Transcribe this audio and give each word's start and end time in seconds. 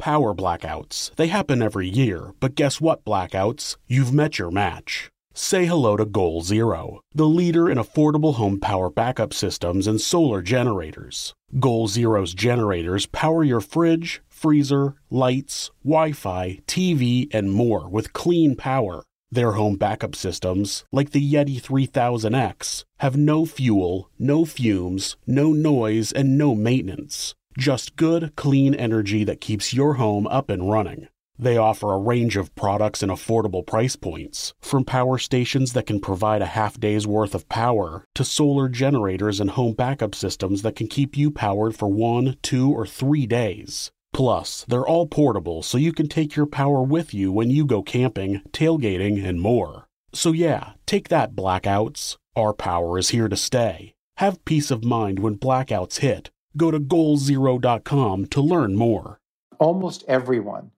Power 0.00 0.34
blackouts. 0.34 1.14
They 1.14 1.28
happen 1.28 1.62
every 1.62 1.88
year, 1.88 2.34
but 2.40 2.56
guess 2.56 2.80
what, 2.80 3.04
blackouts? 3.04 3.76
You've 3.86 4.12
met 4.12 4.40
your 4.40 4.50
match. 4.50 5.12
Say 5.38 5.66
hello 5.66 5.98
to 5.98 6.06
Goal 6.06 6.40
Zero, 6.40 7.02
the 7.14 7.26
leader 7.28 7.68
in 7.68 7.76
affordable 7.76 8.36
home 8.36 8.58
power 8.58 8.88
backup 8.88 9.34
systems 9.34 9.86
and 9.86 10.00
solar 10.00 10.40
generators. 10.40 11.34
Goal 11.60 11.88
Zero's 11.88 12.32
generators 12.32 13.04
power 13.04 13.44
your 13.44 13.60
fridge, 13.60 14.22
freezer, 14.30 14.94
lights, 15.10 15.70
Wi 15.84 16.12
Fi, 16.12 16.60
TV, 16.66 17.28
and 17.34 17.52
more 17.52 17.86
with 17.86 18.14
clean 18.14 18.56
power. 18.56 19.04
Their 19.30 19.52
home 19.52 19.76
backup 19.76 20.14
systems, 20.14 20.84
like 20.90 21.10
the 21.10 21.20
Yeti 21.20 21.60
3000X, 21.60 22.84
have 23.00 23.18
no 23.18 23.44
fuel, 23.44 24.08
no 24.18 24.46
fumes, 24.46 25.18
no 25.26 25.52
noise, 25.52 26.12
and 26.12 26.38
no 26.38 26.54
maintenance. 26.54 27.34
Just 27.58 27.96
good, 27.96 28.34
clean 28.36 28.74
energy 28.74 29.22
that 29.24 29.42
keeps 29.42 29.74
your 29.74 29.94
home 29.94 30.26
up 30.28 30.48
and 30.48 30.70
running. 30.70 31.08
They 31.38 31.58
offer 31.58 31.92
a 31.92 31.98
range 31.98 32.36
of 32.36 32.54
products 32.54 33.02
and 33.02 33.12
affordable 33.12 33.66
price 33.66 33.94
points, 33.94 34.54
from 34.60 34.84
power 34.84 35.18
stations 35.18 35.74
that 35.74 35.86
can 35.86 36.00
provide 36.00 36.40
a 36.40 36.46
half 36.46 36.80
day's 36.80 37.06
worth 37.06 37.34
of 37.34 37.48
power 37.50 38.06
to 38.14 38.24
solar 38.24 38.68
generators 38.68 39.38
and 39.38 39.50
home 39.50 39.74
backup 39.74 40.14
systems 40.14 40.62
that 40.62 40.76
can 40.76 40.88
keep 40.88 41.16
you 41.16 41.30
powered 41.30 41.76
for 41.76 41.88
one, 41.88 42.38
two, 42.42 42.72
or 42.72 42.86
three 42.86 43.26
days. 43.26 43.90
Plus, 44.14 44.64
they're 44.66 44.86
all 44.86 45.06
portable 45.06 45.62
so 45.62 45.76
you 45.76 45.92
can 45.92 46.08
take 46.08 46.36
your 46.36 46.46
power 46.46 46.82
with 46.82 47.12
you 47.12 47.30
when 47.30 47.50
you 47.50 47.66
go 47.66 47.82
camping, 47.82 48.40
tailgating, 48.52 49.22
and 49.22 49.38
more. 49.38 49.86
So, 50.14 50.32
yeah, 50.32 50.72
take 50.86 51.10
that, 51.10 51.34
blackouts. 51.34 52.16
Our 52.34 52.54
power 52.54 52.98
is 52.98 53.10
here 53.10 53.28
to 53.28 53.36
stay. 53.36 53.92
Have 54.16 54.42
peace 54.46 54.70
of 54.70 54.84
mind 54.84 55.18
when 55.18 55.36
blackouts 55.36 55.98
hit. 55.98 56.30
Go 56.56 56.70
to 56.70 56.80
goalzero.com 56.80 58.26
to 58.26 58.40
learn 58.40 58.74
more. 58.74 59.20
Almost 59.58 60.04
everyone 60.08 60.70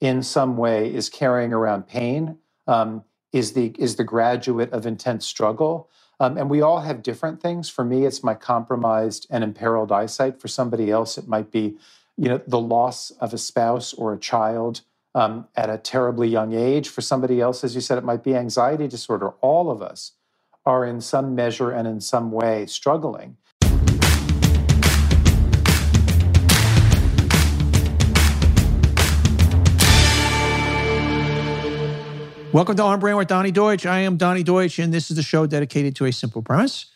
in 0.00 0.22
some 0.22 0.56
way 0.56 0.92
is 0.92 1.08
carrying 1.08 1.52
around 1.52 1.86
pain, 1.86 2.38
um, 2.66 3.04
is, 3.32 3.52
the, 3.52 3.74
is 3.78 3.96
the 3.96 4.04
graduate 4.04 4.72
of 4.72 4.86
intense 4.86 5.26
struggle. 5.26 5.88
Um, 6.18 6.38
and 6.38 6.48
we 6.48 6.62
all 6.62 6.80
have 6.80 7.02
different 7.02 7.40
things. 7.42 7.68
For 7.68 7.84
me, 7.84 8.06
it's 8.06 8.24
my 8.24 8.34
compromised 8.34 9.26
and 9.30 9.44
imperiled 9.44 9.92
eyesight. 9.92 10.40
For 10.40 10.48
somebody 10.48 10.90
else, 10.90 11.18
it 11.18 11.28
might 11.28 11.50
be 11.50 11.76
you 12.16 12.28
know, 12.28 12.40
the 12.46 12.58
loss 12.58 13.10
of 13.12 13.34
a 13.34 13.38
spouse 13.38 13.92
or 13.92 14.14
a 14.14 14.18
child 14.18 14.80
um, 15.14 15.46
at 15.54 15.70
a 15.70 15.78
terribly 15.78 16.28
young 16.28 16.54
age. 16.54 16.88
For 16.88 17.02
somebody 17.02 17.40
else, 17.40 17.64
as 17.64 17.74
you 17.74 17.80
said, 17.80 17.98
it 17.98 18.04
might 18.04 18.24
be 18.24 18.34
anxiety 18.34 18.88
disorder. 18.88 19.30
All 19.40 19.70
of 19.70 19.82
us 19.82 20.12
are 20.64 20.84
in 20.84 21.00
some 21.00 21.34
measure 21.34 21.70
and 21.70 21.86
in 21.86 22.00
some 22.00 22.32
way 22.32 22.66
struggling. 22.66 23.36
Welcome 32.56 32.76
to 32.76 32.84
On 32.84 32.98
Brand 32.98 33.18
with 33.18 33.28
Donny 33.28 33.50
Deutsch. 33.50 33.84
I 33.84 33.98
am 33.98 34.16
Donny 34.16 34.42
Deutsch, 34.42 34.78
and 34.78 34.90
this 34.90 35.10
is 35.10 35.18
the 35.18 35.22
show 35.22 35.44
dedicated 35.44 35.94
to 35.96 36.06
a 36.06 36.10
simple 36.10 36.40
premise 36.40 36.86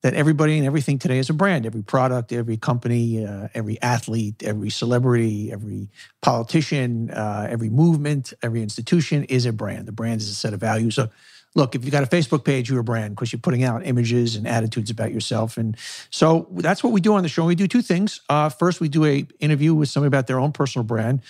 that 0.00 0.14
everybody 0.14 0.56
and 0.56 0.66
everything 0.66 0.98
today 0.98 1.18
is 1.18 1.28
a 1.28 1.34
brand. 1.34 1.66
Every 1.66 1.82
product, 1.82 2.32
every 2.32 2.56
company, 2.56 3.26
uh, 3.26 3.48
every 3.52 3.78
athlete, 3.82 4.42
every 4.42 4.70
celebrity, 4.70 5.52
every 5.52 5.90
politician, 6.22 7.10
uh, 7.10 7.46
every 7.50 7.68
movement, 7.68 8.32
every 8.42 8.62
institution 8.62 9.24
is 9.24 9.44
a 9.44 9.52
brand. 9.52 9.84
The 9.84 9.92
brand 9.92 10.22
is 10.22 10.30
a 10.30 10.34
set 10.34 10.54
of 10.54 10.60
values. 10.60 10.94
So, 10.94 11.10
look, 11.54 11.74
if 11.74 11.84
you've 11.84 11.92
got 11.92 12.02
a 12.02 12.06
Facebook 12.06 12.46
page, 12.46 12.70
you're 12.70 12.80
a 12.80 12.82
brand 12.82 13.14
because 13.14 13.30
you're 13.30 13.40
putting 13.40 13.62
out 13.62 13.84
images 13.84 14.36
and 14.36 14.48
attitudes 14.48 14.90
about 14.90 15.12
yourself. 15.12 15.58
And 15.58 15.76
so 16.08 16.48
that's 16.52 16.82
what 16.82 16.94
we 16.94 17.02
do 17.02 17.12
on 17.12 17.24
the 17.24 17.28
show. 17.28 17.44
We 17.44 17.56
do 17.56 17.68
two 17.68 17.82
things. 17.82 18.22
Uh, 18.30 18.48
first, 18.48 18.80
we 18.80 18.88
do 18.88 19.04
a 19.04 19.26
interview 19.38 19.74
with 19.74 19.90
somebody 19.90 20.08
about 20.08 20.28
their 20.28 20.40
own 20.40 20.52
personal 20.52 20.84
brand. 20.84 21.20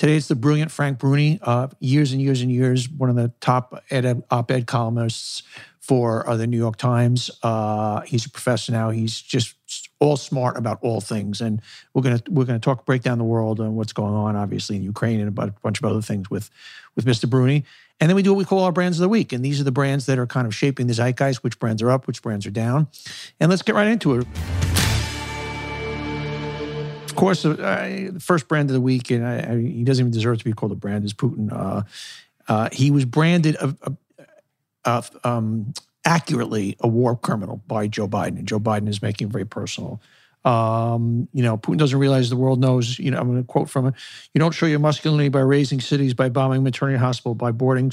Today 0.00 0.16
it's 0.16 0.28
the 0.28 0.34
brilliant 0.34 0.70
Frank 0.70 0.98
Bruni, 0.98 1.38
uh, 1.42 1.68
years 1.78 2.12
and 2.12 2.22
years 2.22 2.40
and 2.40 2.50
years, 2.50 2.88
one 2.88 3.10
of 3.10 3.16
the 3.16 3.30
top 3.42 3.84
ed- 3.90 4.22
op-ed 4.30 4.66
columnists 4.66 5.42
for 5.78 6.26
uh, 6.26 6.38
the 6.38 6.46
New 6.46 6.56
York 6.56 6.76
Times. 6.76 7.30
Uh, 7.42 8.00
he's 8.00 8.24
a 8.24 8.30
professor 8.30 8.72
now. 8.72 8.88
He's 8.88 9.20
just 9.20 9.56
all 9.98 10.16
smart 10.16 10.56
about 10.56 10.78
all 10.80 11.02
things, 11.02 11.42
and 11.42 11.60
we're 11.92 12.00
gonna 12.00 12.22
we're 12.30 12.46
gonna 12.46 12.58
talk 12.58 12.86
break 12.86 13.02
down 13.02 13.18
the 13.18 13.24
world 13.24 13.60
and 13.60 13.76
what's 13.76 13.92
going 13.92 14.14
on, 14.14 14.36
obviously 14.36 14.76
in 14.76 14.82
Ukraine 14.82 15.20
and 15.20 15.28
about 15.28 15.50
a 15.50 15.54
bunch 15.60 15.78
of 15.78 15.84
other 15.84 16.00
things 16.00 16.30
with 16.30 16.48
with 16.96 17.04
Mr. 17.04 17.28
Bruni. 17.28 17.66
And 18.00 18.08
then 18.08 18.16
we 18.16 18.22
do 18.22 18.32
what 18.32 18.38
we 18.38 18.46
call 18.46 18.60
our 18.60 18.72
brands 18.72 18.98
of 18.98 19.02
the 19.02 19.08
week, 19.10 19.34
and 19.34 19.44
these 19.44 19.60
are 19.60 19.64
the 19.64 19.70
brands 19.70 20.06
that 20.06 20.18
are 20.18 20.26
kind 20.26 20.46
of 20.46 20.54
shaping 20.54 20.86
the 20.86 20.94
zeitgeist. 20.94 21.44
Which 21.44 21.58
brands 21.58 21.82
are 21.82 21.90
up, 21.90 22.06
which 22.06 22.22
brands 22.22 22.46
are 22.46 22.50
down, 22.50 22.88
and 23.38 23.50
let's 23.50 23.60
get 23.60 23.74
right 23.74 23.88
into 23.88 24.18
it 24.18 24.26
course, 27.20 27.44
uh, 27.44 28.08
the 28.12 28.20
first 28.20 28.48
brand 28.48 28.70
of 28.70 28.74
the 28.74 28.80
week, 28.80 29.10
and 29.10 29.26
I, 29.26 29.60
he 29.60 29.84
doesn't 29.84 30.02
even 30.02 30.12
deserve 30.12 30.38
to 30.38 30.44
be 30.44 30.52
called 30.54 30.72
a 30.72 30.74
brand, 30.74 31.04
is 31.04 31.12
Putin. 31.12 31.52
Uh, 31.52 31.82
uh, 32.48 32.68
he 32.72 32.90
was 32.90 33.04
branded 33.04 33.56
um, 34.86 35.74
accurately 36.06 36.76
a 36.80 36.88
war 36.88 37.16
criminal 37.16 37.62
by 37.66 37.86
Joe 37.88 38.08
Biden, 38.08 38.38
and 38.38 38.48
Joe 38.48 38.58
Biden 38.58 38.88
is 38.88 39.02
making 39.02 39.28
it 39.28 39.32
very 39.32 39.44
personal. 39.44 40.00
Um, 40.46 41.28
you 41.34 41.42
know, 41.42 41.58
Putin 41.58 41.76
doesn't 41.76 41.98
realize 41.98 42.30
the 42.30 42.36
world 42.36 42.58
knows. 42.58 42.98
You 42.98 43.10
know, 43.10 43.20
I'm 43.20 43.28
going 43.28 43.42
to 43.42 43.46
quote 43.46 43.68
from 43.68 43.88
it: 43.88 43.94
"You 44.32 44.38
don't 44.38 44.52
show 44.52 44.64
your 44.64 44.78
masculinity 44.78 45.28
by 45.28 45.40
razing 45.40 45.82
cities, 45.82 46.14
by 46.14 46.30
bombing 46.30 46.62
maternity 46.62 46.98
hospital, 46.98 47.34
by 47.34 47.52
boarding, 47.52 47.92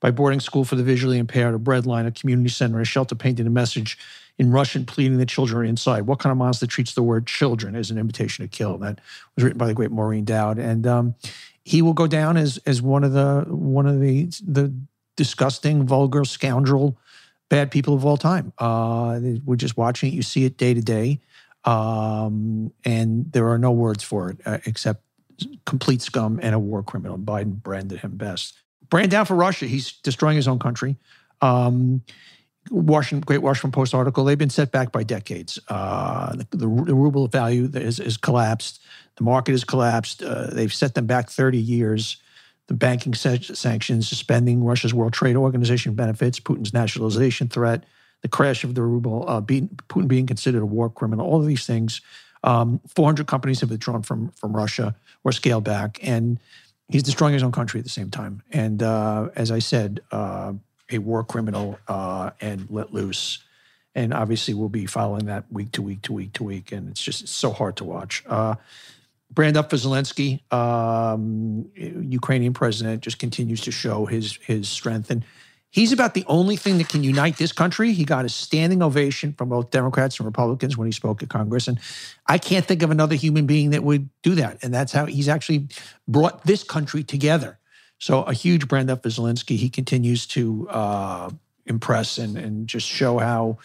by 0.00 0.10
boarding 0.10 0.40
school 0.40 0.64
for 0.64 0.74
the 0.74 0.82
visually 0.82 1.18
impaired, 1.18 1.54
a 1.54 1.58
breadline, 1.58 2.08
a 2.08 2.10
community 2.10 2.48
center, 2.48 2.80
a 2.80 2.84
shelter 2.84 3.14
painting 3.14 3.46
a 3.46 3.50
message." 3.50 3.96
In 4.38 4.50
Russian 4.50 4.84
pleading 4.84 5.18
the 5.18 5.26
children 5.26 5.58
are 5.58 5.64
inside. 5.64 6.02
What 6.02 6.18
kind 6.18 6.32
of 6.32 6.38
monster 6.38 6.66
treats 6.66 6.94
the 6.94 7.02
word 7.02 7.26
children 7.26 7.76
as 7.76 7.90
an 7.90 7.98
invitation 7.98 8.44
to 8.44 8.48
kill? 8.48 8.78
That 8.78 9.00
was 9.36 9.44
written 9.44 9.58
by 9.58 9.66
the 9.66 9.74
great 9.74 9.90
Maureen 9.90 10.24
Dowd, 10.24 10.58
and 10.58 10.86
um, 10.86 11.14
he 11.64 11.82
will 11.82 11.92
go 11.92 12.06
down 12.06 12.36
as 12.36 12.58
as 12.66 12.82
one 12.82 13.04
of 13.04 13.12
the 13.12 13.44
one 13.48 13.86
of 13.86 14.00
the 14.00 14.26
the 14.46 14.74
disgusting, 15.16 15.86
vulgar, 15.86 16.24
scoundrel, 16.24 16.98
bad 17.48 17.70
people 17.70 17.94
of 17.94 18.04
all 18.04 18.16
time. 18.16 18.52
Uh, 18.58 19.20
we're 19.44 19.56
just 19.56 19.76
watching 19.76 20.12
it. 20.12 20.16
You 20.16 20.22
see 20.22 20.44
it 20.44 20.56
day 20.56 20.74
to 20.74 20.80
day, 20.80 21.20
um, 21.64 22.72
and 22.84 23.30
there 23.32 23.48
are 23.48 23.58
no 23.58 23.70
words 23.70 24.02
for 24.02 24.30
it 24.30 24.38
uh, 24.44 24.58
except 24.66 25.02
complete 25.64 26.02
scum 26.02 26.40
and 26.42 26.54
a 26.54 26.58
war 26.58 26.82
criminal. 26.82 27.18
Biden 27.18 27.62
branded 27.62 28.00
him 28.00 28.16
best. 28.16 28.58
Brand 28.90 29.10
down 29.10 29.26
for 29.26 29.34
Russia. 29.34 29.66
He's 29.66 29.92
destroying 29.92 30.36
his 30.36 30.48
own 30.48 30.58
country. 30.58 30.96
Um, 31.40 32.02
Washington, 32.70 33.20
great 33.20 33.42
Washington 33.42 33.72
Post 33.72 33.94
article. 33.94 34.24
They've 34.24 34.38
been 34.38 34.50
set 34.50 34.72
back 34.72 34.92
by 34.92 35.02
decades. 35.02 35.58
Uh, 35.68 36.36
the, 36.36 36.46
the, 36.52 36.68
ruble 36.68 37.26
value 37.28 37.70
is, 37.74 38.00
is, 38.00 38.16
collapsed. 38.16 38.82
The 39.16 39.24
market 39.24 39.52
has 39.52 39.64
collapsed. 39.64 40.22
Uh, 40.22 40.48
they've 40.50 40.72
set 40.72 40.94
them 40.94 41.06
back 41.06 41.30
30 41.30 41.58
years. 41.58 42.16
The 42.66 42.74
banking 42.74 43.14
sanctions, 43.14 44.08
suspending 44.08 44.64
Russia's 44.64 44.94
World 44.94 45.12
Trade 45.12 45.36
Organization 45.36 45.94
benefits, 45.94 46.40
Putin's 46.40 46.72
nationalization 46.72 47.48
threat, 47.48 47.84
the 48.22 48.28
crash 48.28 48.64
of 48.64 48.74
the 48.74 48.82
ruble, 48.82 49.28
uh, 49.28 49.42
being, 49.42 49.68
Putin 49.88 50.08
being 50.08 50.26
considered 50.26 50.62
a 50.62 50.66
war 50.66 50.88
criminal. 50.88 51.26
All 51.26 51.40
of 51.40 51.46
these 51.46 51.66
things. 51.66 52.00
Um, 52.42 52.80
400 52.94 53.26
companies 53.26 53.60
have 53.60 53.70
withdrawn 53.70 54.02
from 54.02 54.30
from 54.30 54.54
Russia 54.54 54.94
or 55.24 55.32
scaled 55.32 55.64
back, 55.64 55.98
and 56.02 56.38
he's 56.88 57.02
destroying 57.02 57.32
his 57.32 57.42
own 57.42 57.52
country 57.52 57.80
at 57.80 57.84
the 57.84 57.90
same 57.90 58.10
time. 58.10 58.42
And 58.52 58.82
uh, 58.82 59.30
as 59.34 59.50
I 59.50 59.58
said 59.58 60.00
uh, 60.12 60.52
a 60.90 60.98
war 60.98 61.24
criminal 61.24 61.78
uh, 61.88 62.30
and 62.40 62.66
let 62.70 62.92
loose. 62.92 63.38
And 63.94 64.12
obviously, 64.12 64.54
we'll 64.54 64.68
be 64.68 64.86
following 64.86 65.26
that 65.26 65.50
week 65.52 65.72
to 65.72 65.82
week 65.82 66.02
to 66.02 66.12
week 66.12 66.32
to 66.34 66.44
week, 66.44 66.72
and 66.72 66.88
it's 66.88 67.02
just 67.02 67.22
it's 67.22 67.30
so 67.30 67.52
hard 67.52 67.76
to 67.76 67.84
watch. 67.84 68.24
Uh, 68.26 68.56
brand 69.30 69.56
up 69.56 69.70
for 69.70 69.76
Zelensky, 69.76 70.40
um, 70.52 71.70
Ukrainian 71.76 72.54
president, 72.54 73.02
just 73.02 73.18
continues 73.18 73.60
to 73.62 73.70
show 73.70 74.06
his 74.06 74.36
his 74.42 74.68
strength, 74.68 75.10
and 75.10 75.24
He's 75.74 75.90
about 75.90 76.14
the 76.14 76.24
only 76.28 76.54
thing 76.54 76.78
that 76.78 76.88
can 76.88 77.02
unite 77.02 77.36
this 77.36 77.50
country. 77.50 77.92
He 77.92 78.04
got 78.04 78.24
a 78.24 78.28
standing 78.28 78.80
ovation 78.80 79.32
from 79.32 79.48
both 79.48 79.72
Democrats 79.72 80.20
and 80.20 80.24
Republicans 80.24 80.76
when 80.76 80.86
he 80.86 80.92
spoke 80.92 81.20
at 81.20 81.30
Congress. 81.30 81.66
And 81.66 81.80
I 82.28 82.38
can't 82.38 82.64
think 82.64 82.84
of 82.84 82.92
another 82.92 83.16
human 83.16 83.44
being 83.44 83.70
that 83.70 83.82
would 83.82 84.08
do 84.22 84.36
that. 84.36 84.62
And 84.62 84.72
that's 84.72 84.92
how 84.92 85.06
he's 85.06 85.28
actually 85.28 85.66
brought 86.06 86.46
this 86.46 86.62
country 86.62 87.02
together. 87.02 87.58
So 87.98 88.22
a 88.22 88.32
huge 88.32 88.68
brand 88.68 88.90
up 88.90 89.02
for 89.02 89.08
Zelensky. 89.08 89.56
He 89.56 89.70
continues 89.70 90.26
to 90.28 90.68
uh, 90.68 91.30
impress 91.66 92.18
and, 92.18 92.36
and 92.36 92.66
just 92.66 92.86
show 92.86 93.18
how 93.18 93.58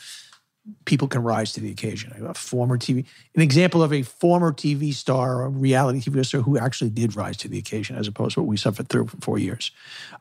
people 0.85 1.07
can 1.07 1.23
rise 1.23 1.53
to 1.53 1.59
the 1.59 1.71
occasion. 1.71 2.13
A 2.25 2.33
former 2.33 2.77
TV, 2.77 3.05
an 3.35 3.41
example 3.41 3.81
of 3.81 3.91
a 3.91 4.03
former 4.03 4.51
TV 4.51 4.93
star, 4.93 5.43
a 5.43 5.49
reality 5.49 5.99
TV 5.99 6.25
star 6.25 6.41
who 6.41 6.57
actually 6.57 6.89
did 6.89 7.15
rise 7.15 7.37
to 7.37 7.47
the 7.47 7.57
occasion, 7.57 7.95
as 7.95 8.07
opposed 8.07 8.35
to 8.35 8.41
what 8.41 8.47
we 8.47 8.57
suffered 8.57 8.89
through 8.89 9.07
for 9.07 9.17
four 9.17 9.39
years. 9.39 9.71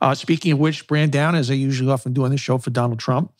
Uh, 0.01 0.15
speaking 0.15 0.51
of 0.51 0.59
which, 0.59 0.87
Brand 0.87 1.11
Down, 1.11 1.35
as 1.35 1.51
I 1.51 1.55
usually 1.55 1.91
often 1.91 2.13
do 2.13 2.25
on 2.25 2.31
this 2.31 2.41
show 2.41 2.57
for 2.57 2.69
Donald 2.69 2.99
Trump, 2.99 3.31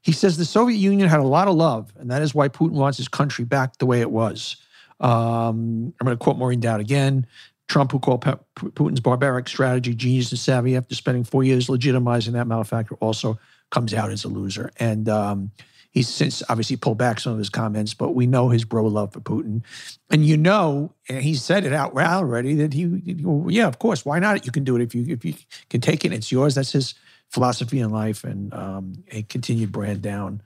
he 0.00 0.12
says 0.12 0.36
the 0.36 0.44
Soviet 0.44 0.76
Union 0.76 1.08
had 1.08 1.20
a 1.20 1.24
lot 1.24 1.48
of 1.48 1.54
love, 1.54 1.92
and 1.98 2.10
that 2.10 2.22
is 2.22 2.34
why 2.34 2.48
Putin 2.48 2.72
wants 2.72 2.98
his 2.98 3.08
country 3.08 3.44
back 3.44 3.78
the 3.78 3.86
way 3.86 4.00
it 4.00 4.10
was. 4.10 4.56
Um, 5.00 5.94
I'm 6.00 6.04
going 6.04 6.16
to 6.16 6.22
quote 6.22 6.36
Maureen 6.36 6.60
Dowd 6.60 6.80
again. 6.80 7.26
Trump, 7.68 7.92
who 7.92 7.98
called 7.98 8.22
Putin's 8.56 9.00
barbaric 9.00 9.48
strategy 9.48 9.94
genius 9.94 10.30
and 10.30 10.38
savvy 10.38 10.76
after 10.76 10.94
spending 10.94 11.24
four 11.24 11.44
years 11.44 11.68
legitimizing 11.68 12.32
that 12.32 12.46
malefactor, 12.46 12.94
also 12.96 13.38
comes 13.70 13.94
out 13.94 14.10
as 14.10 14.24
a 14.24 14.28
loser. 14.28 14.70
And 14.78 15.08
um, 15.08 15.50
He's 15.94 16.08
since 16.08 16.42
obviously 16.48 16.76
pulled 16.76 16.98
back 16.98 17.20
some 17.20 17.34
of 17.34 17.38
his 17.38 17.48
comments, 17.48 17.94
but 17.94 18.16
we 18.16 18.26
know 18.26 18.48
his 18.48 18.64
bro 18.64 18.84
love 18.86 19.12
for 19.12 19.20
Putin. 19.20 19.62
And 20.10 20.26
you 20.26 20.36
know, 20.36 20.92
and 21.08 21.22
he 21.22 21.34
said 21.34 21.64
it 21.64 21.72
out 21.72 21.94
loud 21.94 22.24
already 22.24 22.54
that 22.54 22.72
he, 22.72 23.00
yeah, 23.46 23.68
of 23.68 23.78
course, 23.78 24.04
why 24.04 24.18
not? 24.18 24.44
You 24.44 24.50
can 24.50 24.64
do 24.64 24.74
it 24.74 24.82
if 24.82 24.92
you 24.92 25.06
if 25.06 25.24
you 25.24 25.34
can 25.70 25.80
take 25.80 26.04
it. 26.04 26.12
It's 26.12 26.32
yours. 26.32 26.56
That's 26.56 26.72
his 26.72 26.94
philosophy 27.30 27.78
in 27.78 27.90
life, 27.90 28.24
and 28.24 28.52
um, 28.52 29.04
a 29.12 29.22
continued 29.22 29.70
brand 29.70 30.02
down. 30.02 30.42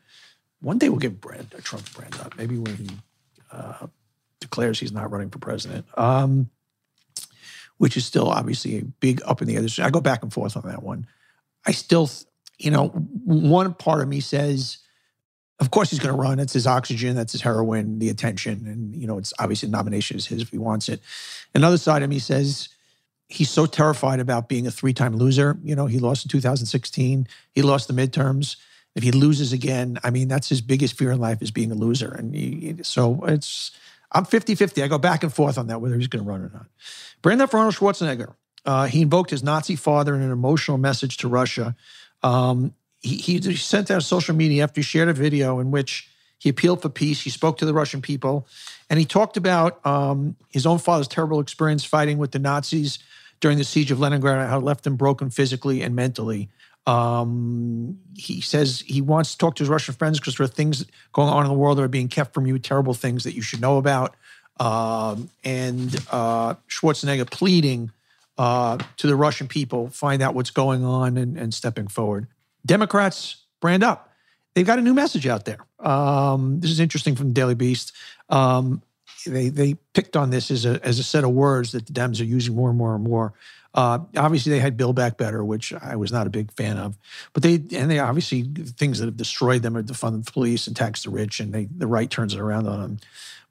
One 0.61 0.77
day 0.77 0.91
we'll 0.91 0.99
get 0.99 1.19
brand 1.19 1.55
uh, 1.57 1.61
Trump 1.63 1.91
brand 1.95 2.15
up. 2.21 2.37
Maybe 2.37 2.59
when 2.59 2.77
he 2.77 2.91
uh, 3.51 3.87
declares 4.41 4.79
he's 4.79 4.93
not 4.93 5.11
running 5.11 5.31
for 5.31 5.39
president. 5.39 5.87
Um, 5.97 6.51
which 7.79 7.97
is 7.97 8.05
still 8.05 8.29
obviously 8.29 8.79
a 8.79 8.85
big 8.85 9.21
up 9.25 9.41
in 9.43 9.49
the 9.49 9.57
air. 9.57 9.67
I 9.85 9.91
go 9.91 10.01
back 10.01 10.23
and 10.23 10.33
forth 10.33 10.57
on 10.57 10.65
that 10.67 10.83
one. 10.83 11.07
I 11.67 11.73
still, 11.73 12.11
you 12.59 12.71
know, 12.71 12.89
one 12.89 13.75
part 13.75 14.03
of 14.03 14.09
me 14.09 14.21
says 14.21 14.79
of 15.61 15.71
course 15.71 15.91
he's 15.91 15.99
going 15.99 16.15
to 16.15 16.21
run. 16.21 16.39
It's 16.39 16.53
his 16.53 16.67
oxygen, 16.67 17.17
that's 17.17 17.33
his 17.33 17.41
heroin, 17.41 17.99
the 17.99 18.11
attention, 18.11 18.67
and 18.67 18.95
you 18.95 19.07
know 19.07 19.19
it's 19.19 19.33
obviously 19.39 19.69
the 19.69 19.77
nomination 19.77 20.17
is 20.17 20.27
his 20.27 20.43
if 20.43 20.51
he 20.51 20.59
wants 20.59 20.89
it. 20.89 21.01
Another 21.55 21.79
side 21.79 22.03
of 22.03 22.11
me 22.11 22.19
says 22.19 22.69
he's 23.29 23.51
so 23.51 23.67
terrified 23.67 24.21
about 24.21 24.49
being 24.49 24.67
a 24.67 24.71
three-time 24.71 25.17
loser. 25.17 25.59
You 25.63 25.75
know, 25.77 25.87
he 25.87 25.99
lost 25.99 26.25
in 26.25 26.31
2016. 26.31 27.27
He 27.53 27.63
lost 27.63 27.89
the 27.89 27.95
midterms. 27.95 28.57
If 28.95 29.03
he 29.03 29.13
loses 29.13 29.53
again, 29.53 29.99
I 30.03 30.11
mean, 30.11 30.29
that's 30.29 30.49
his 30.49 30.61
biggest 30.61 30.97
fear 30.97 31.11
in 31.11 31.21
life 31.21 31.43
is 31.43 31.51
being 31.51 31.71
a 31.71 31.75
loser. 31.75 32.11
And 32.13 32.35
he, 32.35 32.77
so 32.83 33.23
it's 33.25 33.73
I'm 34.13 34.25
50-50. 34.25 34.83
I 34.83 34.89
go 34.89 34.99
back 34.99 35.23
and 35.23 35.33
forth 35.33 35.59
on 35.59 35.67
that 35.67 35.81
whether 35.81 35.97
he's 35.97 36.09
going 36.09 36.25
to 36.25 36.31
run 36.31 36.43
or 36.43 36.51
not. 36.53 36.67
Brand 37.23 37.43
up 37.43 37.51
for 37.51 37.59
Arnold 37.59 37.75
Schwarzenegger. 37.75 38.35
Uh, 38.65 38.87
he 38.87 39.03
invoked 39.03 39.31
his 39.31 39.43
Nazi 39.43 39.77
father 39.77 40.15
in 40.15 40.23
an 40.23 40.31
emotional 40.31 40.79
message 40.79 41.19
to 41.19 41.29
Russia. 41.29 41.77
Um, 42.23 42.75
he, 43.01 43.17
he 43.17 43.57
sent 43.57 43.91
out 43.91 44.03
social 44.03 44.35
media 44.35 44.65
after 44.65 44.81
he 44.81 44.83
shared 44.83 45.09
a 45.09 45.13
video 45.13 45.59
in 45.61 45.71
which 45.71 46.09
he 46.39 46.49
appealed 46.49 46.83
for 46.83 46.89
peace. 46.89 47.23
He 47.23 47.31
spoke 47.31 47.59
to 47.59 47.67
the 47.67 47.75
Russian 47.75 48.01
people, 48.01 48.47
and 48.89 48.99
he 48.99 49.05
talked 49.05 49.37
about 49.37 49.85
um, 49.87 50.37
his 50.49 50.67
own 50.67 50.79
father's 50.79 51.09
terrible 51.09 51.41
experience 51.41 51.85
fighting 51.85 52.19
with 52.19 52.33
the 52.33 52.39
Nazis 52.39 52.99
during 53.41 53.59
the 53.59 53.65
siege 53.65 53.91
of 53.91 54.01
Leningrad, 54.01 54.49
how 54.49 54.59
it 54.59 54.65
left 54.65 54.87
him 54.87 54.97
broken 54.97 55.31
physically 55.31 55.83
and 55.83 55.95
mentally. 55.95 56.49
Um, 56.89 57.99
he 58.17 58.41
says 58.41 58.83
he 58.87 59.03
wants 59.03 59.33
to 59.33 59.39
talk 59.39 59.57
to 59.57 59.63
his 59.63 59.69
Russian 59.69 59.95
friends 59.95 60.19
because 60.19 60.37
there 60.37 60.45
are 60.45 60.49
things 60.49 60.87
going 61.13 61.29
on 61.29 61.45
in 61.45 61.53
the 61.53 61.59
world 61.59 61.77
that 61.77 61.83
are 61.83 61.89
being 61.89 62.09
kept 62.09 62.33
from 62.33 62.47
you, 62.47 62.59
terrible 62.59 62.95
things 62.95 63.25
that 63.25 63.35
you 63.35 63.43
should 63.43 63.61
know 63.61 63.77
about. 63.77 64.17
Um, 64.59 65.29
and 65.45 65.95
uh, 66.11 66.55
Schwarzenegger 66.67 67.31
pleading 67.31 67.93
uh, 68.39 68.79
to 68.97 69.07
the 69.07 69.17
Russian 69.17 69.49
people, 69.49 69.91
find 69.91 70.23
out 70.23 70.35
what's 70.35 70.51
going 70.51 70.83
on 70.83 71.19
and, 71.19 71.37
and 71.37 71.53
stepping 71.53 71.89
forward. 71.89 72.27
Democrats 72.65 73.37
brand 73.61 73.85
up. 73.85 74.11
They've 74.55 74.67
got 74.67 74.79
a 74.79 74.83
new 74.83 74.95
message 74.95 75.27
out 75.27 75.45
there. 75.45 75.59
Um, 75.79 76.61
this 76.61 76.71
is 76.71 76.81
interesting 76.81 77.17
from 77.17 77.29
the 77.29 77.35
Daily 77.35 77.55
Beast. 77.55 77.93
Um, 78.31 78.83
they 79.27 79.49
they 79.49 79.75
picked 79.93 80.17
on 80.17 80.31
this 80.31 80.51
as 80.51 80.65
a 80.65 80.81
as 80.85 80.99
a 80.99 81.03
set 81.03 81.25
of 81.25 81.31
words 81.31 81.73
that 81.73 81.87
the 81.87 81.93
Dems 81.93 82.21
are 82.21 82.25
using 82.25 82.55
more 82.55 82.71
and 82.71 82.79
more 82.79 82.95
and 82.95 83.05
more. 83.05 83.35
Uh, 83.79 84.01
obviously, 84.17 84.51
they 84.51 84.59
had 84.59 84.77
Build 84.77 84.97
Back 84.97 85.17
Better, 85.17 85.45
which 85.45 85.73
I 85.73 85.95
was 85.95 86.11
not 86.11 86.27
a 86.27 86.31
big 86.31 86.51
fan 86.55 86.79
of, 86.79 86.99
but 87.33 87.45
they 87.45 87.63
and 87.77 87.89
they 87.89 88.01
obviously 88.01 88.43
things 88.43 88.99
that 88.99 89.05
have 89.05 89.17
destroyed 89.17 89.63
them 89.63 89.77
are 89.77 89.85
defund 89.85 90.25
the 90.25 90.33
police 90.33 90.67
and 90.67 90.75
tax 90.75 91.05
the 91.05 91.11
rich, 91.11 91.39
and 91.39 91.53
they 91.53 91.67
the 91.67 91.87
right 91.87 92.11
turns 92.11 92.35
it 92.35 92.41
around 92.41 92.67
on 92.67 92.81
them. 92.81 92.99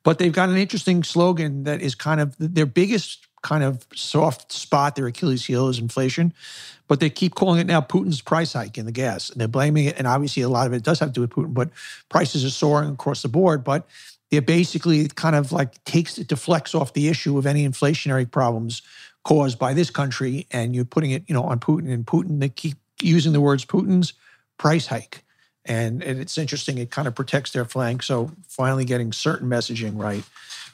But 0.04 0.20
they've 0.20 0.34
got 0.34 0.50
an 0.50 0.58
interesting 0.58 1.02
slogan 1.06 1.64
that 1.64 1.80
is 1.80 1.96
kind 1.96 2.20
of 2.20 2.36
their 2.40 2.66
biggest 2.66 3.26
kind 3.42 3.64
of 3.64 3.88
soft 3.96 4.52
spot, 4.52 4.98
their 4.98 5.08
Achilles 5.08 5.46
heel 5.46 5.70
is 5.70 5.80
inflation. 5.80 6.34
But 6.90 7.00
they 7.00 7.10
keep 7.10 7.36
calling 7.36 7.62
it 7.62 7.68
now 7.68 7.80
Putin's 7.80 8.20
price 8.20 8.52
hike 8.52 8.78
in 8.78 8.86
the 8.86 8.92
gas. 8.92 9.30
And 9.30 9.40
they're 9.40 9.48
blaming 9.48 9.86
it. 9.86 9.98
And 9.98 10.08
obviously, 10.08 10.44
a 10.44 10.50
lot 10.50 10.68
of 10.68 10.74
it 10.74 10.84
does 10.84 11.00
have 11.00 11.10
to 11.10 11.14
do 11.14 11.22
with 11.22 11.30
Putin, 11.30 11.54
but 11.54 11.70
prices 12.10 12.44
are 12.44 12.50
soaring 12.50 12.92
across 12.92 13.22
the 13.22 13.30
board. 13.30 13.64
But 13.64 13.88
it 14.30 14.46
basically 14.46 15.08
kind 15.08 15.38
of 15.38 15.54
like 15.54 15.82
takes 15.86 16.18
it 16.18 16.28
deflects 16.28 16.76
off 16.76 16.92
the 16.92 17.08
issue 17.08 17.38
of 17.38 17.46
any 17.46 17.66
inflationary 17.66 18.30
problems 18.30 18.82
caused 19.28 19.60
by 19.60 19.74
this 19.74 19.90
country. 19.90 20.48
And 20.52 20.74
you're 20.74 20.86
putting 20.86 21.12
it, 21.12 21.24
you 21.28 21.36
know, 21.36 21.44
on 21.44 21.60
Putin. 21.60 21.92
And 21.92 22.06
Putin, 22.06 22.40
they 22.40 22.48
keep 22.48 22.78
using 23.02 23.34
the 23.34 23.42
words 23.42 23.66
Putin's 23.66 24.14
price 24.58 24.88
hike. 24.88 25.24
And, 25.66 26.02
and 26.02 26.22
it's 26.22 26.38
interesting, 26.38 26.78
it 26.78 26.92
kind 26.92 27.10
of 27.10 27.16
protects 27.16 27.52
their 27.52 27.66
flank. 27.66 28.02
So 28.04 28.32
finally 28.48 28.86
getting 28.86 29.12
certain 29.12 29.50
messaging 29.50 30.02
right. 30.02 30.24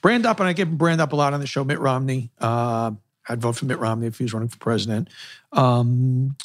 Brand 0.03 0.27
up, 0.27 0.39
and 0.39 0.47
I 0.47 0.53
give 0.53 0.77
brand 0.77 1.01
up 1.01 1.13
a 1.13 1.15
lot 1.15 1.33
on 1.33 1.39
the 1.39 1.47
show. 1.47 1.63
Mitt 1.63 1.79
Romney. 1.79 2.29
Uh, 2.39 2.91
I'd 3.27 3.41
vote 3.41 3.55
for 3.55 3.65
Mitt 3.65 3.79
Romney 3.79 4.05
if 4.05 4.17
he 4.17 4.25
was 4.25 4.33
running 4.33 4.49
for 4.49 4.57
president. 4.57 5.09
Um, 5.53 6.35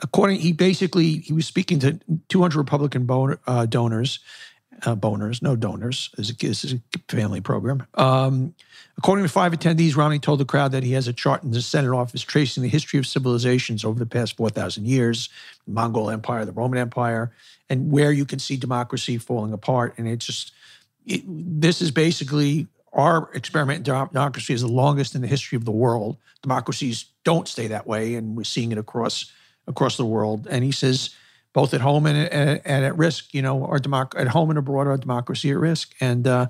according, 0.00 0.38
he 0.38 0.52
basically 0.52 1.18
he 1.18 1.32
was 1.32 1.46
speaking 1.46 1.80
to 1.80 1.98
200 2.28 2.56
Republican 2.56 3.06
uh, 3.46 3.66
donors, 3.66 4.20
uh, 4.84 4.96
boners, 4.96 5.42
no 5.42 5.56
donors. 5.56 6.10
This 6.16 6.30
is, 6.42 6.74
a, 6.74 6.80
family 7.08 7.40
program. 7.40 7.86
Um, 7.94 8.54
according 8.98 9.24
to 9.24 9.28
five 9.28 9.52
attendees, 9.52 9.96
Romney 9.96 10.18
told 10.18 10.40
the 10.40 10.44
crowd 10.44 10.72
that 10.72 10.82
he 10.82 10.92
has 10.92 11.08
a 11.08 11.12
chart 11.12 11.42
in 11.42 11.50
the 11.50 11.62
Senate 11.62 11.92
office 11.92 12.22
tracing 12.22 12.62
the 12.62 12.68
history 12.68 12.98
of 12.98 13.06
civilizations 13.06 13.84
over 13.84 13.98
the 13.98 14.06
past 14.06 14.36
4,000 14.36 14.86
years, 14.86 15.28
the 15.66 15.72
Mongol 15.72 16.10
Empire, 16.10 16.44
the 16.44 16.52
Roman 16.52 16.78
Empire, 16.78 17.32
and 17.68 17.90
where 17.90 18.12
you 18.12 18.24
can 18.24 18.38
see 18.38 18.56
democracy 18.56 19.18
falling 19.18 19.52
apart. 19.52 19.94
And 19.98 20.08
it's 20.08 20.26
just, 20.26 20.52
it, 21.06 21.22
this 21.26 21.82
is 21.82 21.90
basically 21.90 22.68
our 22.92 23.30
experiment 23.34 23.78
in 23.78 23.84
democracy 23.84 24.52
is 24.52 24.62
the 24.62 24.68
longest 24.68 25.14
in 25.14 25.20
the 25.20 25.28
history 25.28 25.56
of 25.56 25.64
the 25.64 25.70
world. 25.70 26.16
Democracies 26.42 27.06
don't 27.24 27.46
stay 27.46 27.68
that 27.68 27.86
way, 27.86 28.14
and 28.14 28.36
we're 28.36 28.44
seeing 28.44 28.72
it 28.72 28.78
across 28.78 29.32
across 29.66 29.96
the 29.96 30.04
world. 30.04 30.48
And 30.50 30.64
he 30.64 30.72
says, 30.72 31.10
both 31.52 31.74
at 31.74 31.80
home 31.80 32.06
and, 32.06 32.16
and, 32.16 32.60
and 32.64 32.84
at 32.84 32.96
risk, 32.96 33.34
you 33.34 33.42
know, 33.42 33.64
our 33.64 33.78
democ- 33.78 34.18
at 34.18 34.28
home 34.28 34.50
and 34.50 34.58
abroad, 34.58 34.86
our 34.86 34.96
democracy 34.96 35.50
at 35.50 35.56
risk, 35.56 35.94
and 36.00 36.26
uh, 36.26 36.46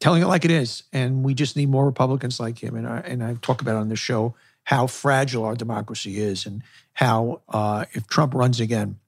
telling 0.00 0.22
it 0.22 0.26
like 0.26 0.44
it 0.44 0.50
is. 0.50 0.84
And 0.92 1.24
we 1.24 1.34
just 1.34 1.56
need 1.56 1.68
more 1.68 1.84
Republicans 1.84 2.38
like 2.38 2.58
him. 2.58 2.76
And 2.76 2.86
I, 2.86 2.98
and 2.98 3.24
I 3.24 3.34
talk 3.42 3.60
about 3.60 3.76
on 3.76 3.88
the 3.88 3.96
show 3.96 4.34
how 4.64 4.86
fragile 4.86 5.44
our 5.44 5.54
democracy 5.54 6.18
is, 6.18 6.46
and 6.46 6.62
how 6.94 7.40
uh, 7.48 7.84
if 7.92 8.06
Trump 8.08 8.34
runs 8.34 8.58
again, 8.60 8.98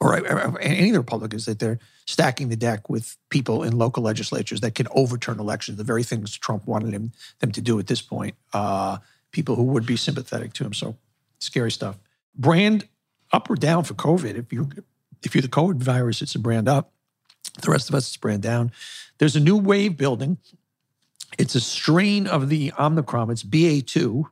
or 0.00 0.14
any 0.60 0.88
of 0.88 0.92
the 0.94 1.00
Republicans, 1.00 1.44
that 1.44 1.58
they're 1.58 1.78
stacking 2.06 2.48
the 2.48 2.56
deck 2.56 2.88
with 2.88 3.16
people 3.28 3.62
in 3.62 3.76
local 3.76 4.02
legislatures 4.02 4.60
that 4.60 4.74
can 4.74 4.86
overturn 4.92 5.38
elections, 5.38 5.76
the 5.76 5.84
very 5.84 6.02
things 6.02 6.36
Trump 6.38 6.66
wanted 6.66 6.92
him, 6.92 7.12
them 7.40 7.52
to 7.52 7.60
do 7.60 7.78
at 7.78 7.86
this 7.86 8.00
point, 8.00 8.34
uh, 8.52 8.98
people 9.30 9.56
who 9.56 9.64
would 9.64 9.84
be 9.86 9.96
sympathetic 9.96 10.52
to 10.54 10.64
him. 10.64 10.72
So 10.72 10.96
scary 11.38 11.70
stuff. 11.70 11.98
Brand 12.34 12.88
up 13.32 13.50
or 13.50 13.56
down 13.56 13.84
for 13.84 13.94
COVID. 13.94 14.36
If 14.36 14.52
you 14.52 14.68
if 15.22 15.34
you're 15.34 15.42
the 15.42 15.48
COVID 15.48 15.76
virus, 15.76 16.22
it's 16.22 16.34
a 16.34 16.38
brand 16.38 16.68
up. 16.68 16.92
The 17.62 17.70
rest 17.70 17.88
of 17.88 17.94
us, 17.94 18.08
it's 18.08 18.16
brand 18.16 18.42
down. 18.42 18.72
There's 19.18 19.36
a 19.36 19.40
new 19.40 19.56
wave 19.56 19.96
building. 19.96 20.38
It's 21.38 21.54
a 21.54 21.60
strain 21.60 22.26
of 22.26 22.48
the 22.48 22.72
Omicron. 22.78 23.30
It's 23.30 23.42
BA2. 23.42 24.24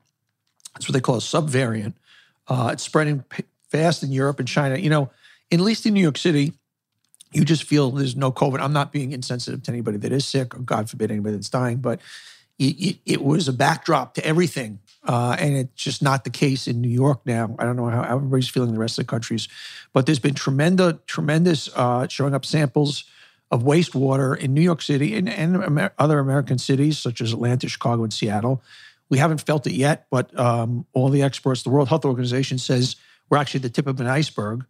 That's 0.75 0.89
what 0.89 0.93
they 0.93 1.01
call 1.01 1.17
a 1.17 1.19
subvariant. 1.19 1.95
Uh, 2.47 2.71
it's 2.73 2.83
spreading 2.83 3.23
p- 3.23 3.45
fast 3.69 4.03
in 4.03 4.13
Europe 4.13 4.39
and 4.39 4.49
China. 4.49 4.77
You 4.77 4.91
know, 4.91 5.11
at 5.53 5.61
least 5.61 5.85
in 5.87 5.95
New 5.95 6.01
York 6.01 6.17
City, 6.17 6.55
you 7.33 7.45
just 7.45 7.65
feel 7.65 7.91
there's 7.91 8.17
no 8.17 8.33
COVID. 8.33 8.61
I'm 8.61 8.73
not 8.73 8.93
being 8.93 9.13
insensitive 9.13 9.63
to 9.65 9.71
anybody 9.71 9.99
that 9.99 10.13
is 10.13 10.25
sick, 10.25 10.55
or 10.55 10.61
God 10.61 10.89
forbid 10.89 11.11
anybody 11.11 11.35
that's 11.37 11.51
dying, 11.51 11.79
but 11.79 12.01
it, 12.59 12.99
it 13.05 13.23
was 13.23 13.49
a 13.49 13.53
backdrop 13.53 14.15
to 14.15 14.25
everything. 14.25 14.81
Uh, 15.05 15.37
and 15.39 15.57
it's 15.57 15.83
just 15.83 16.03
not 16.03 16.25
the 16.25 16.31
case 16.31 16.67
in 16.67 16.81
New 16.81 16.89
York 16.89 17.21
now. 17.25 17.55
I 17.59 17.65
don't 17.65 17.77
know 17.77 17.89
how 17.89 18.03
everybody's 18.03 18.49
feeling 18.49 18.71
in 18.71 18.75
the 18.75 18.81
rest 18.81 18.99
of 18.99 19.07
the 19.07 19.11
countries, 19.11 19.49
but 19.93 20.07
there's 20.07 20.19
been 20.19 20.35
tremendous, 20.35 20.95
tremendous 21.07 21.69
uh, 21.75 22.09
showing 22.09 22.35
up 22.35 22.45
samples 22.45 23.05
of 23.51 23.63
wastewater 23.63 24.37
in 24.37 24.53
New 24.53 24.61
York 24.61 24.83
City 24.83 25.17
and, 25.17 25.29
and 25.29 25.63
Amer- 25.63 25.93
other 25.99 26.19
American 26.19 26.59
cities 26.59 26.99
such 26.99 27.21
as 27.21 27.33
Atlanta, 27.33 27.69
Chicago, 27.69 28.03
and 28.03 28.13
Seattle. 28.13 28.63
We 29.09 29.19
haven't 29.19 29.41
felt 29.41 29.67
it 29.67 29.73
yet, 29.73 30.07
but 30.11 30.39
um, 30.39 30.85
all 30.93 31.09
the 31.09 31.23
experts, 31.23 31.63
the 31.63 31.71
World 31.71 31.89
Health 31.89 32.05
Organization 32.05 32.59
says 32.59 32.97
we're 33.31 33.39
actually 33.39 33.59
at 33.59 33.63
the 33.63 33.71
tip 33.71 33.87
of 33.87 34.01
an 34.01 34.07
iceberg. 34.07 34.67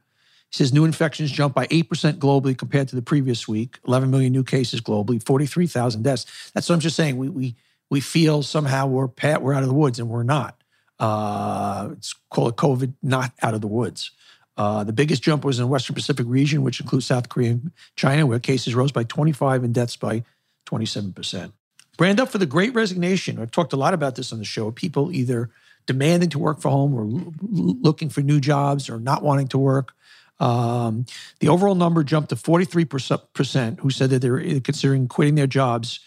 He 0.50 0.56
says 0.56 0.72
new 0.72 0.84
infections 0.84 1.30
jumped 1.30 1.56
by 1.56 1.66
8% 1.66 2.14
globally 2.14 2.56
compared 2.56 2.88
to 2.88 2.96
the 2.96 3.02
previous 3.02 3.48
week, 3.48 3.78
11 3.86 4.10
million 4.10 4.32
new 4.32 4.44
cases 4.44 4.80
globally, 4.80 5.22
43,000 5.22 6.02
deaths. 6.02 6.50
That's 6.54 6.68
what 6.68 6.76
I'm 6.76 6.80
just 6.80 6.96
saying. 6.96 7.16
We, 7.16 7.28
we, 7.28 7.56
we 7.90 8.00
feel 8.00 8.42
somehow 8.42 8.86
we're, 8.86 9.08
pat, 9.08 9.42
we're 9.42 9.54
out 9.54 9.62
of 9.62 9.68
the 9.68 9.74
woods 9.74 9.98
and 9.98 10.08
we're 10.08 10.22
not. 10.22 10.62
Uh, 10.98 11.90
it's 11.92 12.14
called 12.30 12.56
COVID 12.56 12.94
not 13.02 13.32
out 13.42 13.54
of 13.54 13.60
the 13.60 13.68
woods. 13.68 14.10
Uh, 14.56 14.82
the 14.82 14.92
biggest 14.92 15.22
jump 15.22 15.44
was 15.44 15.58
in 15.58 15.64
the 15.64 15.68
Western 15.68 15.94
Pacific 15.94 16.26
region, 16.28 16.62
which 16.62 16.80
includes 16.80 17.06
South 17.06 17.28
Korea 17.28 17.50
and 17.52 17.70
China, 17.94 18.26
where 18.26 18.40
cases 18.40 18.74
rose 18.74 18.90
by 18.90 19.04
25 19.04 19.62
and 19.62 19.72
deaths 19.72 19.94
by 19.96 20.24
27%. 20.66 21.52
Brand 21.96 22.20
up 22.20 22.28
for 22.28 22.38
the 22.38 22.46
great 22.46 22.74
resignation. 22.74 23.40
I've 23.40 23.52
talked 23.52 23.72
a 23.72 23.76
lot 23.76 23.94
about 23.94 24.16
this 24.16 24.32
on 24.32 24.40
the 24.40 24.44
show. 24.44 24.70
People 24.72 25.12
either 25.12 25.50
demanding 25.86 26.28
to 26.30 26.38
work 26.38 26.60
from 26.60 26.72
home 26.72 26.94
or 26.94 27.02
l- 27.02 27.32
looking 27.80 28.08
for 28.08 28.20
new 28.20 28.40
jobs 28.40 28.90
or 28.90 28.98
not 28.98 29.22
wanting 29.22 29.48
to 29.48 29.58
work. 29.58 29.94
Um, 30.40 31.06
the 31.40 31.48
overall 31.48 31.74
number 31.74 32.04
jumped 32.04 32.30
to 32.30 32.36
43% 32.36 33.80
who 33.80 33.90
said 33.90 34.10
that 34.10 34.22
they're 34.22 34.60
considering 34.60 35.08
quitting 35.08 35.34
their 35.34 35.46
jobs. 35.46 36.00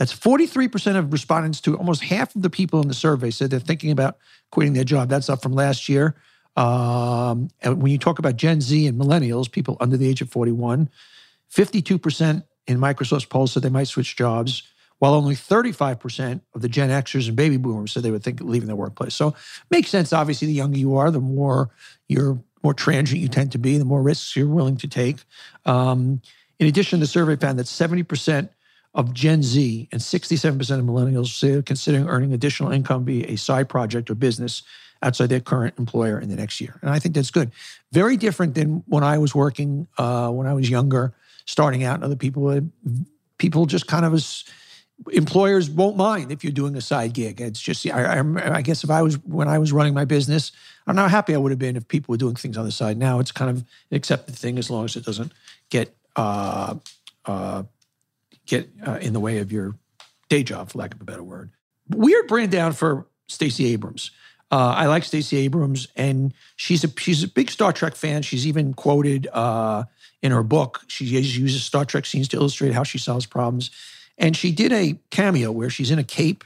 That's 0.00 0.14
43% 0.14 0.96
of 0.96 1.12
respondents 1.12 1.60
to 1.60 1.76
almost 1.76 2.02
half 2.02 2.34
of 2.34 2.40
the 2.40 2.48
people 2.48 2.80
in 2.80 2.88
the 2.88 2.94
survey 2.94 3.30
said 3.30 3.50
they're 3.50 3.60
thinking 3.60 3.90
about 3.90 4.16
quitting 4.50 4.72
their 4.72 4.82
job. 4.82 5.10
That's 5.10 5.28
up 5.28 5.42
from 5.42 5.52
last 5.52 5.90
year. 5.90 6.16
Um, 6.56 7.50
and 7.60 7.82
when 7.82 7.92
you 7.92 7.98
talk 7.98 8.18
about 8.18 8.36
Gen 8.36 8.62
Z 8.62 8.86
and 8.86 8.98
millennials, 8.98 9.52
people 9.52 9.76
under 9.78 9.98
the 9.98 10.08
age 10.08 10.22
of 10.22 10.30
41, 10.30 10.88
52% 11.54 12.44
in 12.66 12.78
Microsoft's 12.78 13.26
poll 13.26 13.46
said 13.46 13.62
they 13.62 13.68
might 13.68 13.88
switch 13.88 14.16
jobs, 14.16 14.62
while 15.00 15.12
only 15.12 15.34
35% 15.34 16.40
of 16.54 16.62
the 16.62 16.68
Gen 16.70 16.88
Xers 16.88 17.28
and 17.28 17.36
baby 17.36 17.58
boomers 17.58 17.92
said 17.92 18.02
they 18.02 18.10
would 18.10 18.24
think 18.24 18.40
of 18.40 18.48
leaving 18.48 18.68
their 18.68 18.76
workplace. 18.76 19.14
So 19.14 19.34
makes 19.70 19.90
sense. 19.90 20.14
Obviously, 20.14 20.46
the 20.46 20.54
younger 20.54 20.78
you 20.78 20.96
are, 20.96 21.10
the 21.10 21.20
more 21.20 21.68
you're 22.08 22.42
more 22.62 22.72
transient 22.72 23.20
you 23.20 23.28
tend 23.28 23.52
to 23.52 23.58
be, 23.58 23.76
the 23.76 23.84
more 23.84 24.00
risks 24.02 24.34
you're 24.34 24.48
willing 24.48 24.78
to 24.78 24.88
take. 24.88 25.18
Um, 25.66 26.22
in 26.58 26.66
addition, 26.66 27.00
the 27.00 27.06
survey 27.06 27.36
found 27.36 27.58
that 27.58 27.66
70% 27.66 28.48
of 28.94 29.14
Gen 29.14 29.42
Z 29.42 29.88
and 29.92 30.00
67% 30.00 30.78
of 30.78 30.84
millennials 30.84 31.28
say 31.28 31.52
they're 31.52 31.62
considering 31.62 32.08
earning 32.08 32.32
additional 32.32 32.72
income 32.72 33.04
via 33.04 33.26
a 33.28 33.36
side 33.36 33.68
project 33.68 34.10
or 34.10 34.14
business 34.14 34.62
outside 35.02 35.28
their 35.28 35.40
current 35.40 35.74
employer 35.78 36.18
in 36.18 36.28
the 36.28 36.36
next 36.36 36.60
year. 36.60 36.78
And 36.82 36.90
I 36.90 36.98
think 36.98 37.14
that's 37.14 37.30
good. 37.30 37.52
Very 37.92 38.16
different 38.16 38.54
than 38.54 38.82
when 38.86 39.04
I 39.04 39.18
was 39.18 39.34
working, 39.34 39.86
uh, 39.96 40.30
when 40.30 40.46
I 40.46 40.54
was 40.54 40.68
younger, 40.68 41.14
starting 41.46 41.84
out. 41.84 41.96
and 41.96 42.04
Other 42.04 42.16
people, 42.16 42.60
people 43.38 43.66
just 43.66 43.86
kind 43.86 44.04
of 44.04 44.12
employers 45.12 45.70
won't 45.70 45.96
mind 45.96 46.30
if 46.30 46.44
you're 46.44 46.52
doing 46.52 46.76
a 46.76 46.80
side 46.80 47.14
gig. 47.14 47.40
It's 47.40 47.60
just, 47.60 47.86
I, 47.86 48.18
I, 48.18 48.56
I, 48.56 48.62
guess 48.62 48.84
if 48.84 48.90
I 48.90 49.02
was, 49.02 49.16
when 49.24 49.48
I 49.48 49.58
was 49.58 49.72
running 49.72 49.94
my 49.94 50.04
business, 50.04 50.52
I'm 50.86 50.96
not 50.96 51.10
happy 51.10 51.34
I 51.34 51.38
would 51.38 51.52
have 51.52 51.58
been 51.58 51.76
if 51.76 51.88
people 51.88 52.12
were 52.12 52.18
doing 52.18 52.34
things 52.34 52.58
on 52.58 52.64
the 52.64 52.72
side. 52.72 52.98
Now 52.98 53.20
it's 53.20 53.32
kind 53.32 53.50
of 53.50 53.58
an 53.58 53.96
accepted 53.96 54.34
thing 54.34 54.58
as 54.58 54.68
long 54.68 54.84
as 54.84 54.96
it 54.96 55.04
doesn't 55.04 55.32
get, 55.70 55.94
uh, 56.16 56.74
uh, 57.24 57.62
get 58.50 58.68
uh, 58.86 58.98
in 59.00 59.12
the 59.12 59.20
way 59.20 59.38
of 59.38 59.52
your 59.52 59.76
day 60.28 60.42
job, 60.42 60.70
for 60.70 60.78
lack 60.78 60.94
of 60.94 61.00
a 61.00 61.04
better 61.04 61.22
word. 61.22 61.50
Weird 61.88 62.28
brand 62.28 62.52
down 62.52 62.72
for 62.72 63.06
Stacey 63.28 63.66
Abrams. 63.72 64.10
Uh, 64.50 64.74
I 64.76 64.86
like 64.86 65.04
Stacey 65.04 65.36
Abrams, 65.38 65.86
and 65.94 66.34
she's 66.56 66.82
a 66.82 66.88
she's 66.98 67.22
a 67.22 67.28
big 67.28 67.50
Star 67.50 67.72
Trek 67.72 67.94
fan. 67.94 68.22
She's 68.22 68.46
even 68.46 68.74
quoted 68.74 69.28
uh, 69.32 69.84
in 70.22 70.32
her 70.32 70.42
book. 70.42 70.82
She 70.88 71.04
uses 71.04 71.62
Star 71.62 71.84
Trek 71.84 72.04
scenes 72.04 72.28
to 72.28 72.36
illustrate 72.36 72.72
how 72.74 72.82
she 72.82 72.98
solves 72.98 73.26
problems. 73.26 73.70
And 74.18 74.36
she 74.36 74.52
did 74.52 74.72
a 74.72 74.98
cameo 75.10 75.50
where 75.50 75.70
she's 75.70 75.90
in 75.90 75.98
a 75.98 76.04
cape. 76.04 76.44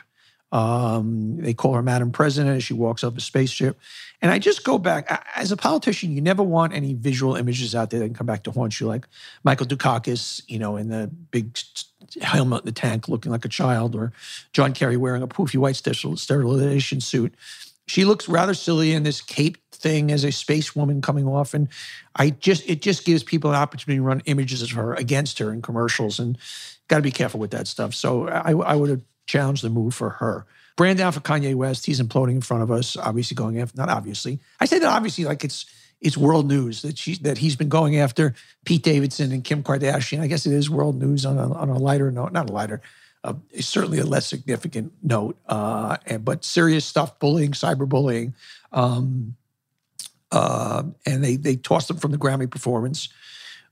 Um, 0.53 1.39
they 1.39 1.53
call 1.53 1.75
her 1.75 1.83
Madam 1.83 2.13
President 2.13 2.57
as 2.57 2.63
she 2.63 2.75
walks 2.75 3.03
up 3.03 3.19
a 3.19 3.21
spaceship. 3.21 3.77
And 4.23 4.31
I 4.31 4.39
just 4.39 4.63
go 4.63 4.79
back 4.79 5.27
as 5.35 5.51
a 5.51 5.57
politician, 5.57 6.13
you 6.13 6.21
never 6.21 6.45
want 6.45 6.73
any 6.73 6.95
visual 6.95 7.35
images 7.35 7.75
out 7.75 7.91
there 7.91 7.99
that 7.99 8.07
can 8.07 8.15
come 8.15 8.27
back 8.27 8.45
to 8.45 8.53
haunt 8.53 8.79
you, 8.79 8.87
like 8.87 9.09
Michael 9.43 9.67
Dukakis, 9.67 10.43
you 10.47 10.61
know, 10.61 10.77
in 10.77 10.89
the 10.89 11.11
big 11.33 11.59
helmet 12.21 12.61
in 12.61 12.67
the 12.67 12.73
tank 12.73 13.09
looking 13.09 13.33
like 13.33 13.45
a 13.45 13.49
child, 13.49 13.95
or 13.95 14.13
John 14.53 14.73
Kerry 14.73 14.97
wearing 14.97 15.23
a 15.23 15.29
poofy 15.29 15.57
white 15.57 15.77
sterilization 15.77 17.01
suit. 17.01 17.35
She 17.87 18.05
looks 18.05 18.29
rather 18.29 18.55
silly 18.55 18.93
in 18.93 19.03
this 19.03 19.21
cape 19.21 19.59
thing 19.71 20.11
as 20.11 20.25
a 20.25 20.33
space 20.33 20.75
woman 20.75 21.03
coming 21.03 21.27
off. 21.27 21.53
And 21.53 21.69
I 22.17 22.31
just 22.31 22.69
it 22.69 22.81
just 22.81 23.05
gives 23.05 23.23
people 23.23 23.51
an 23.51 23.57
opportunity 23.57 23.99
to 23.99 24.03
run 24.03 24.23
images 24.25 24.63
of 24.63 24.71
her 24.71 24.95
against 24.95 25.39
her 25.39 25.53
in 25.53 25.61
commercials. 25.61 26.19
And 26.19 26.39
got 26.89 26.97
to 26.97 27.03
be 27.03 27.11
careful 27.11 27.41
with 27.41 27.51
that 27.53 27.67
stuff. 27.67 27.95
So 27.95 28.29
I, 28.29 28.53
I 28.53 28.75
would 28.75 28.91
have 28.91 29.03
challenged 29.27 29.63
the 29.63 29.71
move 29.71 29.95
for 29.95 30.11
her. 30.11 30.47
Brand 30.77 30.99
down 30.99 31.13
for 31.13 31.21
Kanye 31.21 31.55
West. 31.55 31.87
He's 31.87 32.01
imploding 32.01 32.33
in 32.33 32.41
front 32.41 32.63
of 32.63 32.71
us, 32.71 32.97
obviously 32.97 33.35
going 33.35 33.61
after, 33.61 33.77
not 33.77 33.89
obviously. 33.89 34.41
I 34.61 34.65
say 34.65 34.79
that 34.79 34.89
obviously 34.89 35.25
like 35.25 35.45
it's 35.45 35.67
it's 36.05 36.19
world 36.19 36.47
news 36.47 36.83
that 36.83 36.99
she 36.99 37.17
that 37.17 37.39
he's 37.39 37.57
been 37.57 37.71
going 37.71 37.99
after 37.99 38.35
Pete 38.67 38.83
Davidson 38.83 39.33
and 39.33 39.43
Kim 39.43 39.63
Kardashian. 39.63 40.21
I 40.21 40.27
guess 40.27 40.45
it 40.45 40.53
is 40.53 40.69
world 40.69 41.01
news 41.01 41.25
on 41.25 41.39
a, 41.39 41.53
on 41.55 41.71
a 41.71 41.79
lighter 41.79 42.11
note, 42.11 42.31
not 42.31 42.51
a 42.51 42.53
lighter, 42.53 42.83
uh, 43.25 43.33
certainly 43.59 43.99
a 43.99 44.05
less 44.05 44.27
significant 44.27 44.93
note, 45.03 45.39
uh, 45.49 45.97
and, 46.07 46.23
but 46.23 46.45
serious 46.45 46.85
stuff, 46.85 47.19
bullying, 47.19 47.53
cyberbullying. 47.53 48.35
Um, 48.71 49.35
uh, 50.31 50.83
and 51.07 51.25
they 51.25 51.37
they 51.37 51.57
tossed 51.57 51.89
him 51.89 51.97
from 51.97 52.13
the 52.13 52.19
Grammy 52.19 52.51
performance. 52.51 53.09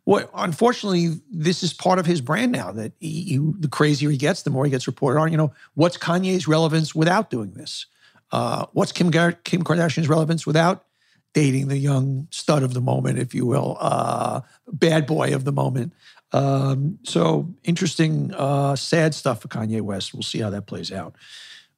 What 0.04 0.30
unfortunately, 0.34 1.20
this 1.30 1.62
is 1.62 1.74
part 1.74 1.98
of 1.98 2.06
his 2.06 2.22
brand 2.22 2.50
now. 2.50 2.72
That 2.72 2.92
he, 2.98 3.22
he, 3.24 3.38
the 3.58 3.68
crazier 3.68 4.10
he 4.10 4.16
gets, 4.16 4.42
the 4.42 4.50
more 4.50 4.64
he 4.64 4.70
gets 4.70 4.86
reported 4.86 5.20
on. 5.20 5.30
You 5.30 5.36
know, 5.36 5.52
what's 5.74 5.98
Kanye's 5.98 6.48
relevance 6.48 6.94
without 6.94 7.28
doing 7.28 7.52
this? 7.52 7.86
Uh, 8.30 8.64
what's 8.72 8.90
Kim 8.90 9.10
Kim 9.10 9.62
Kardashian's 9.62 10.08
relevance 10.08 10.46
without 10.46 10.86
dating 11.32 11.68
the 11.68 11.78
young 11.78 12.28
stud 12.30 12.62
of 12.62 12.74
the 12.74 12.80
moment, 12.80 13.18
if 13.18 13.34
you 13.34 13.46
will, 13.46 13.76
uh, 13.80 14.40
bad 14.70 15.06
boy 15.06 15.34
of 15.34 15.44
the 15.44 15.52
moment? 15.52 15.92
Um, 16.32 16.98
so 17.02 17.52
interesting, 17.64 18.32
uh, 18.34 18.76
sad 18.76 19.14
stuff 19.14 19.42
for 19.42 19.48
Kanye 19.48 19.80
West. 19.80 20.14
We'll 20.14 20.22
see 20.22 20.40
how 20.40 20.50
that 20.50 20.66
plays 20.66 20.92
out. 20.92 21.14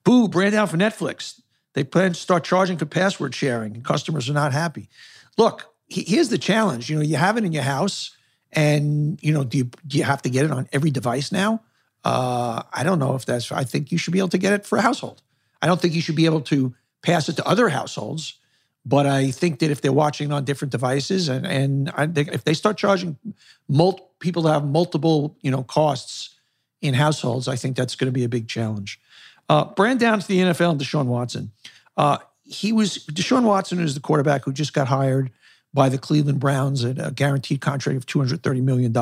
Boo, 0.05 0.29
brand 0.29 0.55
out 0.55 0.71
for 0.71 0.77
Netflix. 0.77 1.41
They 1.75 1.83
plan 1.83 2.13
to 2.13 2.21
start 2.21 2.45
charging 2.45 2.79
for 2.79 2.87
password 2.87 3.35
sharing, 3.35 3.75
and 3.75 3.85
customers 3.85 4.31
are 4.31 4.35
not 4.35 4.53
happy. 4.53 4.89
Look, 5.37 5.75
here's 5.89 6.29
the 6.29 6.39
challenge. 6.39 6.89
You 6.89 6.97
know, 6.97 7.03
you 7.03 7.17
have 7.17 7.37
it 7.37 7.45
in 7.45 7.53
your 7.53 7.65
house, 7.65 8.17
and 8.53 9.19
you 9.23 9.33
know, 9.33 9.45
do 9.45 9.59
you, 9.59 9.71
do 9.87 9.99
you 9.99 10.05
have 10.05 10.23
to 10.23 10.31
get 10.31 10.45
it 10.45 10.53
on 10.53 10.69
every 10.73 10.91
device 10.91 11.33
now? 11.33 11.63
Uh, 12.05 12.63
I 12.73 12.85
don't 12.85 12.99
know 12.99 13.15
if 13.17 13.25
that's. 13.25 13.51
I 13.51 13.65
think 13.65 13.91
you 13.91 13.99
should 13.99 14.13
be 14.13 14.19
able 14.19 14.29
to 14.29 14.39
get 14.39 14.53
it 14.53 14.67
for 14.67 14.79
a 14.79 14.83
household. 14.83 15.23
I 15.61 15.67
don't 15.67 15.81
think 15.81 15.95
you 15.95 16.03
should 16.03 16.17
be 16.17 16.27
able 16.27 16.43
to 16.43 16.75
pass 17.03 17.29
it 17.29 17.37
to 17.37 17.47
other 17.47 17.69
households. 17.69 18.35
But 18.87 19.07
I 19.07 19.31
think 19.31 19.61
that 19.61 19.71
if 19.71 19.81
they're 19.81 19.93
watching 19.93 20.31
on 20.33 20.45
different 20.45 20.73
devices, 20.73 21.29
and 21.29 21.47
and 21.47 21.91
I 21.97 22.07
think 22.07 22.29
if 22.29 22.45
they 22.45 22.55
start 22.55 22.77
charging 22.77 23.17
people 24.19 24.43
to 24.43 24.49
have 24.49 24.65
multiple 24.65 25.37
you 25.41 25.51
know 25.51 25.63
costs 25.63 26.31
in 26.83 26.95
households, 26.95 27.49
I 27.49 27.57
think 27.57 27.77
that's 27.77 27.95
going 27.95 28.09
to 28.09 28.13
be 28.13 28.25
a 28.25 28.29
big 28.29 28.47
challenge. 28.47 29.01
Uh, 29.49 29.65
brand 29.65 30.01
down 30.01 30.21
to 30.21 30.29
the 30.29 30.39
NFL 30.39 30.73
and 30.73 30.81
Deshaun 30.81 31.07
Watson. 31.07 31.53
Uh, 31.97 32.19
he 32.43 32.73
was 32.73 32.99
Deshaun 33.07 33.45
Watson 33.45 33.81
is 33.81 33.95
the 33.95 34.01
quarterback 34.01 34.45
who 34.45 34.53
just 34.53 34.75
got 34.75 34.89
hired 34.89 35.31
by 35.73 35.89
the 35.89 35.99
Cleveland 35.99 36.41
Browns 36.41 36.85
at 36.85 37.05
a 37.05 37.11
guaranteed 37.11 37.61
contract 37.61 37.97
of 37.97 38.07
$230 38.07 38.63
million. 38.63 38.93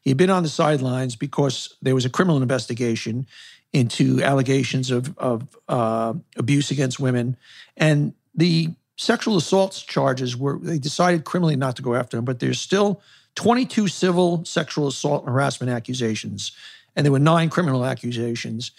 He 0.00 0.10
had 0.10 0.16
been 0.16 0.30
on 0.30 0.42
the 0.42 0.48
sidelines 0.48 1.14
because 1.14 1.76
there 1.82 1.94
was 1.94 2.06
a 2.06 2.10
criminal 2.10 2.40
investigation 2.40 3.26
into 3.72 4.22
allegations 4.22 4.90
of, 4.90 5.16
of 5.18 5.46
uh, 5.68 6.14
abuse 6.36 6.70
against 6.70 6.98
women. 6.98 7.36
And 7.76 8.14
the 8.34 8.70
sexual 9.00 9.38
assaults 9.38 9.80
charges 9.80 10.36
were, 10.36 10.58
they 10.58 10.78
decided 10.78 11.24
criminally 11.24 11.56
not 11.56 11.74
to 11.74 11.80
go 11.80 11.94
after 11.94 12.18
him, 12.18 12.24
but 12.26 12.38
there's 12.38 12.60
still 12.60 13.00
22 13.36 13.88
civil 13.88 14.44
sexual 14.44 14.88
assault 14.88 15.24
and 15.24 15.32
harassment 15.32 15.72
accusations. 15.72 16.52
And 16.94 17.06
there 17.06 17.10
were 17.10 17.18
nine 17.18 17.48
criminal 17.48 17.86
accusations. 17.86 18.72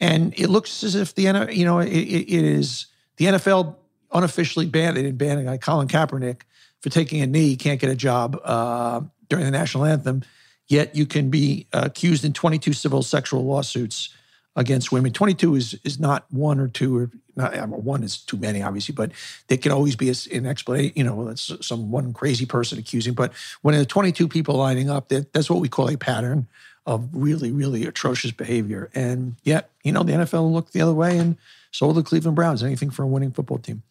And 0.00 0.32
it 0.38 0.48
looks 0.48 0.82
as 0.82 0.94
if 0.94 1.14
the 1.14 1.24
you 1.52 1.64
know 1.66 1.80
it, 1.80 1.88
it 1.88 2.30
is 2.30 2.86
the 3.18 3.26
NFL 3.26 3.76
unofficially 4.12 4.64
banned. 4.64 4.96
They 4.96 5.02
didn't 5.02 5.18
ban 5.18 5.38
a 5.38 5.44
guy, 5.44 5.58
Colin 5.58 5.88
Kaepernick, 5.88 6.42
for 6.80 6.88
taking 6.88 7.20
a 7.20 7.26
knee. 7.26 7.56
Can't 7.56 7.80
get 7.80 7.90
a 7.90 7.94
job 7.94 8.40
uh, 8.44 9.02
during 9.28 9.44
the 9.44 9.50
national 9.50 9.84
anthem. 9.84 10.22
Yet 10.68 10.96
you 10.96 11.04
can 11.04 11.28
be 11.28 11.66
uh, 11.74 11.82
accused 11.84 12.24
in 12.24 12.32
22 12.32 12.72
civil 12.72 13.02
sexual 13.02 13.44
lawsuits 13.44 14.08
against 14.56 14.90
women. 14.90 15.12
22 15.12 15.54
is 15.54 15.78
is 15.84 16.00
not 16.00 16.24
one 16.30 16.58
or 16.58 16.68
two 16.68 16.96
or 16.96 17.10
not 17.36 17.68
one 17.68 18.02
is 18.02 18.16
too 18.18 18.38
many, 18.38 18.62
obviously, 18.62 18.94
but 18.94 19.12
there 19.48 19.58
can 19.58 19.70
always 19.70 19.94
be 19.94 20.12
an 20.32 20.46
explanation. 20.46 20.92
You 20.96 21.04
know, 21.04 21.26
that's 21.26 21.52
some 21.66 21.90
one 21.90 22.14
crazy 22.14 22.46
person 22.46 22.78
accusing. 22.78 23.12
But 23.12 23.32
when 23.60 23.74
there 23.74 23.82
are 23.82 23.86
22 23.86 24.26
people 24.26 24.56
lining 24.56 24.88
up, 24.88 25.10
that, 25.10 25.32
that's 25.34 25.50
what 25.50 25.60
we 25.60 25.68
call 25.68 25.90
a 25.90 25.98
pattern 25.98 26.48
of 26.86 27.08
really, 27.12 27.52
really 27.52 27.84
atrocious 27.84 28.30
behavior. 28.30 28.90
And 28.94 29.36
yet, 29.42 29.70
you 29.84 29.92
know, 29.92 30.02
the 30.02 30.12
NFL 30.12 30.50
looked 30.50 30.72
the 30.72 30.80
other 30.80 30.94
way 30.94 31.18
and 31.18 31.36
sold 31.72 31.96
the 31.96 32.02
Cleveland 32.02 32.36
Browns. 32.36 32.62
Anything 32.62 32.90
for 32.90 33.02
a 33.02 33.06
winning 33.06 33.32
football 33.32 33.58
team. 33.58 33.82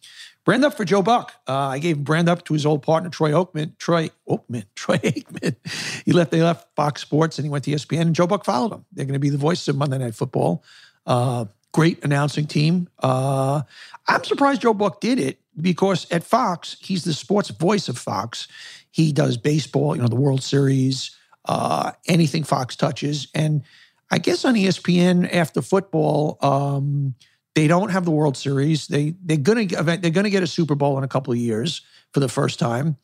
Brand 0.46 0.64
up 0.64 0.74
for 0.74 0.84
Joe 0.84 1.02
Buck. 1.02 1.34
Uh, 1.48 1.54
I 1.54 1.80
gave 1.80 2.04
brand 2.04 2.28
up 2.28 2.44
to 2.44 2.54
his 2.54 2.64
old 2.64 2.84
partner 2.84 3.10
Troy 3.10 3.32
Oakman. 3.32 3.76
Troy 3.78 4.10
Oakman. 4.28 4.64
Troy 4.76 4.96
Aikman. 4.98 5.56
He 6.04 6.12
left. 6.12 6.30
They 6.30 6.40
left 6.40 6.68
Fox 6.76 7.02
Sports 7.02 7.38
and 7.38 7.44
he 7.44 7.50
went 7.50 7.64
to 7.64 7.72
ESPN. 7.72 8.02
And 8.02 8.14
Joe 8.14 8.28
Buck 8.28 8.44
followed 8.44 8.72
him. 8.72 8.84
They're 8.92 9.04
going 9.04 9.14
to 9.14 9.18
be 9.18 9.28
the 9.28 9.38
voices 9.38 9.66
of 9.66 9.76
Monday 9.76 9.98
Night 9.98 10.14
Football. 10.14 10.62
Uh, 11.04 11.46
great 11.72 12.02
announcing 12.04 12.46
team. 12.46 12.88
Uh, 13.00 13.62
I'm 14.06 14.22
surprised 14.22 14.62
Joe 14.62 14.72
Buck 14.72 15.00
did 15.00 15.18
it 15.18 15.40
because 15.60 16.08
at 16.12 16.22
Fox 16.22 16.76
he's 16.80 17.02
the 17.02 17.12
sports 17.12 17.50
voice 17.50 17.88
of 17.88 17.98
Fox 17.98 18.46
He 18.92 19.12
does 19.12 19.36
baseball, 19.36 19.96
you 19.96 20.02
know, 20.02 20.08
the 20.08 20.14
World 20.14 20.44
Series, 20.44 21.10
uh, 21.46 21.90
anything 22.06 22.44
Fox 22.44 22.76
touches. 22.76 23.26
And 23.34 23.64
I 24.12 24.18
guess 24.18 24.44
on 24.44 24.54
ESPN 24.54 25.28
after 25.34 25.60
football, 25.60 26.38
um, 26.40 27.16
they 27.56 27.66
don't 27.66 27.88
have 27.88 28.04
the 28.04 28.10
World 28.10 28.36
Series. 28.36 28.86
They 28.86 29.14
they're 29.24 29.38
gonna 29.38 29.64
they're 29.66 30.10
gonna 30.10 30.30
get 30.30 30.42
a 30.42 30.46
Super 30.46 30.74
Bowl 30.74 30.98
in 30.98 31.04
a 31.04 31.08
couple 31.08 31.32
of 31.32 31.38
years 31.38 31.80
for 32.12 32.20
the 32.20 32.28
first 32.28 32.58
time. 32.58 32.98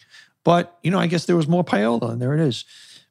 But 0.44 0.78
you 0.82 0.90
know, 0.90 0.98
I 0.98 1.06
guess 1.06 1.24
there 1.24 1.36
was 1.36 1.48
more 1.48 1.64
payola, 1.64 2.12
and 2.12 2.20
there 2.20 2.34
it 2.34 2.40
is. 2.40 2.66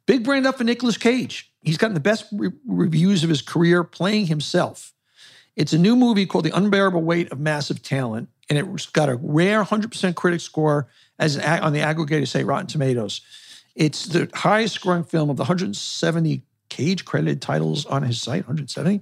Big 0.05 0.23
brand 0.23 0.45
up 0.45 0.59
for 0.59 0.63
Nicolas 0.63 0.97
Cage. 0.97 1.51
He's 1.63 1.77
gotten 1.77 1.95
the 1.95 1.99
best 1.99 2.25
re- 2.31 2.51
reviews 2.67 3.23
of 3.23 3.29
his 3.29 3.41
career 3.41 3.83
playing 3.83 4.27
himself. 4.27 4.93
It's 5.55 5.73
a 5.73 5.79
new 5.79 5.95
movie 5.95 6.27
called 6.27 6.45
The 6.45 6.55
Unbearable 6.55 7.01
Weight 7.01 7.31
of 7.31 7.39
Massive 7.39 7.81
Talent, 7.81 8.29
and 8.47 8.59
it's 8.59 8.85
got 8.85 9.09
a 9.09 9.15
rare 9.15 9.63
100% 9.63 10.15
critic 10.15 10.41
score 10.41 10.89
as 11.17 11.37
an, 11.37 11.43
on 11.63 11.73
the 11.73 11.79
aggregator 11.79 12.27
say 12.27 12.43
Rotten 12.43 12.67
Tomatoes. 12.67 13.21
It's 13.75 14.05
the 14.05 14.29
highest 14.33 14.75
scoring 14.75 15.03
film 15.03 15.31
of 15.31 15.37
the 15.37 15.43
170 15.43 16.43
Cage 16.71 17.03
credited 17.03 17.41
titles 17.41 17.85
on 17.85 18.01
his 18.01 18.21
site, 18.21 18.47
170. 18.47 19.01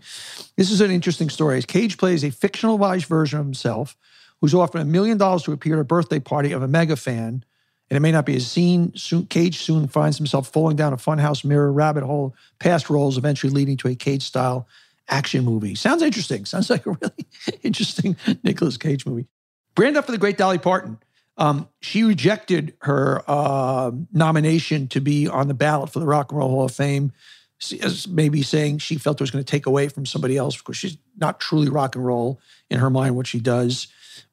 This 0.58 0.72
is 0.72 0.82
an 0.82 0.90
interesting 0.90 1.30
story. 1.30 1.62
Cage 1.62 2.00
plays 2.00 2.24
a 2.24 2.32
fictionalized 2.32 3.06
version 3.06 3.40
of 3.40 3.46
himself 3.46 3.96
who's 4.42 4.56
offered 4.56 4.82
a 4.82 4.86
million 4.86 5.20
dollars 5.20 5.44
to 5.44 5.52
appear 5.52 5.76
at 5.76 5.82
a 5.82 5.84
birthday 5.84 6.20
party 6.20 6.52
of 6.52 6.64
a 6.64 6.68
mega 6.68 6.96
fan. 6.96 7.46
And 7.90 7.98
it 7.98 8.00
may 8.00 8.12
not 8.12 8.26
be 8.26 8.36
as 8.36 8.50
seen. 8.50 8.92
Soon, 8.96 9.28
Cage 9.28 9.60
soon 9.60 9.88
finds 9.88 10.18
himself 10.18 10.48
falling 10.48 10.78
down 10.78 10.94
a 10.94 10.98
funhouse 10.98 11.46
mirror 11.46 11.72
rabbit 11.72 12.04
hole, 12.04 12.34
past 12.58 12.90
roles, 12.90 13.20
eventually 13.20 13.54
leading 13.54 13.78
to 13.78 13.88
a 13.88 13.94
Cage 13.94 14.24
style 14.24 14.68
action 15.08 15.46
movie. 15.46 15.76
Sounds 15.76 16.02
interesting. 16.02 16.46
Sounds 16.46 16.72
like 16.72 16.88
a 16.88 16.98
really 17.02 17.28
interesting 17.62 18.16
Nicolas 18.44 18.78
Cage 18.78 19.06
movie. 19.06 19.28
Brand 19.76 19.96
up 19.96 20.08
for 20.08 20.12
the 20.12 20.18
great 20.18 20.40
Dolly 20.40 20.58
Parton. 20.58 20.98
Um, 21.38 21.70
she 21.82 22.04
rejected 22.04 22.74
her 22.82 23.24
uh, 23.28 23.92
nomination 24.12 24.88
to 24.88 25.00
be 25.00 25.28
on 25.28 25.48
the 25.48 25.54
ballot 25.54 25.92
for 25.92 26.00
the 26.00 26.08
Rock 26.08 26.32
and 26.32 26.40
Roll 26.40 26.50
Hall 26.50 26.66
of 26.66 26.72
Fame, 26.72 27.12
as 27.82 28.08
maybe 28.08 28.42
saying 28.42 28.78
she 28.78 28.98
felt 28.98 29.20
it 29.20 29.24
was 29.24 29.32
going 29.32 29.44
to 29.44 29.51
take 29.51 29.66
away 29.66 29.88
from 29.89 30.06
somebody 30.06 30.38
else 30.38 30.58
because 30.58 30.78
she's 30.78 30.98
not 31.18 31.39
truly 31.39 31.70
rock 31.70 31.96
and 31.96 32.06
roll 32.06 32.39
in 32.70 32.80
her 32.80 32.89
mind 32.89 33.16
what 33.16 33.28
she 33.28 33.39
does. 33.39 33.88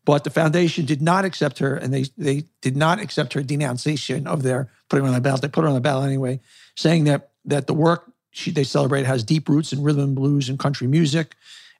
But 0.05 0.25
the 0.25 0.31
foundation 0.31 0.85
did 0.85 1.03
not 1.03 1.25
accept 1.25 1.59
her, 1.59 1.75
and 1.75 1.93
they 1.93 2.05
they 2.17 2.45
did 2.61 2.77
not 2.77 3.01
accept 3.01 3.33
her 3.33 3.43
denunciation 3.43 4.27
of 4.27 4.43
their 4.43 4.71
putting 4.89 5.05
her 5.05 5.09
on 5.09 5.15
the 5.15 5.21
ballot. 5.21 5.43
They 5.43 5.49
put 5.49 5.63
her 5.63 5.69
on 5.69 5.75
the 5.75 5.81
ballot 5.81 6.07
anyway, 6.07 6.41
saying 6.77 7.05
that 7.05 7.31
that 7.45 7.67
the 7.67 7.75
work 7.75 8.13
she, 8.31 8.51
they 8.51 8.65
celebrate 8.65 9.07
has 9.07 9.25
deep 9.25 9.49
roots 9.49 9.73
in 9.73 9.83
rhythm 9.83 10.05
and 10.05 10.15
blues 10.15 10.49
and 10.49 10.59
country 10.59 10.87
music, 10.87 11.35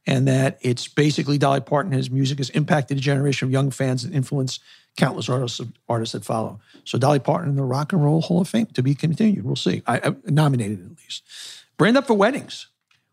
and 0.07 0.29
that 0.29 0.59
it's 0.61 0.87
basically 0.89 1.39
Dolly 1.39 1.61
Parton. 1.61 1.93
His 1.93 2.11
music 2.11 2.39
has 2.39 2.51
impacted 2.51 2.99
a 2.99 3.01
generation 3.01 3.47
of 3.47 3.53
young 3.53 3.71
fans 3.71 4.05
and 4.05 4.15
influenced 4.15 4.61
countless 4.97 5.29
artists 5.29 5.61
artists 5.89 6.13
that 6.13 6.25
follow. 6.25 6.61
So 6.85 6.99
Dolly 6.99 7.19
Parton 7.19 7.51
in 7.51 7.57
the 7.57 7.65
Rock 7.65 7.93
and 7.93 8.05
Roll 8.05 8.21
Hall 8.21 8.41
of 8.41 8.49
Fame 8.49 8.67
to 8.67 8.83
be 8.83 8.95
continued. 8.95 9.45
We'll 9.45 9.57
see. 9.57 9.83
I, 9.87 9.99
I 9.99 10.15
nominated 10.25 10.81
at 10.81 10.99
least. 10.99 11.23
Brand 11.77 11.97
up 11.97 12.07
for 12.07 12.15
weddings. 12.15 12.69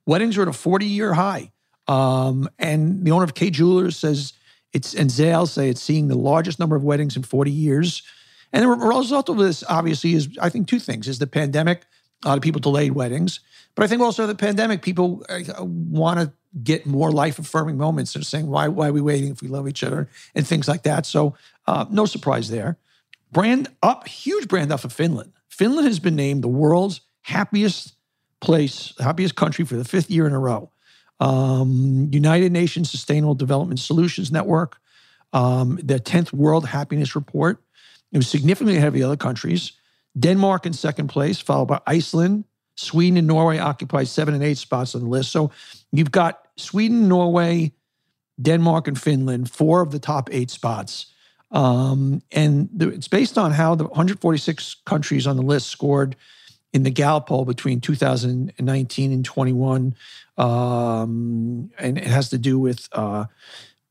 Weddings 0.05 0.37
are 0.37 0.43
at 0.43 0.47
a 0.47 0.53
40 0.53 0.85
year 0.85 1.13
high. 1.13 1.51
Um, 1.87 2.49
and 2.59 3.05
the 3.05 3.11
owner 3.11 3.25
of 3.25 3.33
Kay 3.33 3.49
Jewelers 3.49 3.97
says 3.97 4.33
it's, 4.71 4.93
and 4.93 5.09
Zales 5.09 5.49
say 5.49 5.69
it's 5.69 5.81
seeing 5.81 6.07
the 6.07 6.17
largest 6.17 6.59
number 6.59 6.75
of 6.75 6.83
weddings 6.83 7.15
in 7.15 7.23
40 7.23 7.51
years. 7.51 8.03
And 8.53 8.63
the 8.63 8.69
result 8.69 9.29
of 9.29 9.37
this, 9.37 9.63
obviously, 9.67 10.13
is 10.13 10.29
I 10.39 10.49
think 10.49 10.67
two 10.67 10.79
things: 10.79 11.07
is 11.07 11.17
the 11.17 11.27
pandemic 11.27 11.85
a 12.23 12.27
lot 12.27 12.37
of 12.37 12.43
people 12.43 12.61
delayed 12.61 12.93
weddings. 12.93 13.39
But 13.75 13.83
I 13.83 13.87
think 13.87 14.01
also 14.01 14.27
the 14.27 14.35
pandemic, 14.35 14.81
people 14.81 15.25
uh, 15.29 15.63
want 15.63 16.19
to 16.19 16.31
get 16.63 16.85
more 16.85 17.11
life 17.11 17.39
affirming 17.39 17.77
moments. 17.77 18.13
They're 18.13 18.23
saying, 18.23 18.47
why, 18.47 18.67
why 18.67 18.89
are 18.89 18.93
we 18.93 19.01
waiting 19.01 19.31
if 19.31 19.41
we 19.41 19.47
love 19.47 19.67
each 19.67 19.83
other 19.83 20.07
and 20.35 20.45
things 20.47 20.67
like 20.67 20.83
that. 20.83 21.05
So 21.05 21.35
uh, 21.65 21.85
no 21.89 22.05
surprise 22.05 22.49
there. 22.49 22.77
Brand 23.31 23.69
up, 23.81 24.07
huge 24.07 24.47
brand 24.47 24.71
up 24.71 24.81
for 24.81 24.89
Finland. 24.89 25.33
Finland 25.49 25.87
has 25.87 25.99
been 25.99 26.15
named 26.15 26.43
the 26.43 26.47
world's 26.47 27.01
happiest 27.21 27.95
place, 28.41 28.93
happiest 28.99 29.35
country 29.35 29.65
for 29.65 29.75
the 29.75 29.85
fifth 29.85 30.11
year 30.11 30.27
in 30.27 30.33
a 30.33 30.39
row. 30.39 30.69
Um, 31.19 32.09
United 32.11 32.51
Nations 32.51 32.91
Sustainable 32.91 33.35
Development 33.35 33.79
Solutions 33.79 34.31
Network, 34.31 34.77
um, 35.31 35.79
the 35.81 35.99
10th 35.99 36.33
World 36.33 36.67
Happiness 36.67 37.15
Report. 37.15 37.63
It 38.11 38.17
was 38.17 38.27
significantly 38.27 38.77
ahead 38.77 38.89
of 38.89 38.93
the 38.93 39.03
other 39.03 39.17
countries. 39.17 39.71
Denmark 40.19 40.65
in 40.65 40.73
second 40.73 41.07
place, 41.07 41.39
followed 41.39 41.67
by 41.67 41.79
Iceland. 41.87 42.45
Sweden 42.75 43.17
and 43.17 43.27
Norway 43.27 43.59
occupy 43.59 44.03
seven 44.03 44.33
and 44.33 44.43
eight 44.43 44.57
spots 44.57 44.95
on 44.95 45.01
the 45.01 45.07
list. 45.07 45.31
So 45.31 45.51
you've 45.91 46.11
got 46.11 46.47
Sweden, 46.55 47.07
Norway, 47.07 47.71
Denmark, 48.41 48.87
and 48.87 48.99
Finland, 48.99 49.51
four 49.51 49.81
of 49.81 49.91
the 49.91 49.99
top 49.99 50.29
eight 50.31 50.49
spots. 50.49 51.07
Um, 51.51 52.21
and 52.31 52.69
the, 52.73 52.89
it's 52.89 53.07
based 53.07 53.37
on 53.37 53.51
how 53.51 53.75
the 53.75 53.83
146 53.83 54.77
countries 54.85 55.27
on 55.27 55.37
the 55.37 55.43
list 55.43 55.67
scored 55.67 56.15
in 56.73 56.81
the 56.81 56.89
Gallup 56.89 57.27
poll 57.27 57.45
between 57.45 57.79
2019 57.79 59.11
and 59.11 59.23
21. 59.23 59.95
Um, 60.37 61.71
and 61.77 61.97
it 61.99 62.07
has 62.07 62.29
to 62.29 62.39
do 62.39 62.57
with 62.57 62.89
uh, 62.91 63.25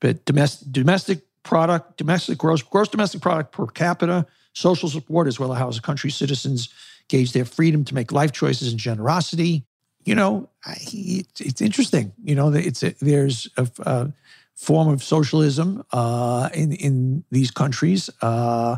but 0.01 0.25
domestic, 0.25 0.73
domestic 0.73 1.21
product, 1.45 1.97
domestic 1.97 2.39
gross, 2.39 2.61
gross 2.63 2.89
domestic 2.89 3.21
product 3.21 3.53
per 3.53 3.67
capita, 3.67 4.27
social 4.53 4.89
support, 4.89 5.27
as 5.29 5.39
well 5.39 5.53
as 5.53 5.59
how 5.59 5.71
the 5.71 5.81
country 5.81 6.11
citizens 6.11 6.69
gauge 7.09 7.33
their 7.33 7.45
freedom 7.45 7.85
to 7.85 7.95
make 7.95 8.13
life 8.13 8.33
choices 8.33 8.71
and 8.71 8.79
generosity. 8.79 9.65
You 10.05 10.15
know, 10.15 10.49
I, 10.65 10.77
it's, 10.93 11.41
it's 11.41 11.61
interesting. 11.61 12.13
You 12.25 12.35
know, 12.35 12.53
it's 12.53 12.83
a, 12.83 12.95
there's 13.01 13.49
a, 13.57 13.69
a, 13.83 14.13
form 14.55 14.89
of 14.89 15.03
socialism 15.03 15.83
uh, 15.93 16.49
in 16.55 16.73
in 16.73 17.25
these 17.31 17.51
countries, 17.51 18.11
uh, 18.21 18.77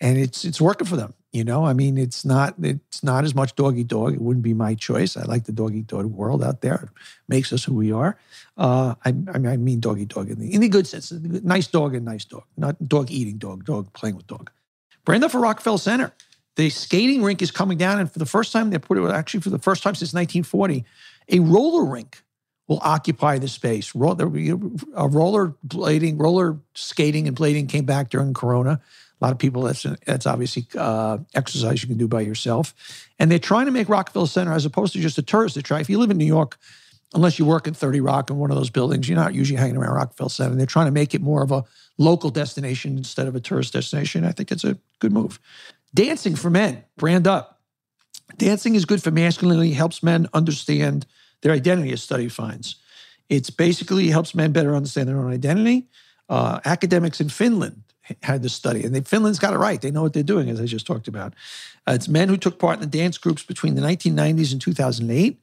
and 0.00 0.18
it's 0.18 0.44
it's 0.44 0.60
working 0.60 0.86
for 0.86 0.96
them. 0.96 1.14
You 1.32 1.42
know, 1.42 1.64
I 1.64 1.72
mean, 1.72 1.98
it's 1.98 2.24
not 2.24 2.54
it's 2.62 3.02
not 3.02 3.24
as 3.24 3.34
much 3.34 3.56
dog 3.56 3.76
eat 3.76 3.88
dog. 3.88 4.14
It 4.14 4.20
wouldn't 4.20 4.44
be 4.44 4.54
my 4.54 4.74
choice. 4.74 5.16
I 5.16 5.24
like 5.24 5.44
the 5.44 5.52
dog 5.52 5.74
eat 5.74 5.88
dog 5.88 6.06
world 6.06 6.44
out 6.44 6.60
there. 6.60 6.80
It 6.84 6.90
makes 7.28 7.52
us 7.52 7.64
who 7.64 7.74
we 7.74 7.90
are. 7.90 8.16
Uh, 8.56 8.94
I, 9.04 9.08
I, 9.08 9.12
mean, 9.12 9.46
I 9.46 9.56
mean 9.56 9.80
dog 9.80 9.98
eat 9.98 10.08
dog 10.08 10.30
in 10.30 10.38
the 10.38 10.54
in 10.54 10.60
the 10.60 10.68
good 10.68 10.86
sense. 10.86 11.10
Nice 11.10 11.66
dog 11.66 11.94
and 11.94 12.04
nice 12.04 12.24
dog, 12.24 12.44
not 12.56 12.76
dog 12.86 13.10
eating 13.10 13.38
dog. 13.38 13.64
Dog 13.64 13.92
playing 13.94 14.16
with 14.16 14.26
dog. 14.26 14.50
Brand 15.04 15.24
up 15.24 15.30
for 15.30 15.40
Rockefeller 15.40 15.78
Center. 15.78 16.12
The 16.56 16.70
skating 16.70 17.22
rink 17.22 17.42
is 17.42 17.50
coming 17.50 17.78
down, 17.78 17.98
and 17.98 18.10
for 18.10 18.18
the 18.18 18.26
first 18.26 18.52
time, 18.52 18.70
they 18.70 18.78
put 18.78 18.96
it 18.96 19.10
actually 19.10 19.40
for 19.40 19.50
the 19.50 19.58
first 19.58 19.82
time 19.82 19.94
since 19.94 20.14
1940, 20.14 20.84
a 21.30 21.40
roller 21.40 21.84
rink 21.84 22.22
will 22.68 22.80
occupy 22.82 23.38
the 23.38 23.48
space. 23.48 23.94
Roll, 23.94 24.18
a 24.20 25.08
roller 25.08 25.54
blading, 25.66 26.20
roller 26.20 26.58
skating 26.74 27.28
and 27.28 27.36
blading 27.36 27.68
came 27.68 27.84
back 27.84 28.10
during 28.10 28.32
Corona. 28.34 28.80
A 29.20 29.24
lot 29.24 29.32
of 29.32 29.38
people, 29.38 29.62
that's, 29.62 29.84
that's 30.06 30.26
obviously 30.26 30.66
uh, 30.76 31.18
exercise 31.34 31.82
you 31.82 31.88
can 31.88 31.98
do 31.98 32.08
by 32.08 32.20
yourself. 32.20 32.74
And 33.18 33.30
they're 33.30 33.38
trying 33.38 33.66
to 33.66 33.72
make 33.72 33.88
Rockefeller 33.88 34.26
Center, 34.26 34.52
as 34.52 34.64
opposed 34.64 34.92
to 34.94 35.00
just 35.00 35.18
a 35.18 35.22
tourist 35.22 35.56
attraction. 35.56 35.82
If 35.82 35.90
you 35.90 35.98
live 35.98 36.10
in 36.10 36.18
New 36.18 36.24
York, 36.24 36.58
unless 37.12 37.38
you 37.38 37.44
work 37.44 37.68
at 37.68 37.76
30 37.76 38.00
Rock 38.00 38.30
in 38.30 38.36
one 38.36 38.50
of 38.50 38.56
those 38.56 38.70
buildings, 38.70 39.08
you're 39.08 39.18
not 39.18 39.34
usually 39.34 39.58
hanging 39.58 39.76
around 39.76 39.94
Rockefeller 39.94 40.30
Center. 40.30 40.54
They're 40.56 40.66
trying 40.66 40.86
to 40.86 40.92
make 40.92 41.14
it 41.14 41.20
more 41.20 41.42
of 41.42 41.52
a 41.52 41.64
local 41.98 42.30
destination 42.30 42.96
instead 42.96 43.26
of 43.26 43.36
a 43.36 43.40
tourist 43.40 43.72
destination. 43.72 44.24
I 44.24 44.32
think 44.32 44.50
it's 44.50 44.64
a 44.64 44.78
good 44.98 45.12
move. 45.12 45.38
Dancing 45.94 46.34
for 46.34 46.50
men, 46.50 46.84
brand 46.96 47.26
up. 47.26 47.60
Dancing 48.36 48.74
is 48.74 48.84
good 48.84 49.02
for 49.02 49.10
masculinity, 49.10 49.72
helps 49.72 50.02
men 50.02 50.26
understand 50.34 51.06
their 51.42 51.52
identity, 51.52 51.92
as 51.92 52.02
study 52.02 52.28
finds. 52.28 52.76
It's 53.28 53.50
basically 53.50 54.08
helps 54.08 54.34
men 54.34 54.52
better 54.52 54.74
understand 54.74 55.08
their 55.08 55.18
own 55.18 55.32
identity. 55.32 55.88
Uh, 56.28 56.60
academics 56.64 57.20
in 57.20 57.28
Finland 57.28 57.82
had 58.22 58.42
this 58.42 58.54
study, 58.54 58.84
and 58.84 58.94
they, 58.94 59.00
Finland's 59.00 59.38
got 59.38 59.54
it 59.54 59.58
right. 59.58 59.80
They 59.80 59.90
know 59.90 60.02
what 60.02 60.12
they're 60.12 60.22
doing, 60.22 60.48
as 60.50 60.60
I 60.60 60.66
just 60.66 60.86
talked 60.86 61.08
about. 61.08 61.34
Uh, 61.86 61.92
it's 61.92 62.08
men 62.08 62.28
who 62.28 62.36
took 62.36 62.58
part 62.58 62.76
in 62.76 62.80
the 62.80 62.98
dance 62.98 63.18
groups 63.18 63.42
between 63.42 63.74
the 63.76 63.82
1990s 63.82 64.52
and 64.52 64.60
2008. 64.60 65.40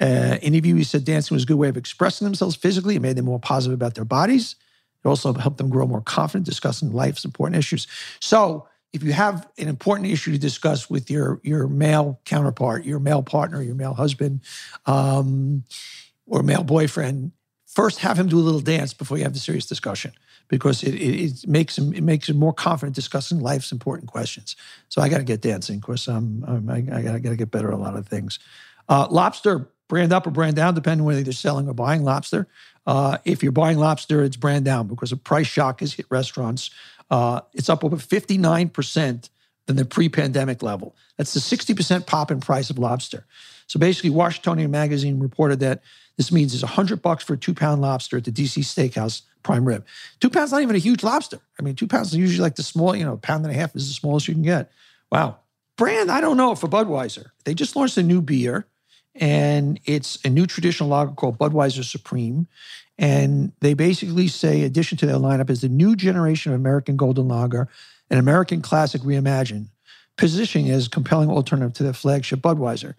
Uh, 0.00 0.36
interviewees 0.42 0.86
said 0.86 1.04
dancing 1.04 1.34
was 1.34 1.44
a 1.44 1.46
good 1.46 1.56
way 1.56 1.68
of 1.68 1.76
expressing 1.76 2.24
themselves 2.24 2.56
physically. 2.56 2.96
It 2.96 3.02
made 3.02 3.16
them 3.16 3.26
more 3.26 3.38
positive 3.38 3.74
about 3.74 3.94
their 3.94 4.04
bodies. 4.04 4.56
It 5.04 5.08
also 5.08 5.32
helped 5.32 5.58
them 5.58 5.68
grow 5.68 5.86
more 5.86 6.00
confident 6.00 6.46
discussing 6.46 6.92
life's 6.92 7.24
important 7.24 7.58
issues. 7.58 7.86
So, 8.20 8.68
if 8.92 9.02
you 9.02 9.12
have 9.12 9.48
an 9.56 9.68
important 9.68 10.10
issue 10.10 10.32
to 10.32 10.38
discuss 10.38 10.90
with 10.90 11.10
your 11.10 11.40
your 11.42 11.66
male 11.66 12.20
counterpart, 12.24 12.84
your 12.84 12.98
male 12.98 13.22
partner, 13.22 13.62
your 13.62 13.74
male 13.74 13.94
husband, 13.94 14.40
um, 14.86 15.64
or 16.26 16.42
male 16.42 16.62
boyfriend, 16.62 17.32
first 17.66 18.00
have 18.00 18.18
him 18.18 18.28
do 18.28 18.38
a 18.38 18.40
little 18.40 18.60
dance 18.60 18.92
before 18.92 19.16
you 19.16 19.24
have 19.24 19.32
the 19.32 19.38
serious 19.38 19.66
discussion 19.66 20.12
because 20.48 20.82
it, 20.82 20.94
it, 20.94 21.42
it 21.42 21.48
makes 21.48 21.78
him 21.78 21.94
it 21.94 22.02
makes 22.02 22.28
him 22.28 22.36
more 22.36 22.52
confident 22.52 22.94
discussing 22.94 23.40
life's 23.40 23.72
important 23.72 24.10
questions. 24.10 24.56
So 24.90 25.00
I 25.00 25.08
got 25.08 25.18
to 25.18 25.24
get 25.24 25.40
dancing 25.40 25.78
because 25.80 26.06
I'm, 26.06 26.44
I'm 26.46 26.68
I, 26.68 26.98
I 26.98 27.18
got 27.18 27.30
to 27.30 27.36
get 27.36 27.50
better 27.50 27.68
at 27.68 27.74
a 27.74 27.78
lot 27.78 27.96
of 27.96 28.06
things. 28.06 28.38
Uh, 28.88 29.06
lobster 29.10 29.68
brand 29.92 30.10
up 30.10 30.26
or 30.26 30.30
brand 30.30 30.56
down, 30.56 30.74
depending 30.74 31.04
whether 31.04 31.22
they're 31.22 31.34
selling 31.34 31.68
or 31.68 31.74
buying 31.74 32.02
lobster. 32.02 32.48
Uh, 32.86 33.18
if 33.26 33.42
you're 33.42 33.52
buying 33.52 33.76
lobster, 33.76 34.22
it's 34.24 34.36
brand 34.36 34.64
down 34.64 34.86
because 34.86 35.12
a 35.12 35.18
price 35.18 35.46
shock 35.46 35.80
has 35.80 35.92
hit 35.92 36.06
restaurants. 36.08 36.70
Uh, 37.10 37.42
it's 37.52 37.68
up 37.68 37.84
over 37.84 37.96
59% 37.96 39.28
than 39.66 39.76
the 39.76 39.84
pre-pandemic 39.84 40.62
level. 40.62 40.96
That's 41.18 41.34
the 41.34 41.40
60% 41.40 42.06
pop 42.06 42.30
in 42.30 42.40
price 42.40 42.70
of 42.70 42.78
lobster. 42.78 43.26
So 43.66 43.78
basically, 43.78 44.08
Washingtonian 44.08 44.70
Magazine 44.70 45.18
reported 45.18 45.60
that 45.60 45.82
this 46.16 46.32
means 46.32 46.54
it's 46.54 46.62
100 46.62 47.02
bucks 47.02 47.22
for 47.22 47.34
a 47.34 47.38
two-pound 47.38 47.82
lobster 47.82 48.16
at 48.16 48.24
the 48.24 48.32
DC 48.32 48.60
Steakhouse 48.64 49.20
prime 49.42 49.66
rib. 49.66 49.84
Two 50.20 50.30
pounds 50.30 50.52
not 50.52 50.62
even 50.62 50.74
a 50.74 50.78
huge 50.78 51.02
lobster. 51.02 51.38
I 51.60 51.62
mean, 51.62 51.74
two 51.74 51.86
pounds 51.86 52.08
is 52.08 52.16
usually 52.16 52.42
like 52.42 52.56
the 52.56 52.62
small, 52.62 52.96
you 52.96 53.04
know, 53.04 53.18
pound 53.18 53.44
and 53.44 53.54
a 53.54 53.58
half 53.58 53.76
is 53.76 53.88
the 53.88 53.92
smallest 53.92 54.26
you 54.26 54.32
can 54.32 54.42
get. 54.42 54.72
Wow. 55.10 55.36
Brand, 55.76 56.10
I 56.10 56.22
don't 56.22 56.38
know 56.38 56.54
for 56.54 56.66
Budweiser. 56.66 57.26
They 57.44 57.52
just 57.52 57.76
launched 57.76 57.98
a 57.98 58.02
new 58.02 58.22
beer 58.22 58.66
and 59.14 59.78
it's 59.84 60.18
a 60.24 60.30
new 60.30 60.46
traditional 60.46 60.88
lager 60.88 61.12
called 61.12 61.38
Budweiser 61.38 61.84
Supreme. 61.84 62.46
And 62.98 63.52
they 63.60 63.74
basically 63.74 64.28
say, 64.28 64.62
addition 64.62 64.98
to 64.98 65.06
their 65.06 65.16
lineup, 65.16 65.50
is 65.50 65.60
the 65.60 65.68
new 65.68 65.96
generation 65.96 66.52
of 66.52 66.60
American 66.60 66.96
Golden 66.96 67.28
Lager, 67.28 67.68
an 68.10 68.18
American 68.18 68.60
classic 68.62 69.02
reimagined, 69.02 69.68
positioning 70.16 70.70
as 70.70 70.86
a 70.86 70.90
compelling 70.90 71.30
alternative 71.30 71.72
to 71.74 71.82
their 71.82 71.92
flagship 71.92 72.40
Budweiser. 72.40 72.94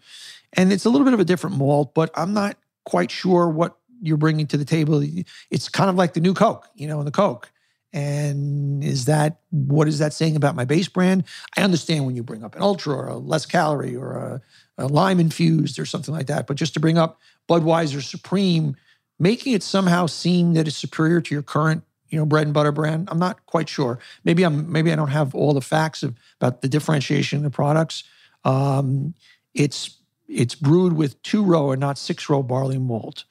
And 0.53 0.71
it's 0.73 0.85
a 0.85 0.89
little 0.89 1.05
bit 1.05 1.13
of 1.13 1.19
a 1.19 1.25
different 1.25 1.57
malt, 1.57 1.93
but 1.93 2.11
I'm 2.15 2.33
not 2.33 2.57
quite 2.85 3.11
sure 3.11 3.47
what 3.49 3.77
you're 4.01 4.17
bringing 4.17 4.47
to 4.47 4.57
the 4.57 4.65
table. 4.65 5.03
It's 5.49 5.69
kind 5.69 5.89
of 5.89 5.95
like 5.95 6.13
the 6.13 6.19
new 6.19 6.33
Coke, 6.33 6.67
you 6.75 6.87
know, 6.87 6.99
in 6.99 7.05
the 7.05 7.11
Coke. 7.11 7.49
And 7.93 8.83
is 8.83 9.05
that 9.05 9.37
what 9.51 9.87
is 9.87 9.99
that 9.99 10.13
saying 10.13 10.35
about 10.35 10.55
my 10.55 10.65
base 10.65 10.87
brand? 10.87 11.25
I 11.55 11.61
understand 11.61 12.05
when 12.05 12.15
you 12.15 12.23
bring 12.23 12.43
up 12.43 12.55
an 12.55 12.61
ultra 12.63 12.95
or 12.95 13.07
a 13.07 13.17
less 13.17 13.45
calorie 13.45 13.95
or 13.95 14.13
a, 14.13 14.41
a 14.77 14.87
lime 14.87 15.19
infused 15.19 15.79
or 15.79 15.85
something 15.85 16.13
like 16.13 16.27
that, 16.27 16.47
but 16.47 16.57
just 16.57 16.73
to 16.73 16.79
bring 16.79 16.97
up 16.97 17.19
Budweiser 17.47 18.01
Supreme, 18.01 18.75
making 19.19 19.53
it 19.53 19.63
somehow 19.63 20.05
seem 20.05 20.53
that 20.53 20.67
it's 20.67 20.77
superior 20.77 21.21
to 21.21 21.35
your 21.35 21.43
current, 21.43 21.83
you 22.09 22.17
know, 22.17 22.25
bread 22.25 22.47
and 22.47 22.53
butter 22.53 22.71
brand. 22.71 23.07
I'm 23.11 23.19
not 23.19 23.45
quite 23.45 23.69
sure. 23.69 23.99
Maybe 24.23 24.43
I'm 24.43 24.71
maybe 24.71 24.91
I 24.91 24.95
don't 24.95 25.09
have 25.09 25.35
all 25.35 25.53
the 25.53 25.61
facts 25.61 26.03
of, 26.03 26.15
about 26.39 26.61
the 26.61 26.67
differentiation 26.67 27.37
of 27.37 27.43
the 27.43 27.49
products. 27.49 28.03
Um, 28.43 29.13
it's 29.53 29.97
it's 30.27 30.55
brewed 30.55 30.93
with 30.93 31.21
two 31.21 31.43
row 31.43 31.71
and 31.71 31.79
not 31.79 31.97
six 31.97 32.29
row 32.29 32.41
barley 32.41 32.77
malt. 32.77 33.25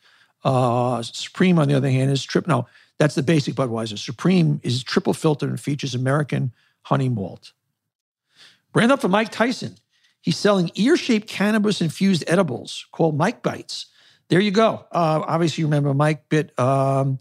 Uh, 0.45 1.03
Supreme, 1.03 1.59
on 1.59 1.69
the 1.69 1.75
other 1.75 1.91
hand, 1.91 2.11
is 2.11 2.25
trip. 2.25 2.47
No, 2.47 2.67
that's 2.99 3.15
the 3.15 3.23
basic 3.23 3.55
Budweiser. 3.55 3.99
Supreme 3.99 4.61
is 4.63 4.83
triple 4.83 5.15
filtered 5.15 5.51
and 5.51 5.61
features 5.61 5.95
American 5.95 6.53
honey 6.83 7.09
malt. 7.09 7.53
Brand 8.73 8.91
up 8.91 9.01
for 9.01 9.09
Mike 9.09 9.31
Tyson. 9.31 9.77
He's 10.23 10.39
selling 10.39 10.71
ear 10.77 10.97
shaped 10.97 11.29
cannabis 11.29 11.81
infused 11.81 12.25
edibles 12.27 12.87
called 12.93 13.17
Mike 13.17 13.43
Bites. 13.43 13.87
There 14.29 14.41
you 14.41 14.53
go. 14.53 14.87
Uh, 14.91 15.23
obviously, 15.27 15.63
you 15.63 15.67
remember 15.67 15.93
Mike 15.93 16.29
bit 16.29 16.59
um, 16.59 17.19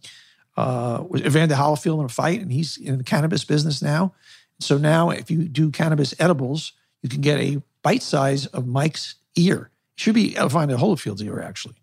uh, 0.56 1.04
Evander 1.18 1.56
Holyfield 1.56 2.00
in 2.00 2.06
a 2.06 2.10
fight, 2.10 2.42
and 2.42 2.52
he's 2.52 2.78
in 2.78 2.98
the 2.98 3.04
cannabis 3.04 3.44
business 3.44 3.82
now. 3.82 4.14
So 4.60 4.78
now, 4.78 5.10
if 5.10 5.30
you 5.30 5.50
do 5.50 5.72
cannabis 5.72 6.14
edibles, 6.20 6.74
you 7.02 7.10
can 7.10 7.22
get 7.22 7.40
a 7.40 7.62
bite 7.82 8.04
size 8.04 8.46
of 8.46 8.68
Mike's 8.68 9.16
ear. 9.36 9.72
Should 9.96 10.16
be 10.16 10.38
Evander 10.38 10.78
Holyfield's 10.78 11.22
ear, 11.24 11.42
actually. 11.42 11.76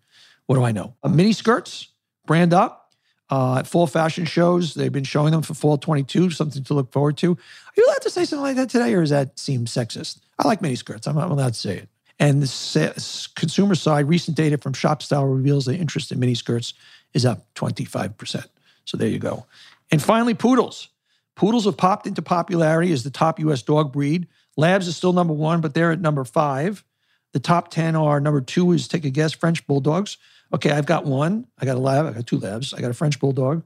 What 0.45 0.55
do 0.55 0.63
I 0.63 0.71
know? 0.71 0.95
Uh, 1.03 1.09
mini 1.09 1.33
skirts, 1.33 1.89
brand 2.25 2.53
up 2.53 2.88
uh, 3.29 3.57
at 3.59 3.67
fall 3.67 3.87
fashion 3.87 4.25
shows. 4.25 4.73
They've 4.73 4.91
been 4.91 5.03
showing 5.03 5.31
them 5.31 5.41
for 5.41 5.53
fall 5.53 5.77
22, 5.77 6.31
something 6.31 6.63
to 6.63 6.73
look 6.73 6.91
forward 6.91 7.17
to. 7.17 7.31
Are 7.31 7.73
you 7.77 7.85
allowed 7.85 8.01
to 8.01 8.09
say 8.09 8.25
something 8.25 8.43
like 8.43 8.55
that 8.55 8.69
today, 8.69 8.93
or 8.93 9.01
does 9.01 9.11
that 9.11 9.37
seem 9.37 9.65
sexist? 9.65 10.19
I 10.37 10.47
like 10.47 10.61
miniskirts. 10.61 11.07
I'm 11.07 11.15
not 11.15 11.31
allowed 11.31 11.53
to 11.53 11.59
say 11.59 11.77
it. 11.77 11.89
And 12.19 12.43
the 12.43 13.29
consumer 13.35 13.75
side, 13.75 14.09
recent 14.09 14.35
data 14.35 14.57
from 14.57 14.73
ShopStyle 14.73 15.33
reveals 15.33 15.65
the 15.65 15.75
interest 15.75 16.11
in 16.11 16.19
miniskirts 16.19 16.73
is 17.13 17.25
up 17.25 17.45
25%. 17.55 18.45
So 18.83 18.97
there 18.97 19.07
you 19.07 19.19
go. 19.19 19.45
And 19.91 20.01
finally, 20.01 20.33
poodles. 20.33 20.89
Poodles 21.35 21.63
have 21.65 21.77
popped 21.77 22.05
into 22.05 22.21
popularity 22.21 22.91
as 22.91 23.03
the 23.03 23.09
top 23.09 23.39
US 23.39 23.61
dog 23.61 23.93
breed. 23.93 24.27
Labs 24.57 24.87
is 24.87 24.97
still 24.97 25.13
number 25.13 25.33
one, 25.33 25.61
but 25.61 25.73
they're 25.73 25.91
at 25.91 26.01
number 26.01 26.25
five. 26.25 26.83
The 27.31 27.39
top 27.39 27.69
10 27.69 27.95
are 27.95 28.19
number 28.19 28.41
two 28.41 28.73
is, 28.73 28.87
take 28.87 29.05
a 29.05 29.09
guess, 29.09 29.31
French 29.31 29.65
Bulldogs. 29.65 30.17
Okay, 30.53 30.71
I've 30.71 30.85
got 30.85 31.05
one. 31.05 31.47
I 31.59 31.65
got 31.65 31.77
a 31.77 31.79
lab. 31.79 32.05
I 32.07 32.11
got 32.11 32.27
two 32.27 32.39
labs. 32.39 32.73
I 32.73 32.81
got 32.81 32.91
a 32.91 32.95
French 32.95 33.19
bulldog. 33.19 33.63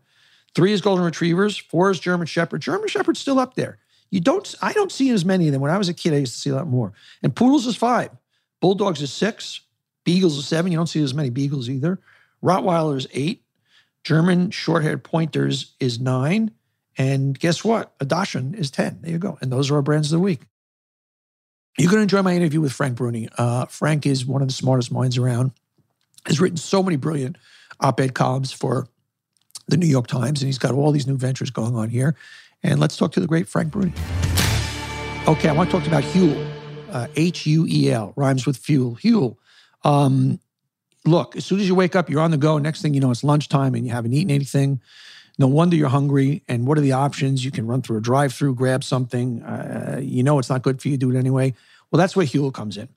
Three 0.55 0.73
is 0.73 0.81
golden 0.81 1.05
retrievers. 1.05 1.57
Four 1.57 1.91
is 1.91 1.99
German 1.99 2.27
shepherd. 2.27 2.61
German 2.61 2.87
shepherd's 2.87 3.19
still 3.19 3.39
up 3.39 3.55
there. 3.55 3.79
You 4.11 4.19
don't. 4.19 4.53
I 4.61 4.73
don't 4.73 4.91
see 4.91 5.09
as 5.09 5.25
many 5.25 5.47
of 5.47 5.53
them. 5.53 5.61
When 5.61 5.71
I 5.71 5.77
was 5.77 5.89
a 5.89 5.93
kid, 5.93 6.13
I 6.13 6.17
used 6.17 6.33
to 6.33 6.39
see 6.39 6.49
a 6.49 6.55
lot 6.55 6.67
more. 6.67 6.93
And 7.23 7.35
poodles 7.35 7.65
is 7.65 7.75
five. 7.75 8.11
Bulldogs 8.61 9.01
is 9.01 9.11
six. 9.11 9.61
Beagles 10.03 10.37
is 10.37 10.47
seven. 10.47 10.71
You 10.71 10.77
don't 10.77 10.87
see 10.87 11.01
as 11.01 11.13
many 11.13 11.29
beagles 11.29 11.69
either. 11.69 11.99
Rottweiler 12.43 12.97
is 12.97 13.07
eight. 13.13 13.43
German 14.03 14.51
short-haired 14.51 15.03
pointers 15.03 15.75
is 15.79 15.99
nine. 15.99 16.51
And 16.97 17.39
guess 17.39 17.63
what? 17.63 17.93
A 17.99 18.05
Dachshund 18.05 18.55
is 18.55 18.69
10. 18.69 18.99
There 19.01 19.11
you 19.11 19.17
go. 19.17 19.37
And 19.41 19.51
those 19.51 19.71
are 19.71 19.75
our 19.75 19.81
brands 19.81 20.11
of 20.11 20.19
the 20.19 20.23
week. 20.23 20.41
You're 21.77 21.89
going 21.89 21.99
to 21.99 22.03
enjoy 22.03 22.21
my 22.21 22.35
interview 22.35 22.61
with 22.61 22.73
Frank 22.73 22.95
Bruni. 22.95 23.29
Uh, 23.37 23.65
Frank 23.65 24.05
is 24.05 24.25
one 24.25 24.41
of 24.41 24.47
the 24.47 24.53
smartest 24.53 24.91
minds 24.91 25.17
around 25.17 25.51
has 26.25 26.39
written 26.39 26.57
so 26.57 26.81
many 26.81 26.95
brilliant 26.95 27.37
op-ed 27.79 28.13
columns 28.13 28.51
for 28.51 28.87
the 29.67 29.77
New 29.77 29.87
York 29.87 30.07
Times, 30.07 30.41
and 30.41 30.47
he's 30.47 30.57
got 30.57 30.73
all 30.73 30.91
these 30.91 31.07
new 31.07 31.17
ventures 31.17 31.49
going 31.49 31.75
on 31.75 31.89
here. 31.89 32.15
And 32.63 32.79
let's 32.79 32.97
talk 32.97 33.11
to 33.13 33.19
the 33.19 33.27
great 33.27 33.47
Frank 33.47 33.71
Bruni. 33.71 33.93
Okay, 35.27 35.49
I 35.49 35.53
want 35.53 35.69
to 35.71 35.77
talk 35.77 35.87
about 35.87 36.03
Huel, 36.03 36.49
uh, 36.91 37.07
H-U-E-L, 37.15 38.13
rhymes 38.15 38.45
with 38.45 38.57
fuel. 38.57 38.95
Huel. 38.95 39.37
Um, 39.83 40.39
look, 41.05 41.35
as 41.35 41.45
soon 41.45 41.59
as 41.59 41.67
you 41.67 41.75
wake 41.75 41.95
up, 41.95 42.09
you're 42.09 42.21
on 42.21 42.31
the 42.31 42.37
go. 42.37 42.57
Next 42.57 42.81
thing 42.81 42.93
you 42.93 42.99
know, 42.99 43.11
it's 43.11 43.23
lunchtime 43.23 43.75
and 43.75 43.85
you 43.85 43.91
haven't 43.91 44.13
eaten 44.13 44.31
anything. 44.31 44.81
No 45.39 45.47
wonder 45.47 45.75
you're 45.75 45.89
hungry. 45.89 46.43
And 46.47 46.67
what 46.67 46.77
are 46.77 46.81
the 46.81 46.91
options? 46.91 47.43
You 47.43 47.51
can 47.51 47.67
run 47.67 47.81
through 47.81 47.97
a 47.97 48.01
drive-through, 48.01 48.55
grab 48.55 48.83
something. 48.83 49.41
Uh, 49.43 49.99
you 50.01 50.23
know 50.23 50.39
it's 50.39 50.49
not 50.49 50.61
good 50.61 50.81
for 50.81 50.89
you. 50.89 50.97
Do 50.97 51.09
it 51.11 51.17
anyway. 51.17 51.53
Well, 51.91 51.97
that's 51.97 52.15
where 52.15 52.25
Huel 52.25 52.53
comes 52.53 52.77
in. 52.77 52.89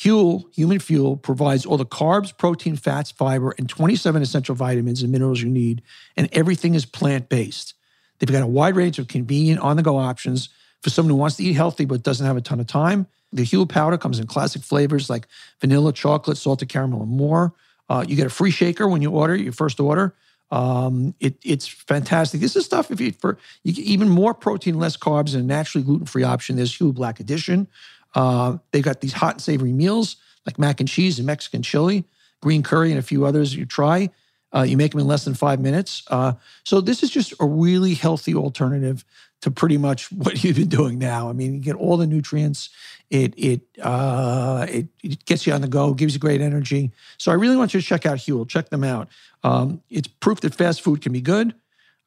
Huel, 0.00 0.44
human 0.54 0.78
fuel, 0.78 1.18
provides 1.18 1.66
all 1.66 1.76
the 1.76 1.84
carbs, 1.84 2.34
protein, 2.36 2.74
fats, 2.74 3.10
fiber, 3.10 3.54
and 3.58 3.68
27 3.68 4.22
essential 4.22 4.54
vitamins 4.54 5.02
and 5.02 5.12
minerals 5.12 5.42
you 5.42 5.50
need, 5.50 5.82
and 6.16 6.26
everything 6.32 6.74
is 6.74 6.86
plant 6.86 7.28
based. 7.28 7.74
They've 8.18 8.30
got 8.30 8.42
a 8.42 8.46
wide 8.46 8.76
range 8.76 8.98
of 8.98 9.08
convenient 9.08 9.60
on 9.60 9.76
the 9.76 9.82
go 9.82 9.98
options 9.98 10.48
for 10.80 10.88
someone 10.88 11.10
who 11.10 11.16
wants 11.16 11.36
to 11.36 11.44
eat 11.44 11.52
healthy 11.52 11.84
but 11.84 12.02
doesn't 12.02 12.24
have 12.24 12.38
a 12.38 12.40
ton 12.40 12.60
of 12.60 12.66
time. 12.66 13.06
The 13.32 13.42
Huel 13.42 13.68
powder 13.68 13.98
comes 13.98 14.18
in 14.18 14.26
classic 14.26 14.62
flavors 14.62 15.10
like 15.10 15.26
vanilla, 15.60 15.92
chocolate, 15.92 16.38
salted 16.38 16.70
caramel, 16.70 17.02
and 17.02 17.10
more. 17.10 17.52
Uh, 17.90 18.02
you 18.08 18.16
get 18.16 18.26
a 18.26 18.30
free 18.30 18.50
shaker 18.50 18.88
when 18.88 19.02
you 19.02 19.10
order 19.10 19.36
your 19.36 19.52
first 19.52 19.80
order. 19.80 20.14
Um, 20.50 21.14
it, 21.20 21.36
it's 21.44 21.68
fantastic. 21.68 22.40
This 22.40 22.56
is 22.56 22.64
stuff 22.64 22.90
if 22.90 23.00
you 23.00 23.12
for 23.12 23.38
you 23.62 23.74
even 23.76 24.08
more 24.08 24.34
protein, 24.34 24.78
less 24.78 24.96
carbs, 24.96 25.34
and 25.34 25.44
a 25.44 25.46
naturally 25.46 25.84
gluten 25.84 26.06
free 26.06 26.24
option. 26.24 26.56
There's 26.56 26.76
Huel 26.76 26.94
Black 26.94 27.20
Edition, 27.20 27.68
uh, 28.14 28.58
they've 28.72 28.84
got 28.84 29.00
these 29.00 29.12
hot 29.12 29.34
and 29.34 29.42
savory 29.42 29.72
meals 29.72 30.16
like 30.46 30.58
mac 30.58 30.80
and 30.80 30.88
cheese 30.88 31.18
and 31.18 31.26
Mexican 31.26 31.62
chili, 31.62 32.04
green 32.40 32.62
curry, 32.62 32.90
and 32.90 32.98
a 32.98 33.02
few 33.02 33.24
others 33.24 33.54
you 33.54 33.66
try. 33.66 34.10
Uh, 34.52 34.62
you 34.62 34.76
make 34.76 34.90
them 34.90 35.00
in 35.00 35.06
less 35.06 35.24
than 35.24 35.34
five 35.34 35.60
minutes. 35.60 36.02
Uh, 36.08 36.32
so 36.64 36.80
this 36.80 37.04
is 37.04 37.10
just 37.10 37.32
a 37.38 37.46
really 37.46 37.94
healthy 37.94 38.34
alternative 38.34 39.04
to 39.42 39.50
pretty 39.50 39.78
much 39.78 40.10
what 40.12 40.42
you've 40.42 40.56
been 40.56 40.68
doing 40.68 40.98
now. 40.98 41.28
I 41.28 41.32
mean, 41.32 41.54
you 41.54 41.60
get 41.60 41.76
all 41.76 41.96
the 41.96 42.06
nutrients. 42.06 42.70
It 43.10 43.34
it 43.36 43.60
uh, 43.82 44.66
it, 44.68 44.88
it, 45.02 45.24
gets 45.24 45.46
you 45.46 45.52
on 45.52 45.60
the 45.60 45.68
go, 45.68 45.94
gives 45.94 46.14
you 46.14 46.20
great 46.20 46.40
energy. 46.40 46.90
So 47.18 47.30
I 47.30 47.34
really 47.34 47.56
want 47.56 47.74
you 47.74 47.80
to 47.80 47.86
check 47.86 48.06
out 48.06 48.18
Huel. 48.18 48.48
Check 48.48 48.70
them 48.70 48.84
out. 48.84 49.08
Um, 49.44 49.82
it's 49.88 50.08
proof 50.08 50.40
that 50.40 50.54
fast 50.54 50.80
food 50.80 51.00
can 51.00 51.12
be 51.12 51.20
good. 51.20 51.54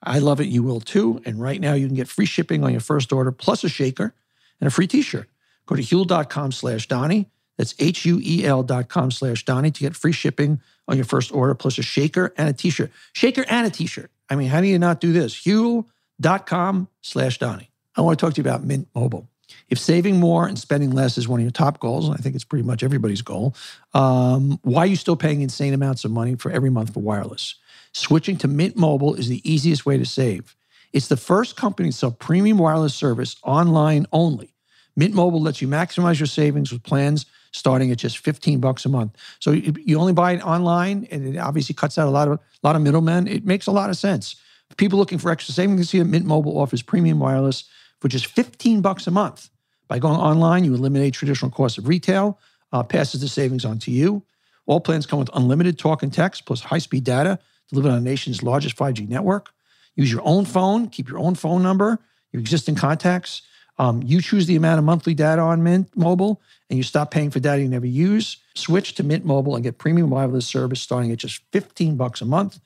I 0.04 0.20
love 0.20 0.42
it. 0.42 0.48
You 0.48 0.64
will 0.64 0.82
too. 0.82 1.22
And 1.26 1.40
right 1.40 1.62
now, 1.62 1.74
you 1.74 1.88
can 1.88 1.96
get 1.96 2.10
free 2.10 2.26
shipping 2.26 2.64
on 2.64 2.72
your 2.72 2.82
first 2.82 3.14
order, 3.14 3.32
plus 3.32 3.64
a 3.64 3.70
shaker 3.70 4.14
and 4.60 4.68
a 4.68 4.72
free 4.72 4.88
T-shirt. 4.88 5.30
Go 5.66 5.76
to 5.76 5.82
huel.com 5.82 6.52
slash 6.52 6.88
Donnie. 6.88 7.30
That's 7.58 7.76
H-U-E-L 7.80 8.64
dot 8.64 8.90
com 8.90 9.12
slash 9.12 9.46
Donnie 9.46 9.72
to 9.72 9.80
get 9.80 9.96
free 9.96 10.12
shipping 10.12 10.60
on 10.88 10.98
your 10.98 11.06
first 11.06 11.32
order, 11.32 11.54
plus 11.54 11.78
a 11.78 11.84
shaker 11.84 12.34
and 12.38 12.50
a 12.50 12.54
t-shirt. 12.54 12.92
Shaker 13.14 13.46
and 13.48 13.68
a 13.68 13.70
t-shirt. 13.70 14.12
I 14.30 14.36
mean, 14.36 14.50
how 14.50 14.62
do 14.62 14.68
you 14.68 14.80
not 14.80 15.00
do 15.00 15.14
this? 15.14 15.36
Huel.com 15.44 16.88
slash 17.02 17.38
Donnie. 17.38 17.70
I 17.96 18.02
want 18.02 18.18
to 18.18 18.26
talk 18.26 18.34
to 18.36 18.42
you 18.42 18.50
about 18.50 18.64
Mint 18.64 18.88
Mobile. 18.96 19.30
If 19.70 19.78
saving 19.78 20.20
more 20.20 20.48
and 20.48 20.58
spending 20.58 20.92
less 20.92 21.18
is 21.18 21.28
one 21.28 21.40
of 21.40 21.44
your 21.44 21.52
top 21.52 21.80
goals, 21.80 22.08
and 22.08 22.16
I 22.16 22.18
think 22.18 22.34
it's 22.36 22.44
pretty 22.44 22.64
much 22.64 22.82
everybody's 22.84 23.22
goal, 23.22 23.56
um, 23.94 24.60
why 24.64 24.82
are 24.82 24.88
you 24.88 24.96
still 24.96 25.16
paying 25.16 25.42
insane 25.42 25.74
amounts 25.74 26.06
of 26.06 26.12
money 26.12 26.36
for 26.36 26.52
every 26.52 26.70
month 26.72 26.94
for 26.94 27.02
wireless? 27.02 27.56
Switching 27.92 28.38
to 28.38 28.48
Mint 28.48 28.76
Mobile 28.76 29.14
is 29.14 29.28
the 29.28 29.48
easiest 29.50 29.86
way 29.86 29.98
to 29.98 30.06
save. 30.06 30.56
It's 30.92 31.08
the 31.08 31.18
first 31.18 31.56
company 31.56 31.90
to 31.90 31.96
sell 31.96 32.12
premium 32.12 32.58
wireless 32.58 32.96
service 32.96 33.36
online 33.44 34.08
only 34.12 34.54
Mint 34.96 35.14
Mobile 35.14 35.42
lets 35.42 35.62
you 35.62 35.68
maximize 35.68 36.20
your 36.20 36.28
savings 36.28 36.72
with 36.72 36.84
plans 36.84 37.26
starting 37.52 37.92
at 37.92 37.98
just 37.98 38.18
15 38.20 38.60
bucks 38.60 38.86
a 38.86 38.90
month. 38.90 39.16
So 39.40 39.52
you 39.52 40.00
only 40.00 40.14
buy 40.14 40.34
it 40.34 40.42
online 40.42 41.08
and 41.12 41.36
it 41.36 41.38
obviously 41.38 41.76
cuts 41.76 41.98
out 41.98 42.08
a 42.08 42.12
lot 42.12 42.28
of 42.28 42.34
a 42.34 42.40
lot 42.64 42.76
of 42.76 42.82
middlemen. 42.82 43.28
It 43.28 43.46
makes 43.46 43.68
a 43.68 43.72
lot 43.72 43.90
of 43.90 43.98
sense. 43.98 44.36
People 44.78 44.98
looking 44.98 45.20
for 45.20 45.30
extra 45.30 45.54
savings, 45.54 45.92
that 45.92 46.06
Mint 46.06 46.26
Mobile 46.26 46.58
offers 46.58 46.82
premium 46.82 47.20
wireless 47.20 47.66
for 48.00 48.08
just 48.08 48.26
15 48.28 48.82
bucks 48.82 49.06
a 49.08 49.12
month. 49.12 49.50
By 49.88 50.00
going 50.00 50.20
online, 50.20 50.64
you 50.64 50.74
eliminate 50.74 51.14
traditional 51.14 51.52
costs 51.52 51.78
of 51.78 51.88
retail, 51.88 52.40
uh, 52.72 52.82
passes 52.82 53.22
the 53.22 53.28
savings 53.28 53.66
on 53.66 53.78
to 53.80 53.92
you. 53.92 54.24
All 54.66 54.80
plans 54.80 55.06
come 55.06 55.20
with 55.20 55.30
unlimited 55.34 55.78
talk 55.78 56.02
and 56.02 56.12
text 56.12 56.46
plus 56.46 56.62
high-speed 56.62 57.04
data 57.04 57.38
delivered 57.70 57.90
on 57.90 58.04
the 58.04 58.10
nation's 58.10 58.42
largest 58.42 58.76
5G 58.76 59.08
network. 59.08 59.52
Use 59.96 60.12
your 60.12 60.22
own 60.24 60.46
phone, 60.46 60.90
keep 60.90 61.08
your 61.08 61.20
own 61.20 61.36
phone 61.36 61.62
number, 61.62 62.00
your 62.32 62.40
existing 62.40 62.76
contacts, 62.76 63.44
um, 63.78 64.04
you 64.04 64.22
choose 64.22 64.46
the 64.46 64.56
amount 64.56 64.80
of 64.80 64.86
monthly 64.86 65.14
data 65.14 65.42
on 65.42 65.64
Mint 65.64 65.96
Mobile 65.96 66.42
and 66.70 66.78
you 66.78 66.84
stop 66.84 67.12
paying 67.12 67.32
for 67.32 67.40
data 67.40 67.62
you 67.62 67.68
never 67.68 67.86
use. 67.86 68.38
Switch 68.56 68.96
to 68.96 69.04
Mint 69.04 69.26
Mobile 69.26 69.56
and 69.56 69.64
get 69.64 69.78
premium 69.78 70.10
wireless 70.10 70.46
service 70.46 70.82
starting 70.82 71.12
at 71.12 71.20
just 71.20 71.42
15 71.52 71.96
bucks 71.98 72.22
a 72.22 72.26
month. 72.26 72.60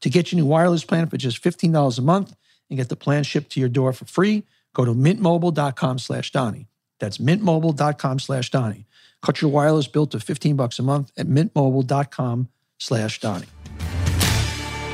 To 0.00 0.10
get 0.10 0.32
your 0.32 0.40
new 0.40 0.46
wireless 0.46 0.84
plan 0.84 1.08
for 1.08 1.16
just 1.16 1.42
$15 1.42 1.98
a 1.98 2.02
month 2.02 2.34
and 2.68 2.78
get 2.78 2.88
the 2.88 2.96
plan 2.96 3.24
shipped 3.24 3.52
to 3.52 3.60
your 3.60 3.68
door 3.68 3.92
for 3.92 4.04
free, 4.04 4.44
go 4.74 4.84
to 4.84 4.92
mintmobile.com 4.92 5.98
slash 5.98 6.32
Donnie. 6.32 6.68
That's 6.98 7.18
mintmobile.com 7.18 8.18
slash 8.18 8.50
Donnie. 8.50 8.86
Cut 9.22 9.40
your 9.40 9.50
wireless 9.50 9.86
bill 9.86 10.06
to 10.08 10.20
15 10.20 10.56
bucks 10.56 10.78
a 10.78 10.82
month 10.82 11.10
at 11.16 11.26
mintmobile.com 11.26 12.48
slash 12.78 13.20
Donnie. 13.20 13.46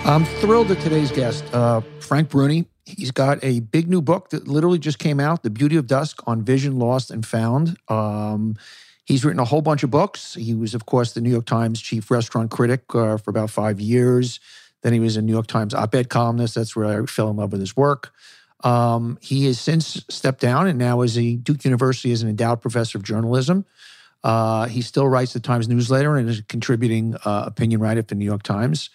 I'm 0.04 0.24
thrilled 0.24 0.68
that 0.68 0.80
today's 0.80 1.12
guest, 1.12 1.44
uh, 1.52 1.82
Frank 1.98 2.30
Bruni, 2.30 2.66
he's 2.84 3.10
got 3.10 3.42
a 3.42 3.60
big 3.60 3.88
new 3.88 4.02
book 4.02 4.30
that 4.30 4.48
literally 4.48 4.78
just 4.78 4.98
came 4.98 5.20
out, 5.20 5.42
The 5.42 5.50
Beauty 5.50 5.76
of 5.76 5.86
Dusk 5.86 6.22
on 6.26 6.42
Vision, 6.42 6.78
Lost, 6.78 7.10
and 7.10 7.24
Found. 7.26 7.76
Um, 7.88 8.56
he's 9.04 9.24
written 9.24 9.40
a 9.40 9.44
whole 9.44 9.62
bunch 9.62 9.82
of 9.82 9.90
books. 9.90 10.34
He 10.34 10.54
was, 10.54 10.74
of 10.74 10.86
course, 10.86 11.12
the 11.12 11.20
New 11.20 11.30
York 11.30 11.46
Times 11.46 11.80
chief 11.80 12.10
restaurant 12.10 12.50
critic 12.50 12.82
uh, 12.94 13.16
for 13.16 13.30
about 13.30 13.50
five 13.50 13.80
years. 13.80 14.40
Then 14.82 14.92
he 14.92 15.00
was 15.00 15.16
a 15.16 15.22
New 15.22 15.32
York 15.32 15.46
Times 15.46 15.74
op 15.74 15.94
ed 15.94 16.08
columnist. 16.08 16.54
That's 16.54 16.74
where 16.74 17.02
I 17.02 17.06
fell 17.06 17.30
in 17.30 17.36
love 17.36 17.52
with 17.52 17.60
his 17.60 17.76
work. 17.76 18.12
Um, 18.62 19.18
he 19.20 19.46
has 19.46 19.58
since 19.58 20.04
stepped 20.08 20.40
down 20.40 20.66
and 20.66 20.78
now 20.78 21.00
is 21.00 21.16
a 21.16 21.36
Duke 21.36 21.64
University 21.64 22.12
as 22.12 22.22
an 22.22 22.28
endowed 22.28 22.60
professor 22.60 22.98
of 22.98 23.04
journalism. 23.04 23.64
Uh, 24.22 24.66
he 24.66 24.82
still 24.82 25.08
writes 25.08 25.32
the 25.32 25.40
Times 25.40 25.66
newsletter 25.68 26.16
and 26.16 26.28
is 26.28 26.40
a 26.40 26.44
contributing 26.44 27.16
uh, 27.24 27.44
opinion 27.46 27.80
writer 27.80 28.00
at 28.00 28.08
the 28.08 28.14
New 28.14 28.24
York 28.24 28.42
Times. 28.42 28.90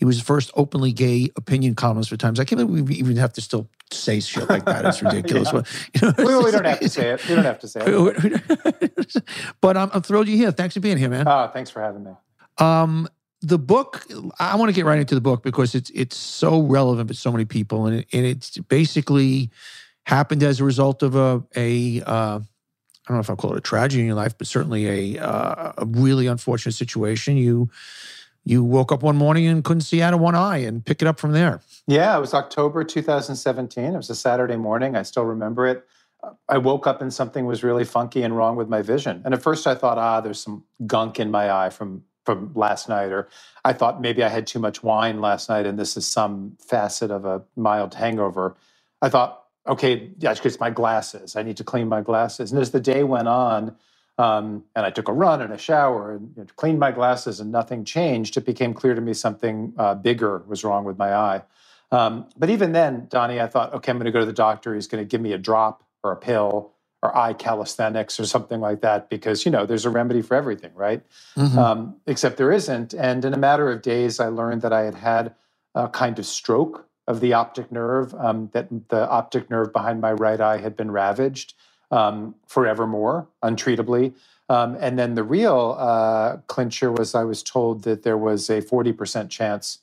He 0.00 0.06
was 0.06 0.18
the 0.18 0.24
first 0.24 0.50
openly 0.54 0.92
gay 0.92 1.28
opinion 1.36 1.74
columnist 1.74 2.08
for 2.08 2.16
Times. 2.16 2.40
I 2.40 2.44
can't 2.46 2.58
believe 2.66 2.88
we 2.88 2.94
even 2.94 3.18
have 3.18 3.34
to 3.34 3.42
still 3.42 3.68
say 3.90 4.18
shit 4.20 4.48
like 4.48 4.64
that. 4.64 4.86
It's 4.86 5.02
ridiculous. 5.02 5.52
yeah. 5.52 5.60
you 5.94 6.08
know, 6.08 6.14
we, 6.16 6.44
we, 6.46 6.50
don't 6.50 6.64
have 6.64 6.80
to 6.80 6.88
say 6.88 7.10
it. 7.10 7.28
We 7.28 7.34
don't 7.34 7.44
have 7.44 7.58
to 7.58 7.68
say 7.68 7.82
it. 7.84 9.22
but 9.60 9.76
I'm, 9.76 9.90
I'm, 9.92 10.00
thrilled 10.00 10.26
you're 10.26 10.38
here. 10.38 10.52
Thanks 10.52 10.72
for 10.72 10.80
being 10.80 10.96
here, 10.96 11.10
man. 11.10 11.28
Oh, 11.28 11.50
thanks 11.52 11.68
for 11.68 11.82
having 11.82 12.04
me. 12.04 12.12
Um, 12.56 13.10
the 13.42 13.58
book, 13.58 14.06
I 14.38 14.56
want 14.56 14.70
to 14.70 14.72
get 14.74 14.86
right 14.86 14.98
into 14.98 15.14
the 15.14 15.20
book 15.20 15.42
because 15.42 15.74
it's 15.74 15.90
it's 15.90 16.16
so 16.16 16.62
relevant 16.62 17.10
to 17.10 17.14
so 17.14 17.30
many 17.30 17.44
people, 17.44 17.84
and, 17.84 17.98
it, 17.98 18.06
and 18.14 18.24
it's 18.24 18.56
basically 18.56 19.50
happened 20.04 20.42
as 20.42 20.60
a 20.60 20.64
result 20.64 21.02
of 21.02 21.14
a 21.14 21.44
a 21.56 22.00
uh, 22.06 22.38
I 22.38 22.42
don't 23.06 23.16
know 23.16 23.20
if 23.20 23.28
I'll 23.28 23.36
call 23.36 23.52
it 23.52 23.58
a 23.58 23.60
tragedy 23.60 24.00
in 24.00 24.06
your 24.06 24.16
life, 24.16 24.36
but 24.38 24.46
certainly 24.46 25.16
a 25.16 25.22
uh, 25.22 25.72
a 25.76 25.84
really 25.84 26.26
unfortunate 26.26 26.72
situation. 26.72 27.36
You 27.36 27.68
you 28.50 28.64
woke 28.64 28.90
up 28.90 29.02
one 29.04 29.16
morning 29.16 29.46
and 29.46 29.62
couldn't 29.62 29.82
see 29.82 30.02
out 30.02 30.12
of 30.12 30.18
one 30.18 30.34
eye, 30.34 30.58
and 30.58 30.84
pick 30.84 31.00
it 31.00 31.06
up 31.06 31.20
from 31.20 31.30
there. 31.30 31.60
Yeah, 31.86 32.16
it 32.16 32.20
was 32.20 32.34
October 32.34 32.82
2017. 32.82 33.84
It 33.84 33.96
was 33.96 34.10
a 34.10 34.14
Saturday 34.16 34.56
morning. 34.56 34.96
I 34.96 35.02
still 35.02 35.24
remember 35.24 35.68
it. 35.68 35.86
I 36.48 36.58
woke 36.58 36.86
up 36.86 37.00
and 37.00 37.14
something 37.14 37.46
was 37.46 37.62
really 37.62 37.84
funky 37.84 38.22
and 38.22 38.36
wrong 38.36 38.56
with 38.56 38.68
my 38.68 38.82
vision. 38.82 39.22
And 39.24 39.32
at 39.32 39.42
first 39.42 39.66
I 39.66 39.74
thought, 39.76 39.98
ah, 39.98 40.20
there's 40.20 40.40
some 40.40 40.64
gunk 40.84 41.20
in 41.20 41.30
my 41.30 41.50
eye 41.50 41.70
from 41.70 42.02
from 42.26 42.52
last 42.54 42.88
night, 42.88 43.12
or 43.12 43.28
I 43.64 43.72
thought 43.72 44.02
maybe 44.02 44.22
I 44.22 44.28
had 44.28 44.46
too 44.46 44.58
much 44.58 44.82
wine 44.82 45.22
last 45.22 45.48
night 45.48 45.64
and 45.64 45.78
this 45.78 45.96
is 45.96 46.06
some 46.06 46.56
facet 46.60 47.10
of 47.10 47.24
a 47.24 47.42
mild 47.56 47.94
hangover. 47.94 48.56
I 49.00 49.08
thought, 49.08 49.44
okay, 49.66 50.10
yeah, 50.18 50.34
it's 50.44 50.60
my 50.60 50.68
glasses. 50.68 51.34
I 51.34 51.42
need 51.42 51.56
to 51.56 51.64
clean 51.64 51.88
my 51.88 52.02
glasses. 52.02 52.52
And 52.52 52.60
as 52.60 52.72
the 52.72 52.80
day 52.80 53.04
went 53.04 53.26
on, 53.26 53.74
um, 54.20 54.64
and 54.76 54.84
I 54.84 54.90
took 54.90 55.08
a 55.08 55.14
run 55.14 55.40
and 55.40 55.50
a 55.50 55.56
shower 55.56 56.12
and 56.12 56.32
you 56.36 56.42
know, 56.42 56.48
cleaned 56.56 56.78
my 56.78 56.92
glasses 56.92 57.40
and 57.40 57.50
nothing 57.50 57.86
changed, 57.86 58.36
it 58.36 58.44
became 58.44 58.74
clear 58.74 58.94
to 58.94 59.00
me 59.00 59.14
something 59.14 59.72
uh, 59.78 59.94
bigger 59.94 60.42
was 60.46 60.62
wrong 60.62 60.84
with 60.84 60.98
my 60.98 61.14
eye. 61.14 61.42
Um, 61.90 62.26
but 62.36 62.50
even 62.50 62.72
then, 62.72 63.06
Donnie, 63.08 63.40
I 63.40 63.46
thought, 63.46 63.72
okay, 63.72 63.90
I'm 63.90 63.96
going 63.96 64.04
to 64.04 64.12
go 64.12 64.20
to 64.20 64.26
the 64.26 64.32
doctor. 64.32 64.74
He's 64.74 64.86
going 64.86 65.02
to 65.02 65.08
give 65.08 65.22
me 65.22 65.32
a 65.32 65.38
drop 65.38 65.82
or 66.04 66.12
a 66.12 66.16
pill 66.16 66.72
or 67.02 67.16
eye 67.16 67.32
calisthenics 67.32 68.20
or 68.20 68.26
something 68.26 68.60
like 68.60 68.82
that 68.82 69.08
because 69.08 69.46
you 69.46 69.50
know 69.50 69.64
there's 69.64 69.86
a 69.86 69.90
remedy 69.90 70.20
for 70.20 70.34
everything 70.34 70.70
right 70.74 71.02
mm-hmm. 71.34 71.58
um, 71.58 71.96
except 72.06 72.36
there 72.36 72.52
isn't 72.52 72.92
and 72.92 73.24
in 73.24 73.32
a 73.32 73.38
matter 73.38 73.70
of 73.70 73.80
days 73.80 74.20
i 74.20 74.26
learned 74.26 74.60
that 74.60 74.72
i 74.72 74.82
had 74.82 74.94
had 74.94 75.34
a 75.74 75.88
kind 75.88 76.18
of 76.18 76.26
stroke 76.26 76.86
of 77.06 77.20
the 77.20 77.32
optic 77.32 77.72
nerve 77.72 78.14
um, 78.16 78.50
that 78.52 78.68
the 78.90 79.08
optic 79.08 79.48
nerve 79.48 79.72
behind 79.72 80.02
my 80.02 80.12
right 80.12 80.42
eye 80.42 80.58
had 80.58 80.76
been 80.76 80.90
ravaged 80.90 81.54
um, 81.90 82.34
forevermore 82.46 83.28
untreatably 83.42 84.14
um, 84.48 84.76
and 84.80 84.98
then 84.98 85.14
the 85.14 85.22
real 85.22 85.76
uh, 85.78 86.36
clincher 86.46 86.92
was 86.92 87.14
i 87.14 87.24
was 87.24 87.42
told 87.42 87.82
that 87.84 88.02
there 88.02 88.18
was 88.18 88.48
a 88.50 88.60
40% 88.62 89.28
chance 89.30 89.78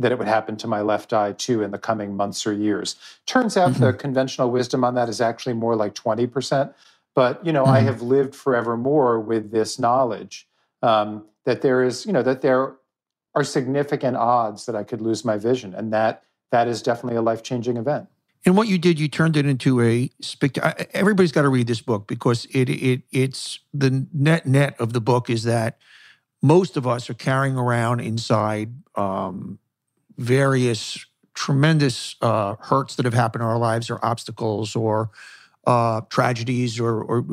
that 0.00 0.12
it 0.12 0.18
would 0.18 0.28
happen 0.28 0.56
to 0.56 0.66
my 0.66 0.80
left 0.80 1.12
eye 1.12 1.32
too 1.32 1.62
in 1.62 1.70
the 1.70 1.78
coming 1.78 2.16
months 2.16 2.46
or 2.46 2.52
years. 2.52 2.96
Turns 3.26 3.56
out 3.56 3.72
mm-hmm. 3.72 3.84
the 3.84 3.92
conventional 3.92 4.50
wisdom 4.50 4.84
on 4.84 4.94
that 4.94 5.08
is 5.08 5.20
actually 5.20 5.52
more 5.52 5.76
like 5.76 5.94
20%. 5.94 6.72
But, 7.14 7.44
you 7.44 7.52
know, 7.52 7.64
mm-hmm. 7.64 7.72
I 7.72 7.80
have 7.80 8.02
lived 8.02 8.34
forevermore 8.34 9.20
with 9.20 9.50
this 9.50 9.78
knowledge 9.78 10.48
um, 10.82 11.26
that 11.44 11.62
there 11.62 11.82
is, 11.82 12.06
you 12.06 12.12
know, 12.12 12.22
that 12.22 12.40
there 12.40 12.74
are 13.34 13.44
significant 13.44 14.16
odds 14.16 14.66
that 14.66 14.74
I 14.74 14.84
could 14.84 15.00
lose 15.00 15.24
my 15.24 15.36
vision. 15.36 15.74
And 15.74 15.92
that 15.92 16.24
that 16.50 16.66
is 16.66 16.82
definitely 16.82 17.16
a 17.16 17.22
life 17.22 17.42
changing 17.42 17.76
event. 17.76 18.08
And 18.46 18.56
what 18.56 18.68
you 18.68 18.78
did, 18.78 18.98
you 18.98 19.08
turned 19.08 19.36
it 19.36 19.44
into 19.44 19.82
a 19.82 20.10
spectacular. 20.20 20.86
Everybody's 20.92 21.32
got 21.32 21.42
to 21.42 21.50
read 21.50 21.66
this 21.66 21.82
book 21.82 22.06
because 22.06 22.46
it 22.46 22.70
it 22.70 23.02
it's 23.12 23.60
the 23.74 24.06
net 24.14 24.46
net 24.46 24.80
of 24.80 24.92
the 24.92 25.00
book 25.00 25.28
is 25.28 25.44
that 25.44 25.78
most 26.42 26.76
of 26.76 26.86
us 26.86 27.10
are 27.10 27.14
carrying 27.14 27.56
around 27.56 28.00
inside 28.00 28.72
um, 28.96 29.58
various 30.16 31.04
tremendous 31.34 32.16
uh, 32.22 32.56
hurts 32.60 32.96
that 32.96 33.04
have 33.04 33.14
happened 33.14 33.42
in 33.42 33.48
our 33.48 33.58
lives 33.58 33.90
or 33.90 34.02
obstacles 34.04 34.74
or 34.74 35.10
uh, 35.66 36.00
tragedies 36.08 36.80
or, 36.80 37.02
or 37.02 37.24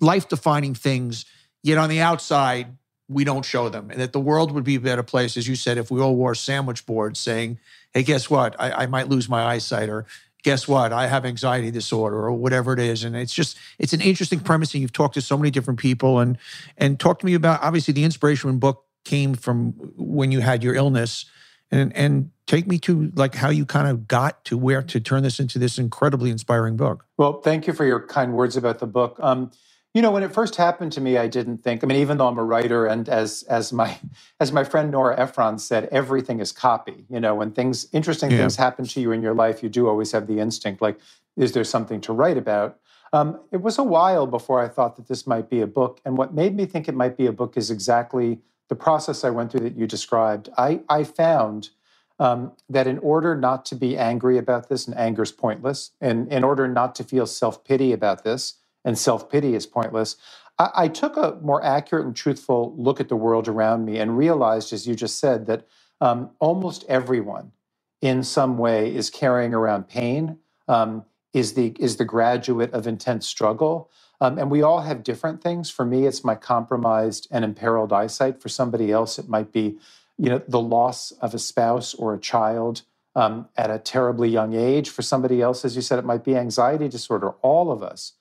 life 0.00 0.28
defining 0.28 0.74
things. 0.74 1.24
Yet 1.62 1.78
on 1.78 1.88
the 1.88 2.00
outside, 2.00 2.76
we 3.08 3.24
don't 3.24 3.44
show 3.44 3.68
them. 3.68 3.90
And 3.90 4.00
that 4.00 4.12
the 4.12 4.20
world 4.20 4.52
would 4.52 4.64
be 4.64 4.76
a 4.76 4.80
better 4.80 5.02
place, 5.02 5.36
as 5.36 5.46
you 5.46 5.56
said, 5.56 5.78
if 5.78 5.90
we 5.90 6.00
all 6.00 6.16
wore 6.16 6.34
sandwich 6.34 6.86
boards 6.86 7.20
saying, 7.20 7.58
hey, 7.92 8.02
guess 8.02 8.30
what? 8.30 8.56
I, 8.58 8.72
I 8.72 8.86
might 8.86 9.08
lose 9.08 9.28
my 9.28 9.44
eyesight 9.44 9.88
or 9.88 10.06
guess 10.42 10.66
what? 10.66 10.92
I 10.92 11.06
have 11.06 11.24
anxiety 11.24 11.70
disorder 11.70 12.16
or 12.16 12.32
whatever 12.32 12.72
it 12.72 12.78
is. 12.78 13.04
And 13.04 13.16
it's 13.16 13.32
just, 13.32 13.56
it's 13.78 13.92
an 13.92 14.00
interesting 14.00 14.40
premise. 14.40 14.74
And 14.74 14.82
you've 14.82 14.92
talked 14.92 15.14
to 15.14 15.20
so 15.20 15.36
many 15.36 15.50
different 15.50 15.78
people 15.78 16.18
and 16.18 16.38
and 16.76 16.98
talk 16.98 17.18
to 17.20 17.26
me 17.26 17.34
about 17.34 17.62
obviously 17.62 17.94
the 17.94 18.04
inspiration 18.04 18.58
book 18.58 18.84
came 19.04 19.34
from 19.34 19.72
when 19.96 20.30
you 20.32 20.40
had 20.40 20.62
your 20.62 20.74
illness 20.74 21.24
and 21.70 21.94
and 21.96 22.30
take 22.46 22.66
me 22.66 22.78
to 22.78 23.10
like 23.14 23.34
how 23.34 23.48
you 23.48 23.64
kind 23.64 23.88
of 23.88 24.06
got 24.06 24.44
to 24.44 24.58
where 24.58 24.82
to 24.82 25.00
turn 25.00 25.22
this 25.22 25.40
into 25.40 25.58
this 25.58 25.78
incredibly 25.78 26.30
inspiring 26.30 26.76
book. 26.76 27.06
Well, 27.16 27.40
thank 27.40 27.66
you 27.66 27.72
for 27.72 27.84
your 27.84 28.06
kind 28.06 28.34
words 28.34 28.56
about 28.56 28.78
the 28.78 28.86
book. 28.86 29.16
Um, 29.20 29.50
you 29.94 30.02
know, 30.02 30.10
when 30.10 30.22
it 30.22 30.32
first 30.32 30.56
happened 30.56 30.92
to 30.92 31.00
me, 31.00 31.18
I 31.18 31.28
didn't 31.28 31.58
think. 31.58 31.84
I 31.84 31.86
mean, 31.86 31.98
even 31.98 32.18
though 32.18 32.28
I'm 32.28 32.38
a 32.38 32.44
writer, 32.44 32.86
and 32.86 33.08
as 33.08 33.42
as 33.44 33.72
my 33.72 33.98
as 34.40 34.52
my 34.52 34.64
friend 34.64 34.90
Nora 34.90 35.18
Ephron 35.18 35.58
said, 35.58 35.88
everything 35.92 36.40
is 36.40 36.52
copy. 36.52 37.04
You 37.10 37.20
know, 37.20 37.34
when 37.34 37.52
things 37.52 37.88
interesting 37.92 38.30
yeah. 38.30 38.38
things 38.38 38.56
happen 38.56 38.86
to 38.86 39.00
you 39.00 39.12
in 39.12 39.22
your 39.22 39.34
life, 39.34 39.62
you 39.62 39.68
do 39.68 39.88
always 39.88 40.12
have 40.12 40.26
the 40.26 40.38
instinct, 40.40 40.82
like, 40.82 40.98
is 41.36 41.52
there 41.52 41.64
something 41.64 42.00
to 42.02 42.12
write 42.12 42.38
about? 42.38 42.78
Um, 43.12 43.40
it 43.52 43.60
was 43.62 43.78
a 43.78 43.82
while 43.82 44.26
before 44.26 44.62
I 44.62 44.68
thought 44.68 44.96
that 44.96 45.08
this 45.08 45.26
might 45.26 45.50
be 45.50 45.60
a 45.60 45.66
book, 45.66 46.00
and 46.04 46.16
what 46.16 46.34
made 46.34 46.56
me 46.56 46.66
think 46.66 46.88
it 46.88 46.94
might 46.94 47.16
be 47.16 47.26
a 47.26 47.32
book 47.32 47.56
is 47.56 47.70
exactly 47.70 48.40
the 48.68 48.76
process 48.76 49.24
I 49.24 49.30
went 49.30 49.50
through 49.52 49.60
that 49.60 49.76
you 49.76 49.86
described, 49.86 50.48
I, 50.56 50.80
I 50.88 51.04
found 51.04 51.70
um, 52.18 52.52
that 52.70 52.86
in 52.86 52.98
order 53.00 53.36
not 53.36 53.66
to 53.66 53.74
be 53.74 53.98
angry 53.98 54.38
about 54.38 54.70
this, 54.70 54.86
and 54.86 54.96
anger 54.96 55.22
is 55.22 55.32
pointless, 55.32 55.90
and 56.00 56.32
in 56.32 56.44
order 56.44 56.68
not 56.68 56.94
to 56.96 57.04
feel 57.04 57.26
self 57.26 57.64
pity 57.64 57.92
about 57.92 58.24
this, 58.24 58.54
and 58.84 58.98
self 58.98 59.30
pity 59.30 59.54
is 59.54 59.66
pointless, 59.66 60.16
I, 60.58 60.70
I, 60.74 60.88
took 60.88 61.16
a 61.16 61.38
more 61.42 61.64
accurate 61.64 62.06
and 62.06 62.14
truthful 62.16 62.74
look 62.76 63.00
at 63.00 63.08
the 63.08 63.16
world 63.16 63.48
around 63.48 63.84
me 63.84 63.98
and 63.98 64.16
realized, 64.16 64.72
as 64.72 64.86
you 64.86 64.94
just 64.94 65.18
said, 65.18 65.46
that 65.46 65.66
um, 66.00 66.30
almost 66.40 66.84
everyone 66.88 67.52
in 68.00 68.22
some 68.24 68.58
way 68.58 68.94
is 68.94 69.10
carrying 69.10 69.54
around 69.54 69.88
pain, 69.88 70.38
um, 70.68 71.04
is, 71.32 71.54
the, 71.54 71.76
is 71.78 71.96
the 71.96 72.04
graduate 72.04 72.72
of 72.72 72.86
intense 72.86 73.26
struggle. 73.26 73.90
Um, 74.20 74.38
and 74.38 74.50
we 74.50 74.62
all 74.62 74.82
have 74.82 75.02
different 75.02 75.42
things. 75.42 75.70
For 75.70 75.84
me, 75.84 76.06
it's 76.06 76.24
my 76.24 76.34
compromised 76.34 77.28
and 77.30 77.44
imperiled 77.44 77.92
eyesight. 77.92 78.40
For 78.42 78.48
somebody 78.48 78.92
else, 78.92 79.18
it 79.18 79.28
might 79.28 79.52
be, 79.52 79.78
you 80.18 80.30
know, 80.30 80.42
the 80.48 80.60
loss 80.60 81.12
of 81.12 81.34
a 81.34 81.38
spouse 81.38 81.94
or 81.94 82.14
a 82.14 82.20
child 82.20 82.82
um, 83.16 83.48
at 83.56 83.70
a 83.70 83.78
terribly 83.78 84.28
young 84.28 84.54
age. 84.54 84.90
For 84.90 85.02
somebody 85.02 85.42
else, 85.42 85.64
as 85.64 85.76
you 85.76 85.82
said, 85.82 85.98
it 85.98 86.04
might 86.04 86.24
be 86.24 86.36
anxiety 86.36 86.88
disorder. 86.88 87.30
All 87.42 87.72
of 87.72 87.82
us 87.82 88.12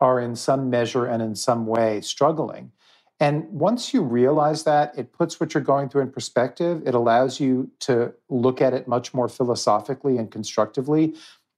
are 0.00 0.20
in 0.20 0.36
some 0.36 0.70
measure 0.70 1.06
and 1.06 1.22
in 1.22 1.34
some 1.34 1.66
way 1.66 2.00
struggling. 2.00 2.72
And 3.18 3.44
once 3.50 3.94
you 3.94 4.02
realize 4.02 4.64
that, 4.64 4.96
it 4.98 5.12
puts 5.12 5.40
what 5.40 5.54
you're 5.54 5.62
going 5.62 5.88
through 5.88 6.02
in 6.02 6.10
perspective. 6.10 6.82
It 6.84 6.94
allows 6.94 7.40
you 7.40 7.70
to 7.80 8.12
look 8.28 8.60
at 8.60 8.74
it 8.74 8.86
much 8.86 9.14
more 9.14 9.28
philosophically 9.28 10.18
and 10.18 10.30
constructively. 10.30 11.14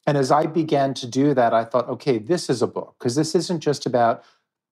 And 0.07 0.17
as 0.17 0.31
I 0.31 0.47
began 0.47 0.95
to 0.95 1.07
do 1.07 1.35
that, 1.35 1.53
I 1.53 1.65
thought, 1.65 1.89
okay, 1.89 2.19
this 2.19 2.49
is 2.49 2.63
a 2.63 2.67
book, 2.69 2.95
because 2.99 3.17
this 3.17 3.35
isn't 3.35 3.61
just 3.61 3.87
about 3.87 4.23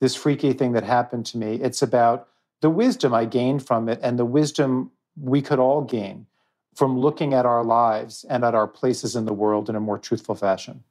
this 0.00 0.14
freaky 0.14 0.52
thing 0.52 0.72
that 0.72 0.84
happened 0.84 1.26
to 1.26 1.38
me. 1.38 1.56
It's 1.56 1.82
about 1.82 2.28
the 2.60 2.70
wisdom 2.70 3.12
I 3.12 3.24
gained 3.24 3.66
from 3.66 3.88
it 3.88 3.98
and 4.02 4.18
the 4.18 4.24
wisdom 4.24 4.92
we 5.20 5.42
could 5.42 5.58
all 5.58 5.82
gain 5.82 6.26
from 6.74 6.98
looking 6.98 7.34
at 7.34 7.46
our 7.46 7.64
lives 7.64 8.24
and 8.28 8.44
at 8.44 8.54
our 8.54 8.68
places 8.68 9.16
in 9.16 9.24
the 9.24 9.32
world 9.32 9.68
in 9.68 9.76
a 9.76 9.80
more 9.80 9.98
truthful 9.98 10.34
fashion. 10.34 10.84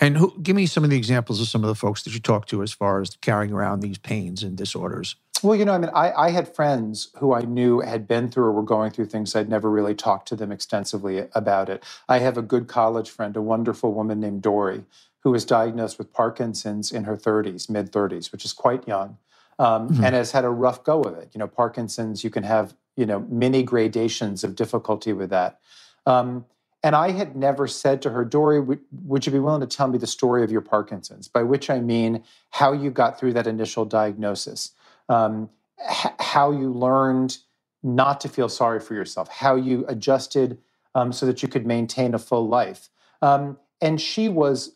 And 0.00 0.16
who, 0.16 0.36
give 0.42 0.56
me 0.56 0.66
some 0.66 0.84
of 0.84 0.90
the 0.90 0.96
examples 0.96 1.40
of 1.40 1.48
some 1.48 1.62
of 1.62 1.68
the 1.68 1.74
folks 1.74 2.02
that 2.02 2.12
you 2.12 2.20
talked 2.20 2.48
to 2.50 2.62
as 2.62 2.72
far 2.72 3.00
as 3.00 3.16
carrying 3.20 3.52
around 3.52 3.80
these 3.80 3.98
pains 3.98 4.42
and 4.42 4.56
disorders. 4.56 5.16
Well, 5.42 5.56
you 5.56 5.64
know, 5.64 5.72
I 5.72 5.78
mean, 5.78 5.90
I, 5.92 6.12
I, 6.12 6.30
had 6.30 6.54
friends 6.54 7.08
who 7.18 7.34
I 7.34 7.42
knew 7.42 7.80
had 7.80 8.06
been 8.06 8.30
through 8.30 8.44
or 8.44 8.52
were 8.52 8.62
going 8.62 8.92
through 8.92 9.06
things. 9.06 9.34
I'd 9.34 9.48
never 9.48 9.68
really 9.68 9.94
talked 9.94 10.28
to 10.28 10.36
them 10.36 10.52
extensively 10.52 11.26
about 11.34 11.68
it. 11.68 11.82
I 12.08 12.18
have 12.18 12.38
a 12.38 12.42
good 12.42 12.68
college 12.68 13.10
friend, 13.10 13.36
a 13.36 13.42
wonderful 13.42 13.92
woman 13.92 14.20
named 14.20 14.42
Dory, 14.42 14.84
who 15.20 15.32
was 15.32 15.44
diagnosed 15.44 15.98
with 15.98 16.12
Parkinson's 16.12 16.92
in 16.92 17.04
her 17.04 17.16
30s, 17.16 17.68
mid 17.68 17.90
30s, 17.90 18.30
which 18.30 18.44
is 18.44 18.52
quite 18.52 18.86
young, 18.86 19.18
um, 19.58 19.88
mm-hmm. 19.88 20.04
and 20.04 20.14
has 20.14 20.30
had 20.30 20.44
a 20.44 20.50
rough 20.50 20.84
go 20.84 21.02
of 21.02 21.16
it. 21.16 21.30
You 21.32 21.40
know, 21.40 21.48
Parkinson's, 21.48 22.22
you 22.22 22.30
can 22.30 22.44
have 22.44 22.74
you 22.96 23.06
know 23.06 23.20
many 23.28 23.62
gradations 23.62 24.44
of 24.44 24.54
difficulty 24.54 25.12
with 25.12 25.30
that. 25.30 25.58
Um, 26.06 26.44
and 26.82 26.96
I 26.96 27.12
had 27.12 27.36
never 27.36 27.66
said 27.66 28.02
to 28.02 28.10
her, 28.10 28.24
Dory, 28.24 28.60
would, 28.60 28.80
would, 29.04 29.24
you 29.24 29.32
be 29.32 29.38
willing 29.38 29.60
to 29.60 29.66
tell 29.66 29.88
me 29.88 29.98
the 29.98 30.06
story 30.06 30.42
of 30.42 30.50
your 30.50 30.60
Parkinson's? 30.60 31.28
By 31.28 31.42
which 31.42 31.70
I 31.70 31.80
mean 31.80 32.24
how 32.50 32.72
you 32.72 32.90
got 32.90 33.18
through 33.18 33.34
that 33.34 33.46
initial 33.46 33.84
diagnosis, 33.84 34.72
um, 35.08 35.48
h- 35.80 36.12
how 36.18 36.50
you 36.50 36.72
learned 36.72 37.38
not 37.82 38.20
to 38.22 38.28
feel 38.28 38.48
sorry 38.48 38.80
for 38.80 38.94
yourself, 38.94 39.28
how 39.28 39.54
you 39.54 39.84
adjusted 39.86 40.58
um, 40.94 41.12
so 41.12 41.24
that 41.26 41.42
you 41.42 41.48
could 41.48 41.66
maintain 41.66 42.14
a 42.14 42.18
full 42.18 42.48
life. 42.48 42.90
Um, 43.22 43.58
and 43.80 44.00
she 44.00 44.28
was 44.28 44.74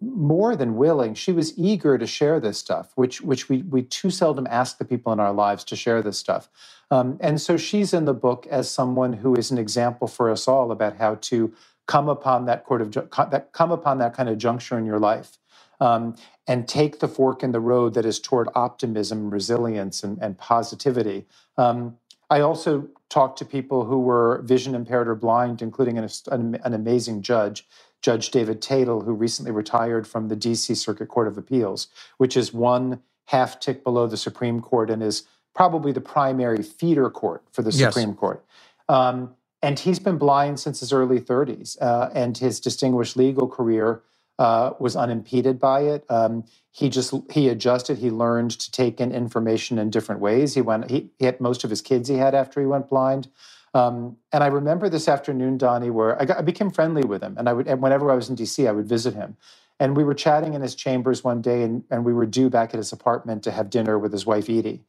more 0.00 0.56
than 0.56 0.76
willing. 0.76 1.14
She 1.14 1.32
was 1.32 1.56
eager 1.58 1.96
to 1.96 2.06
share 2.06 2.40
this 2.40 2.58
stuff, 2.58 2.92
which 2.96 3.20
which 3.20 3.48
we 3.48 3.62
we 3.62 3.82
too 3.82 4.10
seldom 4.10 4.46
ask 4.50 4.78
the 4.78 4.84
people 4.84 5.12
in 5.12 5.20
our 5.20 5.32
lives 5.32 5.64
to 5.64 5.76
share 5.76 6.02
this 6.02 6.18
stuff. 6.18 6.48
Um, 6.94 7.18
and 7.20 7.40
so 7.40 7.56
she's 7.56 7.92
in 7.92 8.04
the 8.04 8.14
book 8.14 8.46
as 8.48 8.70
someone 8.70 9.14
who 9.14 9.34
is 9.34 9.50
an 9.50 9.58
example 9.58 10.06
for 10.06 10.30
us 10.30 10.46
all 10.46 10.70
about 10.70 10.96
how 10.98 11.16
to 11.16 11.52
come 11.86 12.08
upon 12.08 12.44
that 12.46 12.64
court 12.64 12.80
of 12.80 12.92
that 12.92 13.50
come 13.52 13.72
upon 13.72 13.98
that 13.98 14.14
kind 14.14 14.28
of 14.28 14.38
juncture 14.38 14.78
in 14.78 14.86
your 14.86 15.00
life. 15.00 15.38
Um, 15.80 16.14
and 16.46 16.68
take 16.68 17.00
the 17.00 17.08
fork 17.08 17.42
in 17.42 17.50
the 17.50 17.58
road 17.58 17.94
that 17.94 18.04
is 18.04 18.20
toward 18.20 18.48
optimism, 18.54 19.30
resilience, 19.30 20.04
and, 20.04 20.18
and 20.22 20.38
positivity. 20.38 21.26
Um, 21.56 21.96
I 22.30 22.40
also 22.40 22.88
talked 23.08 23.38
to 23.38 23.44
people 23.44 23.84
who 23.84 23.98
were 23.98 24.40
vision 24.42 24.74
impaired 24.74 25.08
or 25.08 25.16
blind, 25.16 25.62
including 25.62 25.98
an, 25.98 26.08
an, 26.30 26.60
an 26.62 26.74
amazing 26.74 27.22
judge 27.22 27.66
Judge 28.02 28.30
David 28.30 28.60
Tatel, 28.60 29.04
who 29.04 29.14
recently 29.14 29.50
retired 29.50 30.06
from 30.06 30.28
the 30.28 30.36
DC 30.36 30.76
Circuit 30.76 31.08
Court 31.08 31.26
of 31.26 31.38
Appeals, 31.38 31.88
which 32.18 32.36
is 32.36 32.52
one 32.52 33.00
half 33.26 33.58
tick 33.58 33.82
below 33.82 34.06
the 34.06 34.16
Supreme 34.16 34.60
Court 34.60 34.90
and 34.90 35.02
is 35.02 35.24
probably 35.54 35.92
the 35.92 36.00
primary 36.00 36.62
feeder 36.62 37.08
court 37.10 37.42
for 37.52 37.62
the 37.62 37.70
yes. 37.70 37.94
Supreme 37.94 38.14
Court. 38.14 38.44
Um, 38.88 39.34
and 39.62 39.78
he's 39.78 39.98
been 39.98 40.18
blind 40.18 40.60
since 40.60 40.80
his 40.80 40.92
early 40.92 41.20
30s, 41.20 41.80
uh, 41.80 42.10
and 42.14 42.36
his 42.36 42.60
distinguished 42.60 43.16
legal 43.16 43.48
career 43.48 44.02
uh, 44.38 44.72
was 44.78 44.94
unimpeded 44.96 45.58
by 45.58 45.80
it. 45.80 46.04
Um, 46.10 46.44
he 46.70 46.88
just 46.90 47.14
he 47.30 47.48
adjusted. 47.48 47.98
He 47.98 48.10
learned 48.10 48.50
to 48.50 48.70
take 48.70 49.00
in 49.00 49.12
information 49.12 49.78
in 49.78 49.90
different 49.90 50.20
ways. 50.20 50.54
He 50.54 50.60
went. 50.60 50.90
He, 50.90 51.10
he 51.18 51.24
had 51.24 51.40
most 51.40 51.64
of 51.64 51.70
his 51.70 51.80
kids 51.80 52.08
he 52.08 52.16
had 52.16 52.34
after 52.34 52.60
he 52.60 52.66
went 52.66 52.88
blind. 52.88 53.28
Um, 53.74 54.16
and 54.32 54.44
I 54.44 54.48
remember 54.48 54.88
this 54.88 55.08
afternoon, 55.08 55.58
Donny, 55.58 55.90
where 55.90 56.20
I, 56.20 56.24
got, 56.24 56.38
I, 56.38 56.42
became 56.42 56.70
friendly 56.70 57.02
with 57.02 57.22
him. 57.22 57.34
And 57.36 57.48
I 57.48 57.52
would, 57.52 57.66
and 57.66 57.82
whenever 57.82 58.10
I 58.10 58.14
was 58.14 58.30
in 58.30 58.36
DC, 58.36 58.68
I 58.68 58.72
would 58.72 58.86
visit 58.86 59.14
him. 59.14 59.36
And 59.80 59.96
we 59.96 60.04
were 60.04 60.14
chatting 60.14 60.54
in 60.54 60.62
his 60.62 60.76
chambers 60.76 61.24
one 61.24 61.42
day, 61.42 61.62
and, 61.62 61.82
and 61.90 62.04
we 62.04 62.12
were 62.12 62.26
due 62.26 62.48
back 62.48 62.72
at 62.72 62.78
his 62.78 62.92
apartment 62.92 63.42
to 63.42 63.50
have 63.50 63.70
dinner 63.70 63.98
with 63.98 64.12
his 64.12 64.24
wife, 64.24 64.48
Edie. 64.48 64.84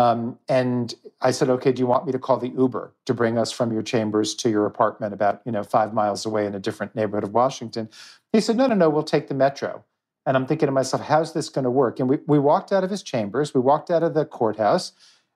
Um, 0.00 0.38
and 0.48 0.94
I 1.20 1.32
said, 1.32 1.50
"Okay, 1.50 1.72
do 1.72 1.80
you 1.80 1.86
want 1.86 2.06
me 2.06 2.12
to 2.12 2.18
call 2.18 2.38
the 2.38 2.48
Uber 2.50 2.94
to 3.06 3.14
bring 3.14 3.38
us 3.38 3.52
from 3.52 3.72
your 3.72 3.82
chambers 3.82 4.34
to 4.36 4.50
your 4.50 4.66
apartment, 4.66 5.14
about 5.14 5.42
you 5.46 5.52
know 5.52 5.64
five 5.64 5.94
miles 5.94 6.26
away 6.26 6.46
in 6.46 6.54
a 6.54 6.60
different 6.60 6.94
neighborhood 6.96 7.24
of 7.24 7.34
Washington?" 7.34 7.88
He 8.32 8.40
said, 8.40 8.56
"No, 8.56 8.66
no, 8.66 8.74
no, 8.76 8.90
we'll 8.90 9.02
take 9.04 9.28
the 9.28 9.34
metro." 9.34 9.84
And 10.26 10.36
I'm 10.36 10.46
thinking 10.46 10.66
to 10.68 10.72
myself, 10.72 11.02
"How's 11.02 11.34
this 11.34 11.50
going 11.50 11.64
to 11.64 11.70
work?" 11.70 12.00
And 12.00 12.08
we 12.08 12.18
we 12.26 12.38
walked 12.38 12.72
out 12.72 12.84
of 12.84 12.90
his 12.90 13.02
chambers, 13.02 13.54
we 13.54 13.60
walked 13.60 13.90
out 13.90 14.02
of 14.02 14.14
the 14.14 14.26
courthouse, 14.26 14.92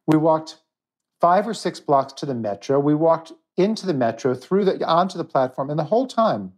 we 0.06 0.16
walked 0.16 0.58
five 1.20 1.48
or 1.48 1.54
six 1.54 1.80
blocks 1.80 2.14
to 2.14 2.26
the 2.26 2.34
metro. 2.34 2.80
We 2.80 2.94
walked 2.94 3.32
into 3.56 3.86
the 3.86 3.94
metro, 3.94 4.34
through 4.34 4.66
the 4.66 4.84
onto 4.86 5.18
the 5.18 5.24
platform, 5.24 5.70
and 5.70 5.78
the 5.78 5.84
whole 5.84 6.06
time, 6.08 6.54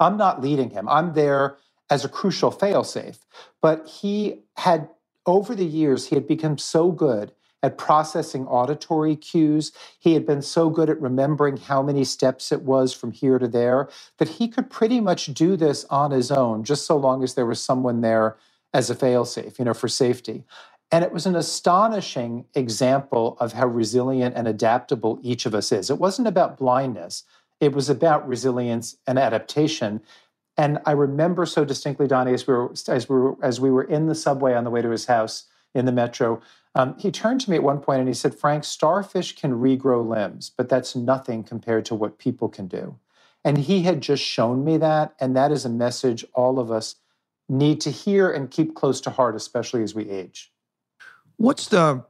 I'm 0.00 0.16
not 0.16 0.42
leading 0.42 0.70
him. 0.70 0.88
I'm 0.88 1.14
there 1.14 1.58
as 1.90 2.04
a 2.04 2.08
crucial 2.08 2.52
failsafe. 2.52 3.20
But 3.62 3.88
he 3.88 4.44
had 4.56 4.88
over 5.26 5.54
the 5.54 5.66
years, 5.66 6.06
he 6.08 6.16
had 6.16 6.26
become 6.28 6.58
so 6.58 6.92
good 6.92 7.32
at 7.62 7.78
processing 7.78 8.46
auditory 8.46 9.16
cues. 9.16 9.72
He 9.98 10.14
had 10.14 10.26
been 10.26 10.42
so 10.42 10.70
good 10.70 10.90
at 10.90 11.00
remembering 11.00 11.56
how 11.56 11.82
many 11.82 12.04
steps 12.04 12.52
it 12.52 12.62
was 12.62 12.92
from 12.92 13.12
here 13.12 13.38
to 13.38 13.48
there 13.48 13.88
that 14.18 14.28
he 14.28 14.48
could 14.48 14.70
pretty 14.70 15.00
much 15.00 15.26
do 15.34 15.56
this 15.56 15.84
on 15.86 16.10
his 16.10 16.30
own, 16.30 16.64
just 16.64 16.86
so 16.86 16.96
long 16.96 17.22
as 17.24 17.34
there 17.34 17.46
was 17.46 17.60
someone 17.62 18.02
there 18.02 18.36
as 18.74 18.90
a 18.90 18.94
failsafe, 18.96 19.58
you 19.58 19.64
know, 19.64 19.74
for 19.74 19.88
safety. 19.88 20.44
And 20.92 21.04
it 21.04 21.12
was 21.12 21.26
an 21.26 21.36
astonishing 21.36 22.44
example 22.54 23.36
of 23.40 23.54
how 23.54 23.66
resilient 23.66 24.36
and 24.36 24.46
adaptable 24.48 25.18
each 25.22 25.46
of 25.46 25.54
us 25.54 25.72
is. 25.72 25.90
It 25.90 25.98
wasn't 25.98 26.28
about 26.28 26.58
blindness, 26.58 27.24
it 27.60 27.72
was 27.72 27.88
about 27.90 28.28
resilience 28.28 28.96
and 29.06 29.18
adaptation. 29.18 30.02
And 30.56 30.78
I 30.86 30.92
remember 30.92 31.46
so 31.46 31.64
distinctly, 31.64 32.06
Donny, 32.06 32.32
as 32.32 32.46
we 32.46 32.54
were 32.54 32.72
as 32.88 33.08
we 33.08 33.16
were 33.16 33.36
as 33.42 33.60
we 33.60 33.70
were 33.70 33.82
in 33.84 34.06
the 34.06 34.14
subway 34.14 34.54
on 34.54 34.64
the 34.64 34.70
way 34.70 34.82
to 34.82 34.90
his 34.90 35.06
house 35.06 35.44
in 35.74 35.84
the 35.84 35.92
metro, 35.92 36.40
um, 36.76 36.96
he 36.98 37.10
turned 37.10 37.40
to 37.40 37.50
me 37.50 37.56
at 37.56 37.62
one 37.62 37.80
point 37.80 37.98
and 38.00 38.08
he 38.08 38.14
said, 38.14 38.34
"Frank, 38.34 38.64
starfish 38.64 39.34
can 39.34 39.54
regrow 39.54 40.06
limbs, 40.06 40.50
but 40.56 40.68
that's 40.68 40.94
nothing 40.94 41.42
compared 41.42 41.84
to 41.86 41.94
what 41.94 42.18
people 42.18 42.48
can 42.48 42.68
do." 42.68 42.96
And 43.44 43.58
he 43.58 43.82
had 43.82 44.00
just 44.00 44.22
shown 44.22 44.64
me 44.64 44.76
that, 44.78 45.14
and 45.20 45.36
that 45.36 45.52
is 45.52 45.64
a 45.64 45.68
message 45.68 46.24
all 46.34 46.58
of 46.58 46.70
us 46.70 46.96
need 47.48 47.80
to 47.82 47.90
hear 47.90 48.30
and 48.30 48.50
keep 48.50 48.74
close 48.74 49.00
to 49.02 49.10
heart, 49.10 49.36
especially 49.36 49.82
as 49.82 49.94
we 49.94 50.08
age. 50.08 50.50
What's 51.36 51.68
the, 51.68 52.04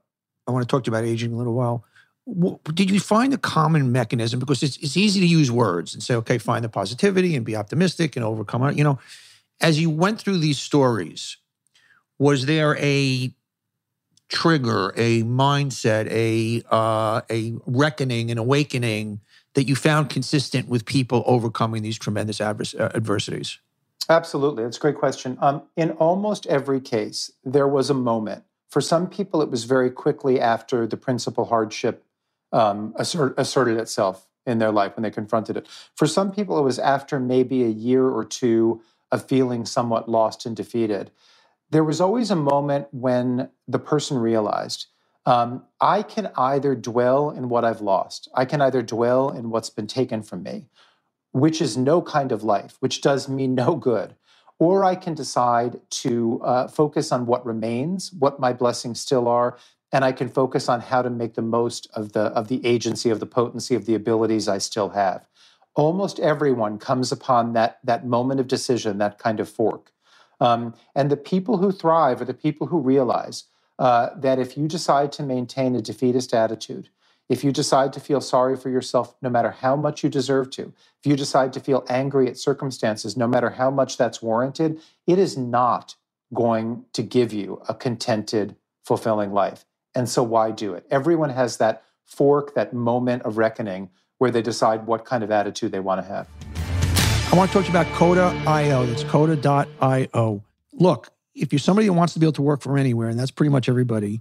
I 0.47 0.51
want 0.51 0.63
to 0.63 0.69
talk 0.69 0.85
to 0.85 0.91
you 0.91 0.97
about 0.97 1.09
aging 1.09 1.33
a 1.33 1.37
little 1.37 1.55
while. 1.55 1.85
Did 2.27 2.91
you 2.91 3.01
find 3.01 3.35
a 3.35 3.39
common 3.39 3.93
mechanism? 3.93 4.41
Because 4.41 4.63
it's, 4.63 4.79
it's 4.79 4.97
easy 4.97 5.21
to 5.21 5.27
use 5.27 5.51
words 5.51 5.93
and 5.93 6.03
say, 6.03 6.15
okay, 6.17 6.39
find 6.39 6.65
the 6.65 6.69
positivity 6.69 7.37
and 7.37 7.45
be 7.45 7.55
optimistic 7.55 8.17
and 8.17 8.25
overcome 8.25 8.63
it. 8.65 8.77
You 8.77 8.85
know, 8.85 8.99
as 9.61 9.79
you 9.79 9.91
went 9.91 10.21
through 10.21 10.39
these 10.39 10.59
stories, 10.59 11.37
was 12.19 12.47
there 12.47 12.77
a 12.79 13.35
trigger, 14.29 14.95
a 14.97 15.23
mindset, 15.23 16.11
a 16.11 16.63
uh, 16.75 17.21
a 17.31 17.55
reckoning, 17.67 18.31
an 18.31 18.39
awakening 18.39 19.21
that 19.53 19.69
you 19.69 19.77
found 19.77 20.09
consistent 20.09 20.67
with 20.67 20.87
people 20.87 21.23
overcoming 21.27 21.83
these 21.83 21.99
tremendous 21.99 22.39
advers- 22.39 22.79
uh, 22.79 22.91
adversities? 22.95 23.59
Absolutely, 24.09 24.65
that's 24.65 24.79
a 24.79 24.81
great 24.81 24.97
question. 24.97 25.37
Um, 25.41 25.63
in 25.77 25.91
almost 25.93 26.47
every 26.47 26.81
case, 26.81 27.31
there 27.45 27.69
was 27.69 27.91
a 27.91 27.95
moment 27.95 28.45
for 28.75 28.81
some 28.81 29.09
people, 29.09 29.41
it 29.41 29.53
was 29.53 29.63
very 29.63 29.89
quickly 29.89 30.41
after 30.41 30.85
the 30.85 30.97
principal 30.97 31.45
hardship 31.45 32.05
um, 32.55 32.95
assert, 32.99 33.35
asserted 33.39 33.79
itself 33.79 34.29
in 34.47 34.59
their 34.61 34.73
life 34.73 34.97
when 34.97 35.05
they 35.05 35.13
confronted 35.13 35.59
it. 35.59 35.69
For 35.97 36.09
some 36.09 36.33
people, 36.33 36.59
it 36.59 36.65
was 36.65 36.81
after 36.81 37.21
maybe 37.21 37.65
a 37.65 37.69
year 37.71 38.09
or 38.09 38.25
two 38.25 38.83
of 39.13 39.29
feeling 39.29 39.67
somewhat 39.67 40.11
lost 40.11 40.47
and 40.47 40.57
defeated. 40.57 41.13
There 41.71 41.85
was 41.85 42.01
always 42.01 42.31
a 42.31 42.37
moment 42.37 42.89
when 42.93 43.51
the 43.69 43.81
person 43.81 44.19
realized 44.19 44.87
um, 45.27 45.65
I 45.81 46.03
can 46.03 46.31
either 46.37 46.75
dwell 46.77 47.31
in 47.31 47.49
what 47.51 47.65
I've 47.65 47.83
lost, 47.83 48.29
I 48.35 48.47
can 48.47 48.63
either 48.63 48.83
dwell 48.83 49.31
in 49.31 49.51
what's 49.51 49.71
been 49.71 49.89
taken 49.89 50.23
from 50.23 50.43
me, 50.45 50.69
which 51.33 51.63
is 51.63 51.77
no 51.77 52.03
kind 52.03 52.33
of 52.33 52.45
life, 52.45 52.77
which 52.81 53.01
does 53.03 53.29
me 53.29 53.47
no 53.49 53.77
good 53.77 54.17
or 54.61 54.85
I 54.85 54.97
can 54.97 55.15
decide 55.15 55.81
to 55.91 56.41
uh, 56.45 56.69
focus 56.69 57.13
on 57.13 57.27
what 57.27 57.47
remains, 57.47 58.13
what 58.13 58.41
my 58.41 58.55
blessings 58.55 59.01
still 59.01 59.29
are, 59.29 59.59
and 59.95 60.05
I 60.05 60.11
can 60.11 60.29
focus 60.29 60.69
on 60.69 60.81
how 60.81 61.03
to 61.03 61.09
make 61.09 61.35
the 61.35 61.43
most 61.43 61.89
of 61.95 62.13
the 62.13 62.25
of 62.39 62.49
the 62.49 62.67
agency, 62.67 63.11
of 63.11 63.21
the 63.21 63.27
potency, 63.27 63.77
of 63.77 63.87
the 63.87 63.95
abilities 63.95 64.49
I 64.49 64.59
still 64.59 64.91
have. 64.91 65.29
Almost 65.77 66.19
everyone 66.19 66.79
comes 66.79 67.13
upon 67.13 67.53
that 67.53 67.79
that 67.85 68.05
moment 68.05 68.41
of 68.41 68.49
decision, 68.49 68.99
that 68.99 69.19
kind 69.19 69.39
of 69.39 69.49
fork. 69.49 69.93
Um, 70.41 70.75
and 70.97 71.11
the 71.11 71.17
people 71.17 71.59
who 71.59 71.71
thrive 71.71 72.21
are 72.21 72.25
the 72.25 72.35
people 72.35 72.67
who 72.67 72.81
realize 72.81 73.45
uh, 73.79 74.11
that 74.17 74.41
if 74.41 74.59
you 74.59 74.67
decide 74.67 75.13
to 75.13 75.23
maintain 75.23 75.77
a 75.77 75.81
defeatist 75.81 76.35
attitude, 76.35 76.89
if 77.29 77.45
you 77.45 77.53
decide 77.53 77.93
to 77.93 78.01
feel 78.01 78.21
sorry 78.21 78.57
for 78.57 78.71
yourself, 78.71 79.15
no 79.23 79.31
matter 79.31 79.53
how 79.53 79.77
much 79.77 80.03
you 80.03 80.11
deserve 80.11 80.51
to, 80.51 80.73
if 80.99 81.07
you 81.07 81.15
decide 81.15 81.53
to 81.53 81.61
feel 81.61 81.85
angry 81.89 82.29
at 82.29 82.37
circumstances, 82.37 83.17
no 83.17 83.29
matter 83.29 83.51
how 83.51 83.71
much 83.71 83.97
that's 83.97 84.21
warranted, 84.21 84.81
it 85.07 85.21
is 85.21 85.39
not 85.39 85.95
going 86.33 86.85
to 86.93 87.03
give 87.03 87.33
you 87.33 87.63
a 87.69 87.75
contented, 87.75 88.57
fulfilling 88.85 89.33
life. 89.33 89.65
And 89.95 90.09
so, 90.09 90.23
why 90.23 90.51
do 90.51 90.75
it? 90.75 90.87
Everyone 90.91 91.31
has 91.31 91.59
that 91.59 91.85
fork, 92.05 92.55
that 92.55 92.73
moment 92.73 93.23
of 93.23 93.39
reckoning 93.39 93.91
where 94.19 94.31
they 94.31 94.43
decide 94.43 94.87
what 94.87 95.05
kind 95.05 95.23
of 95.23 95.31
attitude 95.31 95.73
they 95.73 95.81
want 95.81 96.01
to 96.01 96.07
have. 96.07 96.29
I 97.33 97.37
want 97.37 97.51
to 97.51 97.55
talk 97.55 97.67
to 97.67 97.73
you 97.73 97.79
about 97.79 97.93
Coda.io. 97.95 98.87
That's 98.87 99.05
Coda.io. 99.05 100.43
Look, 100.73 101.11
if 101.35 101.53
you're 101.53 101.59
somebody 101.59 101.87
who 101.87 101.93
wants 101.93 102.13
to 102.15 102.21
be 102.21 102.27
able 102.27 102.33
to 102.35 102.43
work 102.43 102.61
from 102.61 102.79
anywhere, 102.79 103.09
and 103.09 103.19
that's 103.19 103.31
pretty 103.31 103.51
much 103.51 103.69
everybody, 103.69 104.21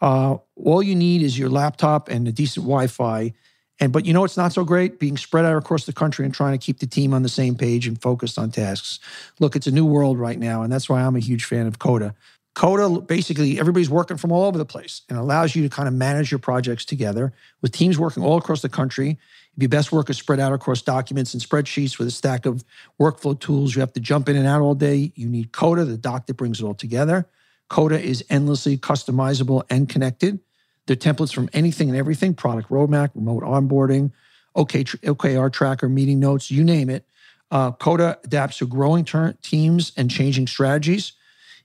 uh, 0.00 0.36
all 0.56 0.82
you 0.82 0.94
need 0.94 1.22
is 1.22 1.38
your 1.38 1.50
laptop 1.50 2.08
and 2.08 2.26
a 2.26 2.32
decent 2.32 2.64
Wi-Fi. 2.64 3.32
And 3.80 3.92
but 3.92 4.06
you 4.06 4.12
know 4.12 4.24
it's 4.24 4.36
not 4.36 4.52
so 4.52 4.64
great 4.64 5.00
being 5.00 5.16
spread 5.16 5.44
out 5.44 5.56
across 5.56 5.84
the 5.84 5.92
country 5.92 6.24
and 6.24 6.32
trying 6.32 6.52
to 6.52 6.64
keep 6.64 6.78
the 6.78 6.86
team 6.86 7.12
on 7.12 7.22
the 7.22 7.28
same 7.28 7.56
page 7.56 7.86
and 7.86 8.00
focused 8.00 8.38
on 8.38 8.50
tasks. 8.50 9.00
Look, 9.40 9.56
it's 9.56 9.66
a 9.66 9.72
new 9.72 9.84
world 9.84 10.18
right 10.18 10.38
now, 10.38 10.62
and 10.62 10.72
that's 10.72 10.88
why 10.88 11.02
I'm 11.02 11.16
a 11.16 11.20
huge 11.20 11.44
fan 11.44 11.66
of 11.66 11.80
Coda. 11.80 12.14
Coda 12.54 13.00
basically 13.00 13.58
everybody's 13.58 13.90
working 13.90 14.16
from 14.16 14.30
all 14.30 14.44
over 14.44 14.56
the 14.56 14.64
place 14.64 15.02
and 15.08 15.18
allows 15.18 15.56
you 15.56 15.62
to 15.64 15.68
kind 15.68 15.88
of 15.88 15.94
manage 15.94 16.30
your 16.30 16.38
projects 16.38 16.84
together 16.84 17.32
with 17.60 17.72
teams 17.72 17.98
working 17.98 18.22
all 18.22 18.38
across 18.38 18.62
the 18.62 18.68
country. 18.68 19.18
Your 19.56 19.68
best 19.68 19.90
work 19.90 20.08
is 20.08 20.16
spread 20.16 20.38
out 20.38 20.52
across 20.52 20.80
documents 20.80 21.34
and 21.34 21.42
spreadsheets 21.42 21.98
with 21.98 22.06
a 22.06 22.12
stack 22.12 22.46
of 22.46 22.64
workflow 23.00 23.38
tools, 23.38 23.74
you 23.74 23.80
have 23.80 23.92
to 23.94 24.00
jump 24.00 24.28
in 24.28 24.36
and 24.36 24.46
out 24.46 24.60
all 24.60 24.74
day. 24.74 25.12
You 25.16 25.28
need 25.28 25.52
Coda, 25.52 25.84
the 25.84 25.96
doc 25.96 26.26
that 26.26 26.34
brings 26.34 26.60
it 26.60 26.64
all 26.64 26.74
together. 26.74 27.26
Coda 27.68 28.00
is 28.00 28.24
endlessly 28.30 28.78
customizable 28.78 29.64
and 29.68 29.88
connected. 29.88 30.38
They're 30.86 30.96
templates 30.96 31.34
from 31.34 31.48
anything 31.52 31.88
and 31.88 31.98
everything 31.98 32.34
product 32.34 32.68
roadmap, 32.68 33.10
remote 33.14 33.42
onboarding, 33.42 34.12
OK, 34.54 34.84
OKR 34.84 35.52
tracker, 35.52 35.88
meeting 35.88 36.20
notes, 36.20 36.50
you 36.50 36.62
name 36.62 36.88
it. 36.88 37.06
Uh, 37.50 37.72
Coda 37.72 38.18
adapts 38.24 38.58
to 38.58 38.66
growing 38.66 39.04
ter- 39.04 39.32
teams 39.42 39.92
and 39.96 40.10
changing 40.10 40.46
strategies. 40.46 41.12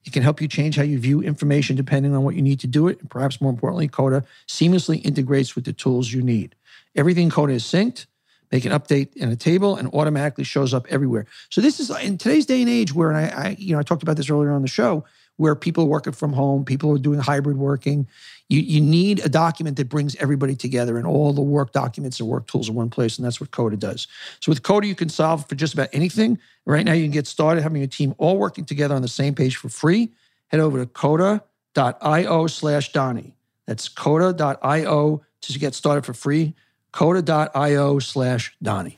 It 0.05 0.13
can 0.13 0.23
help 0.23 0.41
you 0.41 0.47
change 0.47 0.75
how 0.75 0.83
you 0.83 0.97
view 0.99 1.21
information 1.21 1.75
depending 1.75 2.15
on 2.15 2.23
what 2.23 2.35
you 2.35 2.41
need 2.41 2.59
to 2.61 2.67
do 2.67 2.87
it. 2.87 2.99
And 2.99 3.09
perhaps 3.09 3.41
more 3.41 3.51
importantly, 3.51 3.87
Coda 3.87 4.23
seamlessly 4.47 5.03
integrates 5.05 5.55
with 5.55 5.65
the 5.65 5.73
tools 5.73 6.11
you 6.11 6.21
need. 6.21 6.55
Everything 6.95 7.29
Coda 7.29 7.53
is 7.53 7.63
synced. 7.63 8.05
Make 8.51 8.65
an 8.65 8.71
update 8.71 9.15
in 9.15 9.29
a 9.29 9.35
table 9.35 9.75
and 9.75 9.93
automatically 9.93 10.43
shows 10.43 10.73
up 10.73 10.87
everywhere. 10.89 11.27
So 11.49 11.61
this 11.61 11.79
is 11.79 11.91
in 11.91 12.17
today's 12.17 12.47
day 12.47 12.61
and 12.61 12.69
age 12.69 12.95
where, 12.95 13.11
and 13.11 13.17
I, 13.17 13.47
I 13.47 13.55
you 13.59 13.73
know, 13.73 13.79
I 13.79 13.83
talked 13.83 14.01
about 14.01 14.17
this 14.17 14.29
earlier 14.29 14.51
on 14.51 14.63
the 14.63 14.67
show, 14.67 15.05
where 15.37 15.55
people 15.55 15.85
are 15.85 15.87
working 15.87 16.13
from 16.13 16.33
home, 16.33 16.65
people 16.65 16.91
are 16.93 16.97
doing 16.97 17.19
hybrid 17.19 17.57
working. 17.57 18.07
You, 18.49 18.61
you 18.61 18.81
need 18.81 19.23
a 19.23 19.29
document 19.29 19.77
that 19.77 19.89
brings 19.89 20.15
everybody 20.15 20.55
together 20.55 20.97
and 20.97 21.05
all 21.05 21.33
the 21.33 21.41
work 21.41 21.71
documents 21.71 22.19
and 22.19 22.27
work 22.27 22.47
tools 22.47 22.67
in 22.67 22.75
one 22.75 22.89
place. 22.89 23.17
And 23.17 23.25
that's 23.25 23.39
what 23.39 23.51
Coda 23.51 23.77
does. 23.77 24.07
So 24.39 24.51
with 24.51 24.63
Coda, 24.63 24.87
you 24.87 24.95
can 24.95 25.07
solve 25.07 25.47
for 25.47 25.55
just 25.55 25.75
about 25.75 25.89
anything. 25.93 26.39
Right 26.65 26.83
now, 26.83 26.93
you 26.93 27.03
can 27.03 27.11
get 27.11 27.27
started 27.27 27.61
having 27.61 27.79
your 27.79 27.87
team 27.87 28.15
all 28.17 28.37
working 28.37 28.65
together 28.65 28.95
on 28.95 29.03
the 29.03 29.07
same 29.07 29.35
page 29.35 29.55
for 29.55 29.69
free. 29.69 30.09
Head 30.47 30.59
over 30.59 30.79
to 30.79 30.87
coda.io 30.87 32.47
slash 32.47 32.91
Donny. 32.91 33.35
That's 33.67 33.87
coda.io 33.87 35.21
to 35.41 35.59
get 35.59 35.75
started 35.75 36.05
for 36.05 36.15
free. 36.15 36.55
Coda.io 36.91 37.99
slash 37.99 38.55
Donny. 38.63 38.97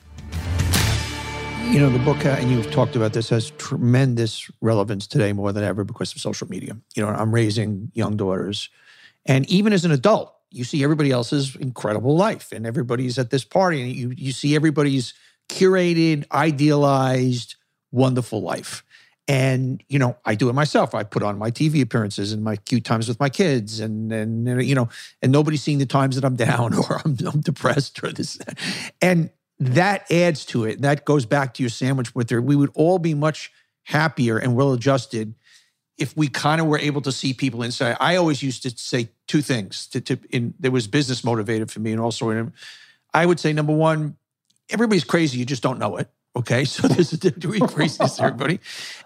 You 1.72 1.80
know, 1.80 1.90
the 1.90 1.98
book, 1.98 2.24
uh, 2.24 2.30
and 2.30 2.50
you've 2.50 2.70
talked 2.70 2.96
about 2.96 3.12
this, 3.12 3.28
has 3.28 3.50
tremendous 3.52 4.50
relevance 4.60 5.06
today 5.06 5.32
more 5.32 5.52
than 5.52 5.62
ever 5.62 5.84
because 5.84 6.14
of 6.14 6.20
social 6.20 6.48
media. 6.48 6.76
You 6.94 7.02
know, 7.02 7.10
I'm 7.10 7.34
raising 7.34 7.90
young 7.94 8.16
daughters. 8.16 8.70
And 9.26 9.48
even 9.48 9.72
as 9.72 9.84
an 9.84 9.90
adult, 9.90 10.34
you 10.50 10.64
see 10.64 10.82
everybody 10.84 11.10
else's 11.10 11.56
incredible 11.56 12.16
life 12.16 12.52
and 12.52 12.66
everybody's 12.66 13.18
at 13.18 13.30
this 13.30 13.44
party 13.44 13.82
and 13.82 13.92
you, 13.92 14.12
you 14.16 14.32
see 14.32 14.54
everybody's 14.54 15.14
curated, 15.48 16.30
idealized, 16.30 17.56
wonderful 17.90 18.42
life. 18.42 18.84
And, 19.28 19.82
you 19.88 19.98
know, 19.98 20.16
I 20.24 20.34
do 20.34 20.48
it 20.48 20.52
myself. 20.52 20.94
I 20.94 21.04
put 21.04 21.22
on 21.22 21.38
my 21.38 21.50
TV 21.50 21.80
appearances 21.80 22.32
and 22.32 22.42
my 22.42 22.56
cute 22.56 22.84
times 22.84 23.08
with 23.08 23.20
my 23.20 23.28
kids 23.28 23.80
and, 23.80 24.12
and, 24.12 24.62
you 24.66 24.74
know, 24.74 24.88
and 25.22 25.30
nobody's 25.30 25.62
seeing 25.62 25.78
the 25.78 25.86
times 25.86 26.16
that 26.16 26.24
I'm 26.24 26.36
down 26.36 26.74
or 26.90 27.00
I'm, 27.04 27.16
I'm 27.26 27.40
depressed 27.40 28.02
or 28.02 28.12
this. 28.12 28.38
And 29.00 29.30
that 29.60 30.10
adds 30.10 30.44
to 30.46 30.64
it. 30.64 30.82
That 30.82 31.04
goes 31.04 31.24
back 31.24 31.54
to 31.54 31.62
your 31.62 31.70
sandwich 31.70 32.14
with 32.14 32.30
her. 32.30 32.42
We 32.42 32.56
would 32.56 32.72
all 32.74 32.98
be 32.98 33.14
much 33.14 33.52
happier 33.84 34.38
and 34.38 34.56
well 34.56 34.72
adjusted 34.72 35.34
if 35.98 36.16
we 36.16 36.28
kind 36.28 36.60
of 36.60 36.66
were 36.66 36.78
able 36.78 37.00
to 37.02 37.12
see 37.12 37.32
people 37.32 37.62
inside. 37.62 37.96
I 38.00 38.16
always 38.16 38.42
used 38.42 38.62
to 38.62 38.70
say 38.70 39.10
two 39.26 39.42
things. 39.42 39.86
To, 39.88 40.00
to 40.00 40.18
in 40.30 40.54
there 40.58 40.70
was 40.70 40.86
business 40.86 41.24
motivated 41.24 41.70
for 41.70 41.80
me, 41.80 41.92
and 41.92 42.00
also 42.00 42.30
in, 42.30 42.52
I 43.12 43.26
would 43.26 43.38
say 43.38 43.52
number 43.52 43.74
one, 43.74 44.16
everybody's 44.70 45.04
crazy. 45.04 45.38
You 45.38 45.44
just 45.44 45.62
don't 45.62 45.78
know 45.78 45.96
it. 45.96 46.10
Okay, 46.34 46.64
so 46.66 46.88
there's 46.88 47.12
a 47.12 47.18
degree 47.18 47.60
of 47.60 47.72
craziness, 47.72 48.18
everybody. 48.18 48.60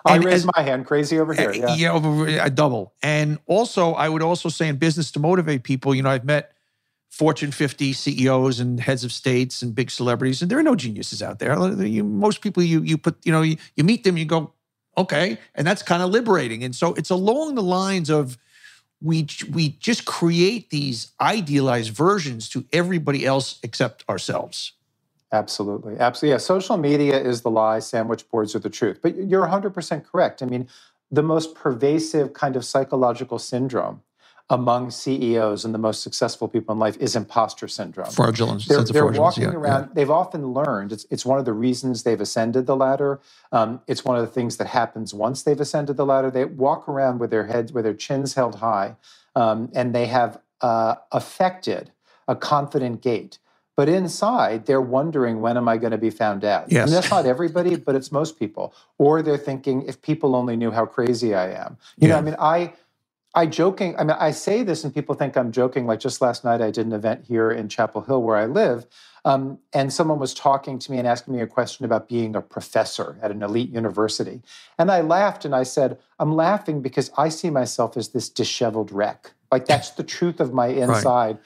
I 0.04 0.16
raise 0.18 0.46
my 0.46 0.62
hand, 0.62 0.86
crazy 0.86 1.18
over 1.18 1.34
here. 1.34 1.50
Eh, 1.50 1.58
yeah, 1.58 1.74
yeah 1.74 1.92
over, 1.92 2.26
a 2.26 2.50
double. 2.50 2.94
And 3.02 3.38
also, 3.46 3.94
I 3.94 4.08
would 4.08 4.22
also 4.22 4.48
say 4.48 4.68
in 4.68 4.76
business 4.76 5.10
to 5.12 5.20
motivate 5.20 5.64
people. 5.64 5.94
You 5.94 6.02
know, 6.02 6.10
I've 6.10 6.24
met 6.24 6.52
Fortune 7.10 7.50
50 7.50 7.92
CEOs 7.92 8.60
and 8.60 8.78
heads 8.78 9.02
of 9.02 9.10
states 9.10 9.62
and 9.62 9.74
big 9.74 9.90
celebrities, 9.90 10.40
and 10.40 10.50
there 10.50 10.58
are 10.58 10.62
no 10.62 10.76
geniuses 10.76 11.22
out 11.22 11.40
there. 11.40 11.58
You, 11.82 12.04
most 12.04 12.42
people 12.42 12.62
you 12.62 12.82
you 12.82 12.96
put 12.96 13.16
you 13.24 13.32
know 13.32 13.42
you, 13.42 13.56
you 13.74 13.82
meet 13.82 14.04
them, 14.04 14.16
you 14.16 14.24
go 14.24 14.52
okay, 14.96 15.38
and 15.54 15.66
that's 15.66 15.82
kind 15.82 16.02
of 16.02 16.10
liberating. 16.10 16.64
And 16.64 16.74
so 16.74 16.94
it's 16.94 17.10
along 17.10 17.54
the 17.54 17.62
lines 17.62 18.10
of 18.10 18.38
we 19.02 19.26
we 19.52 19.70
just 19.80 20.04
create 20.04 20.70
these 20.70 21.12
idealized 21.20 21.90
versions 21.90 22.48
to 22.50 22.64
everybody 22.72 23.26
else 23.26 23.58
except 23.62 24.04
ourselves. 24.08 24.72
Absolutely, 25.32 25.98
absolutely. 25.98 26.32
Yeah, 26.32 26.38
social 26.38 26.76
media 26.76 27.20
is 27.20 27.42
the 27.42 27.50
lie. 27.50 27.80
Sandwich 27.80 28.28
boards 28.30 28.54
are 28.54 28.58
the 28.60 28.70
truth. 28.70 29.00
But 29.02 29.16
you're 29.16 29.40
100 29.40 29.74
percent 29.74 30.06
correct. 30.06 30.42
I 30.42 30.46
mean, 30.46 30.68
the 31.10 31.22
most 31.22 31.54
pervasive 31.54 32.32
kind 32.32 32.56
of 32.56 32.64
psychological 32.64 33.38
syndrome 33.38 34.02
among 34.48 34.90
CEOs 34.92 35.64
and 35.64 35.74
the 35.74 35.78
most 35.78 36.02
successful 36.02 36.46
people 36.46 36.72
in 36.72 36.78
life 36.78 36.96
is 36.98 37.16
imposter 37.16 37.66
syndrome. 37.66 38.10
Fraudulence. 38.10 38.66
They're, 38.66 38.84
they're 38.84 39.06
walking 39.06 39.44
yeah, 39.44 39.50
around. 39.50 39.82
Yeah. 39.82 39.88
They've 39.94 40.10
often 40.10 40.48
learned. 40.52 40.92
It's, 40.92 41.04
it's 41.10 41.26
one 41.26 41.38
of 41.40 41.44
the 41.44 41.52
reasons 41.52 42.04
they've 42.04 42.20
ascended 42.20 42.66
the 42.66 42.76
ladder. 42.76 43.20
Um, 43.50 43.80
it's 43.88 44.04
one 44.04 44.16
of 44.16 44.22
the 44.22 44.30
things 44.30 44.56
that 44.58 44.68
happens 44.68 45.12
once 45.12 45.42
they've 45.42 45.60
ascended 45.60 45.96
the 45.96 46.06
ladder. 46.06 46.30
They 46.30 46.44
walk 46.44 46.88
around 46.88 47.18
with 47.18 47.30
their 47.30 47.46
heads, 47.46 47.72
with 47.72 47.84
their 47.84 47.94
chins 47.94 48.34
held 48.34 48.56
high, 48.56 48.96
um, 49.34 49.70
and 49.74 49.94
they 49.94 50.06
have 50.06 50.40
uh, 50.60 50.96
affected 51.10 51.90
a 52.28 52.36
confident 52.36 53.02
gait. 53.02 53.38
But 53.76 53.90
inside, 53.90 54.64
they're 54.66 54.80
wondering, 54.80 55.42
when 55.42 55.58
am 55.58 55.68
I 55.68 55.76
going 55.76 55.90
to 55.90 55.98
be 55.98 56.08
found 56.08 56.44
out? 56.44 56.72
Yes. 56.72 56.86
And 56.88 56.96
that's 56.96 57.10
not 57.10 57.26
everybody, 57.26 57.76
but 57.76 57.94
it's 57.94 58.10
most 58.10 58.38
people. 58.38 58.74
Or 58.96 59.20
they're 59.20 59.36
thinking, 59.36 59.82
if 59.82 60.00
people 60.00 60.34
only 60.34 60.56
knew 60.56 60.70
how 60.70 60.86
crazy 60.86 61.34
I 61.34 61.50
am. 61.52 61.76
You 61.98 62.08
yeah. 62.08 62.14
know, 62.14 62.18
I 62.18 62.22
mean, 62.22 62.36
I 62.38 62.72
I 63.36 63.44
joking, 63.44 63.94
I 63.98 64.04
mean, 64.04 64.16
I 64.18 64.30
say 64.30 64.62
this 64.62 64.82
and 64.82 64.94
people 64.94 65.14
think 65.14 65.36
I'm 65.36 65.52
joking. 65.52 65.86
Like 65.86 66.00
just 66.00 66.22
last 66.22 66.42
night, 66.42 66.62
I 66.62 66.70
did 66.70 66.86
an 66.86 66.94
event 66.94 67.26
here 67.28 67.50
in 67.50 67.68
Chapel 67.68 68.00
Hill 68.00 68.22
where 68.22 68.36
I 68.36 68.46
live. 68.46 68.86
Um, 69.26 69.58
and 69.74 69.92
someone 69.92 70.18
was 70.18 70.32
talking 70.32 70.78
to 70.78 70.90
me 70.90 70.96
and 70.96 71.06
asking 71.06 71.34
me 71.34 71.42
a 71.42 71.46
question 71.46 71.84
about 71.84 72.08
being 72.08 72.34
a 72.34 72.40
professor 72.40 73.18
at 73.20 73.30
an 73.30 73.42
elite 73.42 73.68
university. 73.68 74.40
And 74.78 74.90
I 74.90 75.02
laughed 75.02 75.44
and 75.44 75.54
I 75.54 75.64
said, 75.64 75.98
I'm 76.18 76.34
laughing 76.34 76.80
because 76.80 77.10
I 77.18 77.28
see 77.28 77.50
myself 77.50 77.98
as 77.98 78.08
this 78.08 78.30
disheveled 78.30 78.90
wreck. 78.90 79.32
Like 79.52 79.66
that's 79.66 79.90
the 79.90 80.04
truth 80.04 80.40
of 80.40 80.54
my 80.54 80.68
inside. 80.68 81.36
Right. 81.36 81.44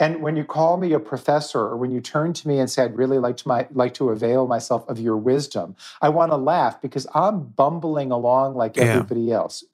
And 0.00 0.22
when 0.22 0.36
you 0.36 0.44
call 0.44 0.76
me 0.76 0.92
a 0.92 1.00
professor, 1.00 1.60
or 1.60 1.76
when 1.76 1.90
you 1.90 2.00
turn 2.00 2.32
to 2.32 2.46
me 2.46 2.60
and 2.60 2.70
say, 2.70 2.84
"I'd 2.84 2.96
really 2.96 3.18
like 3.18 3.36
to 3.38 3.48
my, 3.48 3.66
like 3.72 3.94
to 3.94 4.10
avail 4.10 4.46
myself 4.46 4.88
of 4.88 5.00
your 5.00 5.16
wisdom," 5.16 5.74
I 6.00 6.08
want 6.08 6.30
to 6.30 6.36
laugh 6.36 6.80
because 6.80 7.04
I'm 7.14 7.40
bumbling 7.40 8.12
along 8.12 8.54
like 8.54 8.76
yeah. 8.76 8.84
everybody 8.84 9.32
else 9.32 9.64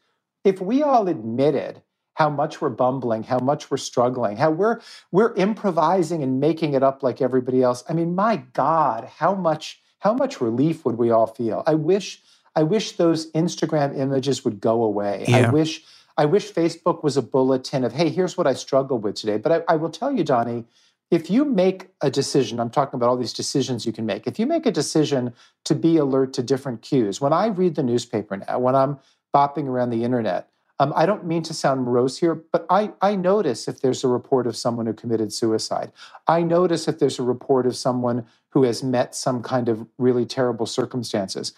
if 0.45 0.61
we 0.61 0.83
all 0.83 1.09
admitted 1.09 1.83
how 2.15 2.31
much 2.31 2.61
we're 2.61 2.71
bumbling, 2.71 3.25
how 3.25 3.39
much 3.39 3.71
we're 3.71 3.77
struggling, 3.77 4.37
how 4.37 4.51
we're 4.51 4.81
we're 5.11 5.35
improvising 5.35 6.23
and 6.23 6.39
making 6.41 6.75
it 6.75 6.83
up 6.83 7.03
like 7.03 7.21
everybody 7.21 7.63
else. 7.63 7.83
I 7.89 7.93
mean, 7.93 8.15
my 8.15 8.37
God, 8.53 9.05
how 9.17 9.35
much 9.35 9.81
how 9.99 10.13
much 10.13 10.41
relief 10.41 10.85
would 10.85 10.97
we 10.97 11.11
all 11.11 11.27
feel? 11.27 11.63
I 11.67 11.75
wish 11.75 12.23
I 12.55 12.63
wish 12.63 12.93
those 12.93 13.33
Instagram 13.33 13.99
images 13.99 14.45
would 14.45 14.61
go 14.61 14.85
away. 14.85 15.25
Yeah. 15.27 15.49
I 15.49 15.51
wish 15.51 15.83
I 16.17 16.25
wish 16.27 16.53
Facebook 16.53 17.03
was 17.03 17.17
a 17.17 17.23
bulletin 17.23 17.83
of, 17.83 17.93
hey, 17.93 18.09
here's 18.09 18.39
what 18.39 18.47
I 18.47 18.55
struggled 18.55 19.03
with 19.03 19.17
today. 19.17 19.37
But 19.37 19.53
I, 19.69 19.75
I 19.75 19.77
will 19.77 19.91
tell 19.91 20.13
you, 20.13 20.23
Donny, 20.23 20.65
if 21.11 21.29
you 21.29 21.45
make 21.45 21.89
a 22.01 22.11
decision, 22.11 22.61
I'm 22.61 22.71
talking 22.71 22.97
about 22.97 23.09
all 23.09 23.17
these 23.17 23.33
decisions 23.33 23.85
you 23.85 23.93
can 23.93 24.07
make. 24.07 24.27
If 24.27 24.39
you 24.39 24.47
make 24.47 24.67
a 24.67 24.71
decision 24.71 25.33
to 25.65 25.75
be 25.75 25.97
alert 25.97 26.33
to 26.35 26.43
different 26.43 26.83
cues, 26.83 27.21
when 27.21 27.33
I 27.33 27.47
read 27.47 27.75
the 27.75 27.83
newspaper 27.83 28.37
now, 28.37 28.59
when 28.61 28.77
I'm 28.77 28.99
bopping 29.35 29.67
around 29.67 29.91
the 29.91 30.05
internet. 30.05 30.49
Um, 30.81 30.93
I 30.97 31.07
don't 31.07 31.25
mean 31.25 31.43
to 31.45 31.55
sound 31.55 31.83
morose 31.83 32.19
here, 32.19 32.35
but 32.35 32.67
I, 32.69 32.93
I 33.01 33.15
notice 33.15 33.69
if 33.69 33.81
there's 33.81 34.03
a 34.03 34.09
report 34.09 34.47
of 34.47 34.57
someone 34.57 34.87
who 34.87 34.93
committed 34.93 35.33
suicide. 35.33 35.93
I 36.27 36.43
notice 36.43 36.89
if 36.89 36.99
there's 36.99 37.19
a 37.19 37.23
report 37.23 37.67
of 37.67 37.77
someone 37.77 38.27
who 38.51 38.65
has 38.65 38.83
met 38.83 39.15
some 39.15 39.43
kind 39.43 39.69
of 39.69 39.87
really 39.99 40.27
terrible 40.27 40.67
circumstances. 40.67 41.53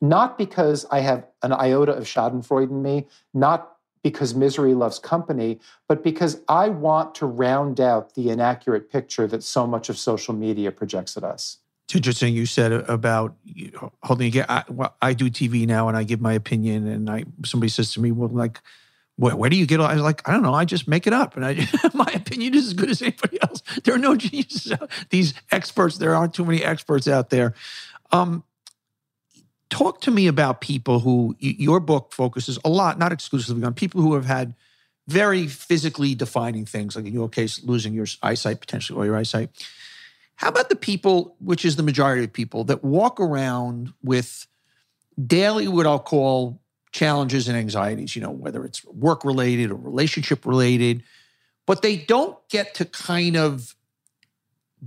Not 0.00 0.38
because 0.38 0.86
I 0.90 1.00
have 1.00 1.26
an 1.42 1.52
iota 1.52 1.92
of 1.92 2.04
Schadenfreude 2.04 2.70
in 2.70 2.82
me, 2.82 3.06
not 3.34 3.76
because 4.02 4.34
misery 4.34 4.74
loves 4.74 4.98
company, 4.98 5.60
but 5.86 6.02
because 6.02 6.40
I 6.48 6.70
want 6.70 7.14
to 7.16 7.26
round 7.26 7.80
out 7.80 8.14
the 8.14 8.30
inaccurate 8.30 8.90
picture 8.90 9.26
that 9.28 9.44
so 9.44 9.66
much 9.66 9.88
of 9.88 9.96
social 9.96 10.34
media 10.34 10.72
projects 10.72 11.16
at 11.16 11.24
us. 11.24 11.58
It's 11.92 11.96
interesting 11.98 12.34
you 12.34 12.46
said 12.46 12.72
about 12.72 13.36
holding 14.02 14.28
again. 14.28 14.46
I, 14.48 14.64
well, 14.70 14.96
I 15.02 15.12
do 15.12 15.28
TV 15.28 15.66
now, 15.66 15.88
and 15.88 15.96
I 15.96 16.04
give 16.04 16.22
my 16.22 16.32
opinion, 16.32 16.86
and 16.86 17.10
I 17.10 17.24
somebody 17.44 17.68
says 17.68 17.92
to 17.92 18.00
me, 18.00 18.10
"Well, 18.10 18.30
like, 18.30 18.62
where, 19.16 19.36
where 19.36 19.50
do 19.50 19.56
you 19.56 19.66
get?" 19.66 19.78
All? 19.78 19.84
I 19.84 19.92
was 19.92 20.02
like, 20.02 20.26
"I 20.26 20.32
don't 20.32 20.42
know. 20.42 20.54
I 20.54 20.64
just 20.64 20.88
make 20.88 21.06
it 21.06 21.12
up, 21.12 21.36
and 21.36 21.44
I 21.44 21.68
my 21.92 22.10
opinion 22.14 22.54
is 22.54 22.68
as 22.68 22.72
good 22.72 22.88
as 22.88 23.02
anybody 23.02 23.38
else. 23.42 23.62
There 23.84 23.94
are 23.94 23.98
no 23.98 24.16
geniuses. 24.24 24.72
These 25.10 25.34
experts. 25.50 25.98
There 25.98 26.14
aren't 26.14 26.32
too 26.32 26.46
many 26.46 26.64
experts 26.64 27.06
out 27.06 27.28
there." 27.28 27.52
Um, 28.10 28.42
talk 29.68 30.00
to 30.00 30.10
me 30.10 30.28
about 30.28 30.62
people 30.62 31.00
who 31.00 31.36
your 31.40 31.78
book 31.78 32.14
focuses 32.14 32.58
a 32.64 32.70
lot, 32.70 32.98
not 32.98 33.12
exclusively 33.12 33.64
on 33.64 33.74
people 33.74 34.00
who 34.00 34.14
have 34.14 34.24
had 34.24 34.54
very 35.08 35.46
physically 35.46 36.14
defining 36.14 36.64
things, 36.64 36.96
like 36.96 37.04
in 37.04 37.12
your 37.12 37.28
case, 37.28 37.62
losing 37.62 37.92
your 37.92 38.06
eyesight 38.22 38.60
potentially 38.60 38.98
or 38.98 39.04
your 39.04 39.16
eyesight 39.16 39.50
how 40.36 40.48
about 40.48 40.68
the 40.68 40.76
people, 40.76 41.36
which 41.38 41.64
is 41.64 41.76
the 41.76 41.82
majority 41.82 42.24
of 42.24 42.32
people, 42.32 42.64
that 42.64 42.82
walk 42.82 43.20
around 43.20 43.92
with 44.02 44.46
daily 45.24 45.68
what 45.68 45.86
I'll 45.86 45.98
call 45.98 46.60
challenges 46.90 47.48
and 47.48 47.56
anxieties, 47.56 48.14
you 48.14 48.22
know, 48.22 48.30
whether 48.30 48.64
it's 48.64 48.84
work 48.84 49.24
related 49.24 49.70
or 49.70 49.76
relationship 49.76 50.44
related, 50.44 51.02
but 51.66 51.82
they 51.82 51.96
don't 51.96 52.36
get 52.48 52.74
to 52.74 52.84
kind 52.84 53.36
of 53.36 53.74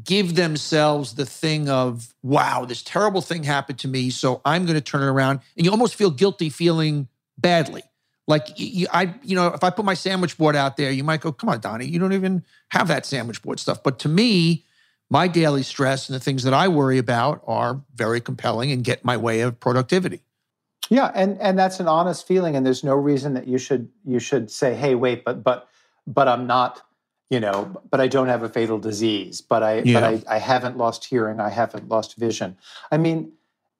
give 0.04 0.36
themselves 0.36 1.16
the 1.16 1.26
thing 1.26 1.70
of, 1.70 2.14
wow, 2.22 2.66
this 2.66 2.84
terrible 2.84 3.22
thing 3.22 3.44
happened 3.44 3.80
to 3.80 3.88
me. 3.88 4.10
So 4.10 4.42
I'm 4.44 4.66
going 4.66 4.76
to 4.76 4.82
turn 4.82 5.02
it 5.02 5.08
around. 5.08 5.40
And 5.56 5.66
you 5.66 5.72
almost 5.72 5.96
feel 5.96 6.12
guilty 6.12 6.50
feeling 6.50 7.08
badly. 7.38 7.82
Like 8.28 8.48
you, 8.58 8.88
I, 8.92 9.16
you 9.24 9.36
know, 9.36 9.48
if 9.48 9.64
I 9.64 9.70
put 9.70 9.86
my 9.86 9.94
sandwich 9.94 10.38
board 10.38 10.56
out 10.56 10.78
there, 10.78 10.92
you 10.92 11.04
might 11.04 11.22
go, 11.22 11.32
come 11.32 11.50
on, 11.50 11.60
Donny, 11.60 11.86
you 11.86 12.00
don't 12.00 12.14
even 12.14 12.44
have 12.70 12.88
that 12.90 13.06
sandwich 13.06 13.42
board 13.42 13.60
stuff. 13.60 13.84
But 13.84 14.00
to 14.00 14.10
me, 14.10 14.66
my 15.10 15.28
daily 15.28 15.64
stress 15.64 16.10
and 16.10 16.16
the 16.16 16.20
things 16.20 16.44
that 16.44 16.54
I 16.54 16.68
worry 16.68 16.98
about 16.98 17.44
are 17.46 17.82
very 17.96 18.22
compelling 18.22 18.72
and 18.72 18.84
get 18.84 19.06
my 19.06 19.18
way 19.18 19.42
of 19.42 19.60
productivity. 19.60 20.22
Yeah, 20.90 21.12
and 21.16 21.40
and 21.42 21.58
that's 21.58 21.80
an 21.80 21.88
honest 21.88 22.28
feeling, 22.28 22.56
and 22.56 22.66
there's 22.66 22.84
no 22.84 22.94
reason 22.94 23.34
that 23.34 23.48
you 23.48 23.58
should 23.58 23.90
you 24.06 24.20
should 24.20 24.52
say, 24.52 24.76
hey, 24.76 24.96
wait, 24.96 25.24
but 25.24 25.44
but 25.44 25.68
but 26.06 26.28
I'm 26.28 26.46
not 26.48 26.82
you 27.30 27.40
know, 27.40 27.82
but 27.90 28.00
I 28.00 28.08
don't 28.08 28.28
have 28.28 28.44
a 28.44 28.50
fatal 28.50 28.78
disease, 28.78 29.42
but 29.42 29.64
I 29.64 29.82
yeah. 29.84 30.00
but 30.00 30.04
I, 30.04 30.36
I 30.36 30.38
haven't 30.38 30.78
lost 30.78 31.06
hearing, 31.06 31.40
I 31.40 31.50
haven't 31.50 31.90
lost 31.90 32.18
vision. 32.18 32.56
I 32.92 32.98
mean, 32.98 33.32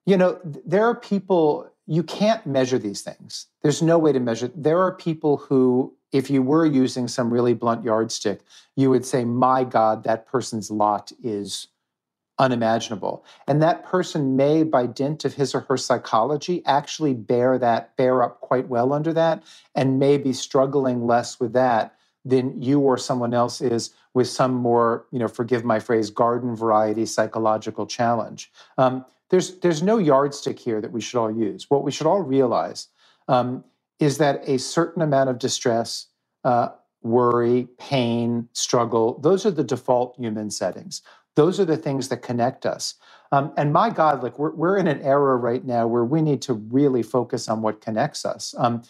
you 0.04 0.16
know, 0.16 0.40
there 0.44 0.84
are 0.84 0.94
people 0.94 1.70
you 1.86 2.02
can't 2.02 2.44
measure 2.46 2.78
these 2.78 3.02
things. 3.02 3.46
There's 3.62 3.82
no 3.82 3.98
way 3.98 4.12
to 4.12 4.20
measure. 4.20 4.50
There 4.54 4.80
are 4.80 4.92
people 4.92 5.36
who, 5.36 5.94
if 6.12 6.30
you 6.30 6.42
were 6.42 6.66
using 6.66 7.08
some 7.08 7.32
really 7.32 7.54
blunt 7.54 7.84
yardstick, 7.84 8.40
you 8.76 8.90
would 8.90 9.04
say, 9.04 9.24
"My 9.24 9.64
God, 9.64 10.04
that 10.04 10.26
person's 10.26 10.70
lot 10.70 11.12
is 11.22 11.68
unimaginable." 12.38 13.24
And 13.46 13.62
that 13.62 13.84
person 13.84 14.36
may, 14.36 14.62
by 14.62 14.86
dint 14.86 15.24
of 15.24 15.34
his 15.34 15.54
or 15.54 15.60
her 15.60 15.76
psychology, 15.76 16.62
actually 16.66 17.14
bear 17.14 17.58
that 17.58 17.96
bear 17.96 18.22
up 18.22 18.40
quite 18.40 18.68
well 18.68 18.92
under 18.92 19.12
that, 19.12 19.42
and 19.74 19.98
may 19.98 20.18
be 20.18 20.32
struggling 20.32 21.06
less 21.06 21.40
with 21.40 21.52
that 21.54 21.96
than 22.24 22.60
you 22.60 22.80
or 22.80 22.98
someone 22.98 23.32
else 23.32 23.60
is 23.60 23.90
with 24.12 24.26
some 24.28 24.52
more, 24.52 25.06
you 25.12 25.18
know, 25.18 25.28
forgive 25.28 25.64
my 25.64 25.78
phrase, 25.78 26.10
garden 26.10 26.56
variety 26.56 27.06
psychological 27.06 27.86
challenge. 27.86 28.50
Um, 28.78 29.04
there's 29.30 29.58
there's 29.60 29.82
no 29.82 29.98
yardstick 29.98 30.58
here 30.58 30.80
that 30.80 30.92
we 30.92 31.00
should 31.00 31.18
all 31.18 31.30
use. 31.30 31.66
What 31.68 31.84
we 31.84 31.92
should 31.92 32.06
all 32.06 32.22
realize 32.22 32.88
um, 33.28 33.64
is 33.98 34.18
that 34.18 34.42
a 34.48 34.58
certain 34.58 35.02
amount 35.02 35.30
of 35.30 35.38
distress, 35.38 36.06
uh, 36.44 36.68
worry, 37.02 37.68
pain, 37.78 38.48
struggle, 38.52 39.18
those 39.20 39.46
are 39.46 39.50
the 39.50 39.64
default 39.64 40.16
human 40.16 40.50
settings. 40.50 41.02
Those 41.34 41.60
are 41.60 41.64
the 41.64 41.76
things 41.76 42.08
that 42.08 42.18
connect 42.18 42.66
us. 42.66 42.94
Um, 43.32 43.52
and 43.56 43.72
my 43.72 43.90
God, 43.90 44.22
like 44.22 44.38
we're, 44.38 44.54
we're 44.54 44.76
in 44.76 44.86
an 44.86 45.02
era 45.02 45.36
right 45.36 45.64
now 45.64 45.86
where 45.86 46.04
we 46.04 46.22
need 46.22 46.42
to 46.42 46.54
really 46.54 47.02
focus 47.02 47.48
on 47.48 47.62
what 47.62 47.80
connects 47.80 48.24
us. 48.24 48.54
Um, 48.58 48.82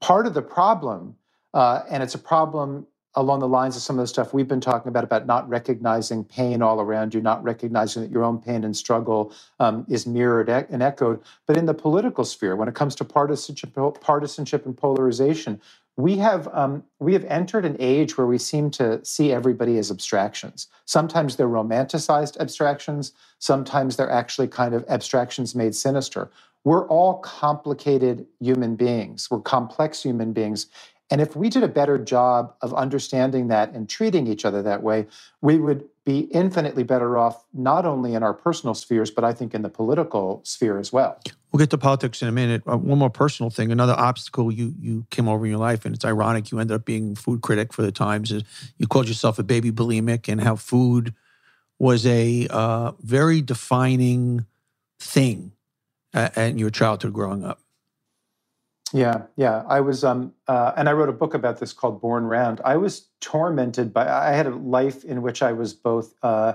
part 0.00 0.26
of 0.26 0.34
the 0.34 0.42
problem 0.42 1.16
uh, 1.52 1.82
and 1.90 2.02
it's 2.02 2.14
a 2.14 2.18
problem 2.18 2.86
along 3.16 3.40
the 3.40 3.48
lines 3.48 3.76
of 3.76 3.82
some 3.82 3.98
of 3.98 4.02
the 4.02 4.08
stuff 4.08 4.34
we've 4.34 4.48
been 4.48 4.60
talking 4.60 4.88
about 4.88 5.04
about 5.04 5.26
not 5.26 5.48
recognizing 5.48 6.24
pain 6.24 6.62
all 6.62 6.80
around 6.80 7.14
you, 7.14 7.20
not 7.20 7.42
recognizing 7.44 8.02
that 8.02 8.10
your 8.12 8.24
own 8.24 8.40
pain 8.40 8.64
and 8.64 8.76
struggle 8.76 9.34
um, 9.60 9.86
is 9.88 10.06
mirrored 10.06 10.48
and 10.50 10.82
echoed. 10.82 11.20
But 11.46 11.56
in 11.58 11.66
the 11.66 11.74
political 11.74 12.24
sphere, 12.24 12.56
when 12.56 12.68
it 12.68 12.74
comes 12.76 12.94
to 12.96 13.04
partisanship, 13.04 13.74
partisanship 14.00 14.66
and 14.66 14.76
polarization, 14.76 15.60
we 15.96 16.18
have 16.18 16.48
um, 16.54 16.84
we 17.00 17.12
have 17.14 17.24
entered 17.26 17.66
an 17.66 17.76
age 17.80 18.18
where 18.18 18.26
we 18.26 18.38
seem 18.38 18.70
to 18.72 19.04
see 19.04 19.32
everybody 19.32 19.78
as 19.78 19.90
abstractions. 19.90 20.68
Sometimes 20.86 21.36
they're 21.36 21.48
romanticized 21.48 22.38
abstractions. 22.40 23.12
Sometimes 23.40 23.96
they're 23.96 24.10
actually 24.10 24.48
kind 24.48 24.74
of 24.74 24.84
abstractions 24.88 25.54
made 25.54 25.74
sinister. 25.74 26.30
We're 26.64 26.86
all 26.88 27.18
complicated 27.20 28.26
human 28.40 28.76
beings. 28.76 29.30
We're 29.30 29.40
complex 29.40 30.02
human 30.02 30.32
beings, 30.32 30.68
and 31.10 31.20
if 31.20 31.34
we 31.34 31.48
did 31.48 31.64
a 31.64 31.68
better 31.68 31.98
job 31.98 32.54
of 32.62 32.72
understanding 32.74 33.48
that 33.48 33.72
and 33.72 33.88
treating 33.88 34.26
each 34.26 34.44
other 34.44 34.62
that 34.62 34.82
way, 34.82 35.06
we 35.40 35.58
would 35.58 35.84
be 36.04 36.20
infinitely 36.20 36.84
better 36.84 37.18
off, 37.18 37.44
not 37.52 37.84
only 37.84 38.14
in 38.14 38.22
our 38.22 38.32
personal 38.32 38.74
spheres, 38.74 39.10
but 39.10 39.24
I 39.24 39.32
think 39.32 39.52
in 39.52 39.62
the 39.62 39.68
political 39.68 40.40
sphere 40.44 40.78
as 40.78 40.92
well. 40.92 41.20
We'll 41.50 41.58
get 41.58 41.70
to 41.70 41.78
politics 41.78 42.22
in 42.22 42.28
a 42.28 42.32
minute. 42.32 42.62
Uh, 42.66 42.76
one 42.76 42.98
more 42.98 43.10
personal 43.10 43.50
thing. 43.50 43.72
Another 43.72 43.94
obstacle 43.94 44.52
you 44.52 44.72
you 44.78 45.04
came 45.10 45.28
over 45.28 45.44
in 45.44 45.50
your 45.50 45.58
life, 45.58 45.84
and 45.84 45.94
it's 45.94 46.04
ironic 46.04 46.52
you 46.52 46.60
ended 46.60 46.76
up 46.76 46.84
being 46.84 47.16
food 47.16 47.42
critic 47.42 47.72
for 47.72 47.82
the 47.82 47.92
Times. 47.92 48.30
Is 48.30 48.44
you 48.78 48.86
called 48.86 49.08
yourself 49.08 49.38
a 49.38 49.42
baby 49.42 49.72
bulimic, 49.72 50.30
and 50.30 50.40
how 50.40 50.54
food 50.54 51.12
was 51.78 52.06
a 52.06 52.46
uh, 52.50 52.92
very 53.00 53.42
defining 53.42 54.46
thing 55.00 55.52
uh, 56.14 56.28
in 56.36 56.58
your 56.58 56.70
childhood 56.70 57.12
growing 57.12 57.44
up. 57.44 57.60
Yeah, 58.92 59.22
yeah. 59.36 59.62
I 59.68 59.80
was, 59.80 60.02
um, 60.04 60.34
uh, 60.48 60.72
and 60.76 60.88
I 60.88 60.92
wrote 60.92 61.08
a 61.08 61.12
book 61.12 61.34
about 61.34 61.60
this 61.60 61.72
called 61.72 62.00
Born 62.00 62.24
Round. 62.24 62.60
I 62.64 62.76
was 62.76 63.06
tormented 63.20 63.92
by. 63.92 64.08
I 64.08 64.32
had 64.32 64.46
a 64.46 64.54
life 64.54 65.04
in 65.04 65.22
which 65.22 65.42
I 65.42 65.52
was 65.52 65.74
both 65.74 66.14
uh, 66.22 66.54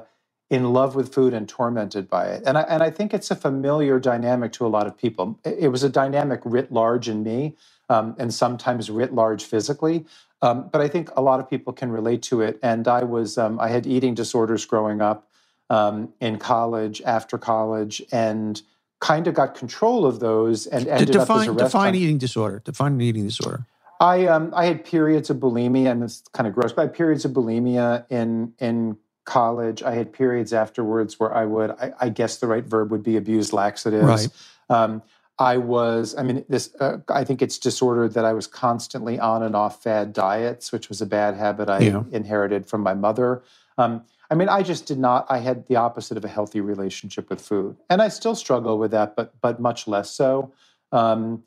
in 0.50 0.74
love 0.74 0.96
with 0.96 1.14
food 1.14 1.34
and 1.34 1.48
tormented 1.48 2.10
by 2.10 2.28
it, 2.28 2.44
and 2.46 2.58
I 2.58 2.62
and 2.64 2.84
I 2.84 2.90
think 2.90 3.14
it's 3.14 3.32
a 3.32 3.36
familiar 3.36 4.00
dynamic 4.00 4.52
to 4.54 4.66
a 4.66 4.70
lot 4.70 4.86
of 4.86 4.98
people. 4.98 5.40
It, 5.46 5.70
was 5.70 5.84
a 5.84 5.90
dynamic 5.90 6.42
writ 6.44 6.72
large 6.72 7.08
in 7.08 7.24
me, 7.24 7.56
um, 7.90 8.16
and 8.20 8.34
sometimes 8.34 8.90
writ 8.90 9.14
large 9.14 9.44
physically. 9.46 10.06
Um, 10.42 10.70
but 10.72 10.82
I 10.82 10.88
think 10.88 11.10
a 11.16 11.22
lot 11.22 11.40
of 11.40 11.50
people 11.50 11.74
can 11.74 11.90
relate 11.92 12.22
to 12.24 12.42
it. 12.42 12.60
And 12.62 12.88
I 12.88 13.04
was, 13.04 13.38
um, 13.38 13.60
I 13.60 13.70
had 13.70 13.88
eating 13.88 14.14
disorders 14.14 14.66
growing 14.66 15.02
up, 15.02 15.28
um, 15.70 16.14
in 16.20 16.38
college, 16.38 17.02
after 17.04 17.38
college, 17.38 18.02
and 18.12 18.62
kind 19.06 19.28
of 19.28 19.34
got 19.34 19.50
control 19.56 20.06
of 20.06 20.20
those 20.20 20.68
and 20.68 20.88
ended 20.88 21.12
define, 21.12 21.50
up 21.50 21.56
as 21.56 21.62
a 21.62 21.66
define 21.66 21.96
eating 21.96 22.18
disorder. 22.18 22.62
Define 22.66 22.94
an 22.94 23.02
eating 23.02 23.26
disorder. 23.26 23.66
I 24.00 24.26
um 24.26 24.54
I 24.62 24.66
had 24.66 24.84
periods 24.84 25.30
of 25.30 25.38
bulimia, 25.38 25.92
and 25.92 26.04
it's 26.04 26.24
kind 26.34 26.48
of 26.48 26.54
gross, 26.54 26.72
but 26.74 26.82
I 26.82 26.86
had 26.86 26.94
periods 26.94 27.24
of 27.26 27.32
bulimia 27.32 28.06
in 28.10 28.54
in 28.60 28.98
college. 29.26 29.84
I 29.84 29.94
had 29.96 30.14
periods 30.14 30.54
afterwards 30.54 31.20
where 31.20 31.34
I 31.34 31.46
would, 31.46 31.72
I, 31.72 31.94
I 32.00 32.10
guess 32.10 32.38
the 32.38 32.48
right 32.48 32.64
verb 32.64 32.92
would 32.92 33.04
be 33.04 33.18
abuse 33.18 33.52
laxatives. 33.52 34.06
Right. 34.06 34.28
Um, 34.70 35.02
I 35.38 35.58
was, 35.58 36.16
I 36.18 36.24
mean, 36.24 36.46
this, 36.48 36.74
uh, 36.80 37.00
I 37.10 37.24
think 37.26 37.42
it's 37.42 37.58
disorder 37.58 38.08
that 38.08 38.24
I 38.24 38.34
was 38.34 38.48
constantly 38.48 39.20
on 39.20 39.44
and 39.44 39.56
off 39.56 39.84
fad 39.84 40.14
diets, 40.14 40.72
which 40.72 40.88
was 40.88 41.02
a 41.02 41.06
bad 41.06 41.36
habit 41.36 41.70
I 41.70 41.80
yeah. 41.80 42.04
inherited 42.12 42.68
from 42.68 42.82
my 42.82 42.94
mother. 42.94 43.44
Um, 43.78 44.04
I 44.30 44.36
mean, 44.36 44.50
I 44.50 44.64
just 44.64 44.86
did 44.86 44.98
not. 44.98 45.26
I 45.30 45.40
had 45.40 45.68
the 45.68 45.76
opposite 45.76 46.18
of 46.18 46.26
a 46.26 46.28
healthy 46.28 46.62
relationship 46.62 47.30
with 47.30 47.42
food, 47.42 47.78
and 47.90 48.02
I 48.02 48.08
still 48.08 48.36
struggle 48.36 48.78
with 48.78 48.92
that, 48.92 49.16
but 49.16 49.34
but 49.42 49.60
much 49.60 49.88
less 49.88 50.12
so. 50.12 50.52
Um, 50.92 51.44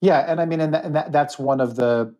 yeah, 0.00 0.24
and 0.30 0.40
I 0.40 0.44
mean, 0.46 0.60
and, 0.60 0.74
that, 0.74 0.84
and 0.84 0.94
that, 0.96 1.12
that's 1.12 1.38
one 1.38 1.60
of 1.60 1.76
the, 1.76 2.12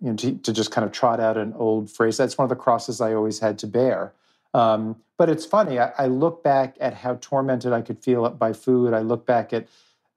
you 0.00 0.10
know, 0.10 0.16
to, 0.16 0.36
to, 0.36 0.52
just 0.52 0.70
kind 0.70 0.84
of 0.84 0.92
trot 0.92 1.20
out 1.20 1.38
an 1.38 1.54
old 1.56 1.90
phrase. 1.90 2.18
That's 2.18 2.36
one 2.36 2.44
of 2.44 2.50
the 2.50 2.56
crosses 2.56 3.00
I 3.00 3.14
always 3.14 3.38
had 3.38 3.58
to 3.60 3.66
bear. 3.66 4.12
Um, 4.52 4.96
but 5.16 5.30
it's 5.30 5.46
funny. 5.46 5.78
I, 5.78 5.90
I, 5.98 6.06
look 6.06 6.44
back 6.44 6.76
at 6.80 6.92
how 6.92 7.16
tormented 7.20 7.72
I 7.72 7.80
could 7.80 7.98
feel 7.98 8.28
by 8.30 8.52
food. 8.52 8.92
I 8.92 9.00
look 9.00 9.26
back 9.26 9.52
at 9.52 9.66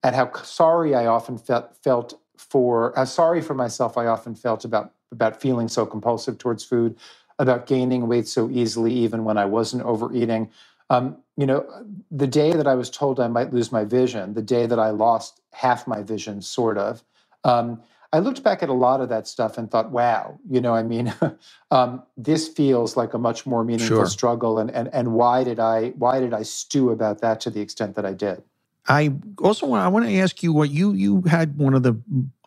at 0.03 0.13
how 0.13 0.33
sorry 0.43 0.93
I 0.95 1.05
often 1.05 1.37
felt 1.37 1.75
felt 1.83 2.19
for 2.37 2.93
how 2.95 3.05
sorry 3.05 3.41
for 3.41 3.53
myself 3.53 3.97
I 3.97 4.07
often 4.07 4.35
felt 4.35 4.65
about 4.65 4.93
about 5.11 5.39
feeling 5.39 5.67
so 5.67 5.85
compulsive 5.85 6.37
towards 6.37 6.63
food 6.63 6.95
about 7.41 7.65
gaining 7.65 8.07
weight 8.07 8.27
so 8.27 8.49
easily, 8.51 8.93
even 8.93 9.25
when 9.25 9.37
I 9.37 9.45
wasn't 9.45 9.83
overeating. 9.83 10.51
Um, 10.91 11.17
you 11.35 11.47
know, 11.47 11.65
the 12.11 12.27
day 12.27 12.51
that 12.53 12.67
I 12.67 12.75
was 12.75 12.89
told 12.89 13.19
I 13.19 13.27
might 13.27 13.51
lose 13.51 13.71
my 13.71 13.83
vision, 13.83 14.35
the 14.35 14.43
day 14.43 14.67
that 14.67 14.77
I 14.77 14.91
lost 14.91 15.41
half 15.51 15.87
my 15.87 16.03
vision, 16.03 16.41
sort 16.41 16.77
of, 16.77 17.03
um, 17.43 17.81
I 18.13 18.19
looked 18.19 18.43
back 18.43 18.61
at 18.61 18.69
a 18.69 18.73
lot 18.73 19.01
of 19.01 19.09
that 19.09 19.27
stuff 19.27 19.57
and 19.57 19.71
thought, 19.71 19.89
wow, 19.89 20.37
you 20.47 20.61
know, 20.61 20.75
I 20.75 20.83
mean, 20.83 21.13
um, 21.71 22.03
this 22.15 22.47
feels 22.47 22.95
like 22.95 23.15
a 23.15 23.17
much 23.17 23.47
more 23.47 23.63
meaningful 23.63 23.97
sure. 23.97 24.05
struggle. 24.05 24.59
And, 24.59 24.69
and, 24.69 24.89
and 24.93 25.13
why 25.13 25.43
did 25.43 25.59
I, 25.59 25.89
why 25.91 26.19
did 26.19 26.33
I 26.33 26.43
stew 26.43 26.91
about 26.91 27.21
that 27.21 27.41
to 27.41 27.49
the 27.49 27.61
extent 27.61 27.95
that 27.95 28.05
I 28.05 28.13
did? 28.13 28.43
I 28.87 29.13
also 29.39 29.65
want, 29.65 29.83
I 29.83 29.87
want 29.87 30.05
to 30.05 30.15
ask 30.17 30.43
you 30.43 30.53
what 30.53 30.69
you, 30.69 30.91
you 30.91 31.21
had 31.21 31.57
one 31.57 31.73
of 31.73 31.81
the 31.81 31.99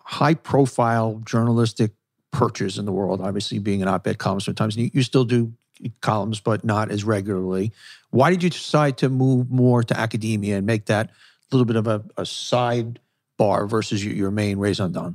high 0.04 0.34
profile 0.34 1.20
journalistic 1.24 1.92
perches 2.34 2.78
in 2.78 2.84
the 2.84 2.92
world, 2.92 3.20
obviously 3.20 3.60
being 3.60 3.80
an 3.80 3.88
op 3.88 4.06
ed 4.08 4.18
columnist 4.18 4.46
sometimes. 4.46 4.76
You, 4.76 4.90
you 4.92 5.02
still 5.04 5.24
do 5.24 5.52
columns, 6.00 6.40
but 6.40 6.64
not 6.64 6.90
as 6.90 7.04
regularly. 7.04 7.72
Why 8.10 8.30
did 8.30 8.42
you 8.42 8.50
decide 8.50 8.98
to 8.98 9.08
move 9.08 9.50
more 9.50 9.84
to 9.84 9.98
academia 9.98 10.56
and 10.56 10.66
make 10.66 10.86
that 10.86 11.10
a 11.10 11.56
little 11.56 11.64
bit 11.64 11.76
of 11.76 11.86
a, 11.86 12.04
a 12.16 12.26
side 12.26 12.98
bar 13.36 13.66
versus 13.66 14.04
your, 14.04 14.14
your 14.14 14.30
main 14.32 14.58
raison 14.58 14.90
d'etre? 14.90 15.14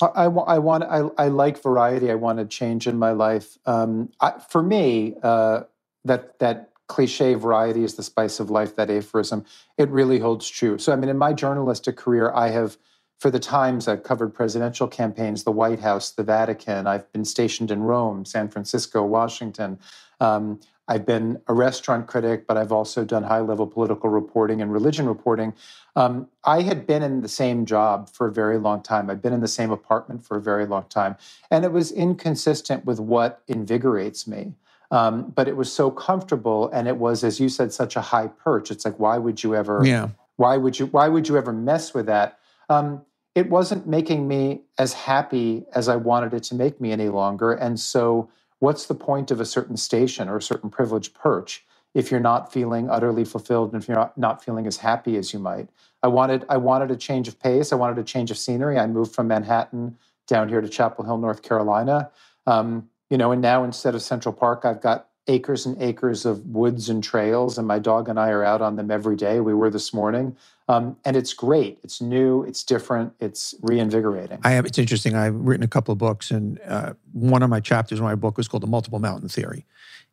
I, 0.00 0.06
I, 0.06 0.24
I, 0.24 0.58
want 0.58 0.84
I, 0.84 1.08
I 1.18 1.28
like 1.28 1.60
variety. 1.60 2.10
I 2.10 2.14
wanted 2.14 2.50
change 2.50 2.86
in 2.86 2.98
my 2.98 3.10
life. 3.10 3.58
Um, 3.66 4.10
I, 4.20 4.34
for 4.48 4.62
me, 4.62 5.16
uh, 5.22 5.62
that 6.04 6.38
that 6.38 6.70
cliche 6.86 7.34
variety 7.34 7.82
is 7.82 7.94
the 7.94 8.02
spice 8.04 8.38
of 8.38 8.48
life. 8.48 8.76
That 8.76 8.90
aphorism, 8.90 9.44
it 9.76 9.88
really 9.88 10.20
holds 10.20 10.48
true. 10.48 10.78
So 10.78 10.92
I 10.92 10.96
mean, 10.96 11.10
in 11.10 11.18
my 11.18 11.32
journalistic 11.32 11.96
career, 11.96 12.30
I 12.32 12.50
have 12.50 12.78
for 13.20 13.30
the 13.30 13.38
Times, 13.38 13.86
I've 13.86 14.02
covered 14.02 14.32
presidential 14.32 14.88
campaigns, 14.88 15.44
the 15.44 15.52
White 15.52 15.80
House, 15.80 16.10
the 16.10 16.22
Vatican. 16.22 16.86
I've 16.86 17.10
been 17.12 17.26
stationed 17.26 17.70
in 17.70 17.82
Rome, 17.82 18.24
San 18.24 18.48
Francisco, 18.48 19.04
Washington. 19.04 19.78
Um, 20.20 20.58
I've 20.88 21.04
been 21.04 21.40
a 21.46 21.52
restaurant 21.52 22.06
critic, 22.06 22.46
but 22.46 22.56
I've 22.56 22.72
also 22.72 23.04
done 23.04 23.22
high 23.22 23.40
level 23.40 23.66
political 23.66 24.08
reporting 24.08 24.62
and 24.62 24.72
religion 24.72 25.06
reporting. 25.06 25.52
Um, 25.96 26.28
I 26.44 26.62
had 26.62 26.86
been 26.86 27.02
in 27.02 27.20
the 27.20 27.28
same 27.28 27.66
job 27.66 28.08
for 28.08 28.26
a 28.26 28.32
very 28.32 28.56
long 28.56 28.82
time. 28.82 29.10
I've 29.10 29.20
been 29.20 29.34
in 29.34 29.40
the 29.40 29.48
same 29.48 29.70
apartment 29.70 30.24
for 30.24 30.38
a 30.38 30.40
very 30.40 30.64
long 30.64 30.86
time. 30.88 31.14
And 31.50 31.64
it 31.66 31.72
was 31.72 31.92
inconsistent 31.92 32.86
with 32.86 32.98
what 32.98 33.42
invigorates 33.48 34.26
me. 34.26 34.54
Um, 34.90 35.30
but 35.30 35.46
it 35.46 35.56
was 35.56 35.70
so 35.70 35.90
comfortable 35.90 36.70
and 36.72 36.88
it 36.88 36.96
was, 36.96 37.22
as 37.22 37.38
you 37.38 37.50
said, 37.50 37.72
such 37.72 37.96
a 37.96 38.00
high 38.00 38.28
perch. 38.28 38.70
It's 38.70 38.86
like, 38.86 38.98
why 38.98 39.18
would 39.18 39.44
you 39.44 39.54
ever, 39.54 39.82
yeah. 39.84 40.08
why 40.36 40.56
would 40.56 40.78
you, 40.78 40.86
why 40.86 41.06
would 41.06 41.28
you 41.28 41.36
ever 41.36 41.52
mess 41.52 41.94
with 41.94 42.06
that? 42.06 42.38
Um, 42.68 43.02
it 43.34 43.48
wasn't 43.48 43.86
making 43.86 44.26
me 44.26 44.62
as 44.78 44.92
happy 44.92 45.64
as 45.74 45.88
I 45.88 45.96
wanted 45.96 46.34
it 46.34 46.42
to 46.44 46.54
make 46.54 46.80
me 46.80 46.92
any 46.92 47.08
longer. 47.08 47.52
And 47.52 47.78
so 47.78 48.28
what's 48.58 48.86
the 48.86 48.94
point 48.94 49.30
of 49.30 49.40
a 49.40 49.44
certain 49.44 49.76
station 49.76 50.28
or 50.28 50.36
a 50.36 50.42
certain 50.42 50.70
privileged 50.70 51.14
perch 51.14 51.64
if 51.94 52.10
you're 52.10 52.20
not 52.20 52.52
feeling 52.52 52.88
utterly 52.88 53.24
fulfilled 53.24 53.72
and 53.72 53.82
if 53.82 53.88
you're 53.88 53.96
not, 53.96 54.16
not 54.18 54.44
feeling 54.44 54.66
as 54.66 54.78
happy 54.78 55.16
as 55.16 55.32
you 55.32 55.38
might? 55.38 55.68
I 56.02 56.08
wanted 56.08 56.44
i 56.48 56.56
wanted 56.56 56.90
a 56.90 56.96
change 56.96 57.28
of 57.28 57.38
pace. 57.38 57.72
I 57.72 57.76
wanted 57.76 57.98
a 57.98 58.04
change 58.04 58.30
of 58.30 58.38
scenery. 58.38 58.78
I 58.78 58.86
moved 58.86 59.14
from 59.14 59.28
manhattan 59.28 59.96
down 60.26 60.48
here 60.48 60.60
to 60.60 60.68
chapel 60.68 61.04
hill 61.04 61.18
north 61.18 61.42
carolina. 61.42 62.10
Um, 62.46 62.88
you 63.10 63.18
know 63.18 63.32
and 63.32 63.42
now 63.42 63.64
instead 63.64 63.94
of 63.94 64.00
central 64.00 64.32
park 64.32 64.64
i've 64.64 64.80
got 64.80 65.08
acres 65.26 65.66
and 65.66 65.80
acres 65.82 66.24
of 66.24 66.44
woods 66.46 66.88
and 66.88 67.04
trails 67.04 67.58
and 67.58 67.66
my 67.66 67.78
dog 67.78 68.08
and 68.08 68.18
i 68.18 68.30
are 68.30 68.44
out 68.44 68.60
on 68.62 68.76
them 68.76 68.90
every 68.90 69.16
day 69.16 69.40
we 69.40 69.54
were 69.54 69.70
this 69.70 69.92
morning 69.92 70.36
um, 70.68 70.96
and 71.04 71.16
it's 71.16 71.32
great 71.32 71.78
it's 71.82 72.00
new 72.00 72.42
it's 72.44 72.64
different 72.64 73.12
it's 73.20 73.54
reinvigorating 73.62 74.38
i 74.44 74.50
have 74.50 74.64
it's 74.64 74.78
interesting 74.78 75.14
i've 75.14 75.34
written 75.34 75.62
a 75.62 75.68
couple 75.68 75.92
of 75.92 75.98
books 75.98 76.30
and 76.30 76.58
uh, 76.66 76.92
one 77.12 77.42
of 77.42 77.50
my 77.50 77.60
chapters 77.60 77.98
in 77.98 78.04
my 78.04 78.14
book 78.14 78.36
was 78.36 78.48
called 78.48 78.62
the 78.62 78.66
multiple 78.66 78.98
mountain 78.98 79.28
theory 79.28 79.66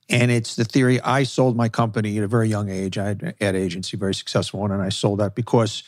and 0.09 0.31
it's 0.31 0.55
the 0.55 0.63
theory 0.63 1.01
I 1.01 1.23
sold 1.23 1.57
my 1.57 1.69
company 1.69 2.17
at 2.17 2.23
a 2.23 2.27
very 2.27 2.47
young 2.47 2.69
age. 2.69 2.97
I 2.97 3.07
had 3.07 3.21
an 3.21 3.33
ad 3.41 3.55
agency, 3.55 3.97
very 3.97 4.15
successful 4.15 4.61
one, 4.61 4.71
and 4.71 4.81
I 4.81 4.89
sold 4.89 5.19
that 5.19 5.35
because 5.35 5.83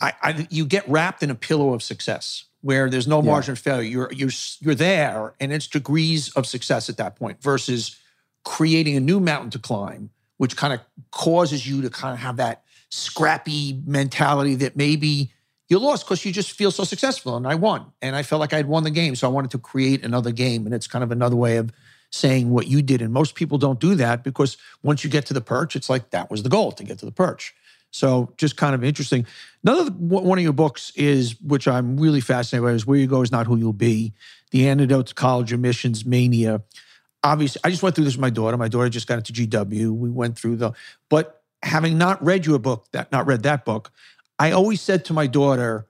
I, 0.00 0.12
I 0.22 0.46
you 0.50 0.66
get 0.66 0.88
wrapped 0.88 1.22
in 1.22 1.30
a 1.30 1.34
pillow 1.34 1.72
of 1.72 1.82
success 1.82 2.44
where 2.62 2.90
there's 2.90 3.06
no 3.06 3.22
margin 3.22 3.52
yeah. 3.52 3.52
of 3.52 3.58
failure. 3.60 3.88
You're 3.88 4.12
you're 4.12 4.30
you're 4.60 4.74
there, 4.74 5.34
and 5.38 5.52
it's 5.52 5.68
degrees 5.68 6.30
of 6.30 6.46
success 6.46 6.88
at 6.88 6.96
that 6.96 7.16
point 7.16 7.40
versus 7.40 7.96
creating 8.46 8.96
a 8.96 9.00
new 9.00 9.18
mountain 9.18 9.50
to 9.50 9.58
climb, 9.58 10.08
which 10.36 10.56
kind 10.56 10.72
of 10.72 10.80
causes 11.10 11.66
you 11.66 11.82
to 11.82 11.90
kind 11.90 12.14
of 12.14 12.20
have 12.20 12.36
that 12.36 12.62
scrappy 12.90 13.82
mentality 13.84 14.54
that 14.54 14.76
maybe 14.76 15.32
you 15.68 15.80
lost 15.80 16.06
because 16.06 16.24
you 16.24 16.30
just 16.30 16.52
feel 16.52 16.70
so 16.70 16.84
successful 16.84 17.36
and 17.36 17.44
I 17.44 17.56
won 17.56 17.86
and 18.00 18.14
I 18.14 18.22
felt 18.22 18.38
like 18.38 18.52
I'd 18.52 18.66
won 18.66 18.84
the 18.84 18.90
game. 18.92 19.16
So 19.16 19.26
I 19.26 19.32
wanted 19.32 19.50
to 19.50 19.58
create 19.58 20.04
another 20.04 20.30
game. 20.30 20.64
And 20.64 20.72
it's 20.72 20.86
kind 20.86 21.02
of 21.02 21.10
another 21.10 21.34
way 21.34 21.56
of 21.56 21.72
saying 22.10 22.50
what 22.50 22.68
you 22.68 22.82
did. 22.82 23.02
And 23.02 23.12
most 23.12 23.34
people 23.34 23.58
don't 23.58 23.80
do 23.80 23.96
that 23.96 24.22
because 24.22 24.56
once 24.80 25.02
you 25.02 25.10
get 25.10 25.26
to 25.26 25.34
the 25.34 25.40
perch, 25.40 25.74
it's 25.74 25.90
like 25.90 26.10
that 26.10 26.30
was 26.30 26.44
the 26.44 26.48
goal 26.48 26.70
to 26.70 26.84
get 26.84 27.00
to 27.00 27.04
the 27.04 27.10
perch. 27.10 27.52
So 27.90 28.32
just 28.36 28.56
kind 28.56 28.76
of 28.76 28.84
interesting. 28.84 29.26
Another 29.64 29.90
one 29.90 30.38
of 30.38 30.44
your 30.44 30.52
books 30.52 30.92
is, 30.94 31.40
which 31.40 31.66
I'm 31.66 31.98
really 31.98 32.20
fascinated 32.20 32.64
by, 32.64 32.72
is 32.74 32.86
Where 32.86 32.98
You 32.98 33.08
Go 33.08 33.22
Is 33.22 33.32
Not 33.32 33.48
Who 33.48 33.56
You'll 33.56 33.72
Be, 33.72 34.12
The 34.52 34.68
Antidote 34.68 35.08
to 35.08 35.14
College 35.14 35.52
Admissions 35.52 36.06
Mania. 36.06 36.62
Obviously, 37.26 37.60
I 37.64 37.70
just 37.70 37.82
went 37.82 37.96
through 37.96 38.04
this 38.04 38.14
with 38.14 38.20
my 38.20 38.30
daughter. 38.30 38.56
My 38.56 38.68
daughter 38.68 38.88
just 38.88 39.08
got 39.08 39.18
into 39.18 39.32
GW. 39.32 39.90
We 39.90 40.10
went 40.10 40.38
through 40.38 40.56
the, 40.56 40.72
but 41.08 41.42
having 41.62 41.98
not 41.98 42.24
read 42.24 42.46
your 42.46 42.60
book, 42.60 42.86
that 42.92 43.10
not 43.10 43.26
read 43.26 43.42
that 43.42 43.64
book, 43.64 43.90
I 44.38 44.52
always 44.52 44.80
said 44.80 45.04
to 45.06 45.12
my 45.12 45.26
daughter, 45.26 45.86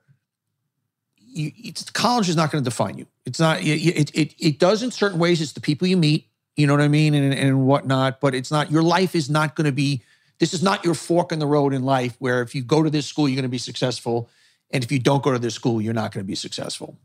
you, 1.17 1.51
college 1.93 2.27
is 2.27 2.35
not 2.35 2.51
going 2.51 2.63
to 2.63 2.67
define 2.67 2.97
you. 2.97 3.05
It's 3.25 3.39
not. 3.39 3.61
It, 3.61 4.09
it 4.15 4.33
it 4.39 4.57
does 4.57 4.81
in 4.81 4.89
certain 4.89 5.19
ways. 5.19 5.39
It's 5.39 5.51
the 5.51 5.61
people 5.61 5.87
you 5.87 5.97
meet. 5.97 6.27
You 6.55 6.65
know 6.65 6.73
what 6.73 6.81
I 6.81 6.87
mean, 6.87 7.13
and 7.13 7.33
and 7.33 7.67
whatnot. 7.67 8.19
But 8.19 8.33
it's 8.33 8.49
not. 8.49 8.71
Your 8.71 8.81
life 8.81 9.13
is 9.13 9.29
not 9.29 9.55
going 9.55 9.65
to 9.65 9.71
be. 9.71 10.01
This 10.39 10.55
is 10.55 10.63
not 10.63 10.83
your 10.83 10.95
fork 10.95 11.31
in 11.31 11.37
the 11.37 11.45
road 11.45 11.71
in 11.71 11.83
life. 11.83 12.15
Where 12.17 12.41
if 12.41 12.55
you 12.55 12.63
go 12.63 12.81
to 12.81 12.89
this 12.89 13.05
school, 13.05 13.29
you're 13.29 13.35
going 13.35 13.43
to 13.43 13.49
be 13.49 13.59
successful, 13.59 14.29
and 14.71 14.83
if 14.83 14.91
you 14.91 14.97
don't 14.97 15.21
go 15.21 15.31
to 15.33 15.39
this 15.39 15.53
school, 15.53 15.79
you're 15.79 15.93
not 15.93 16.11
going 16.11 16.23
to 16.23 16.27
be 16.27 16.35
successful. 16.35 16.97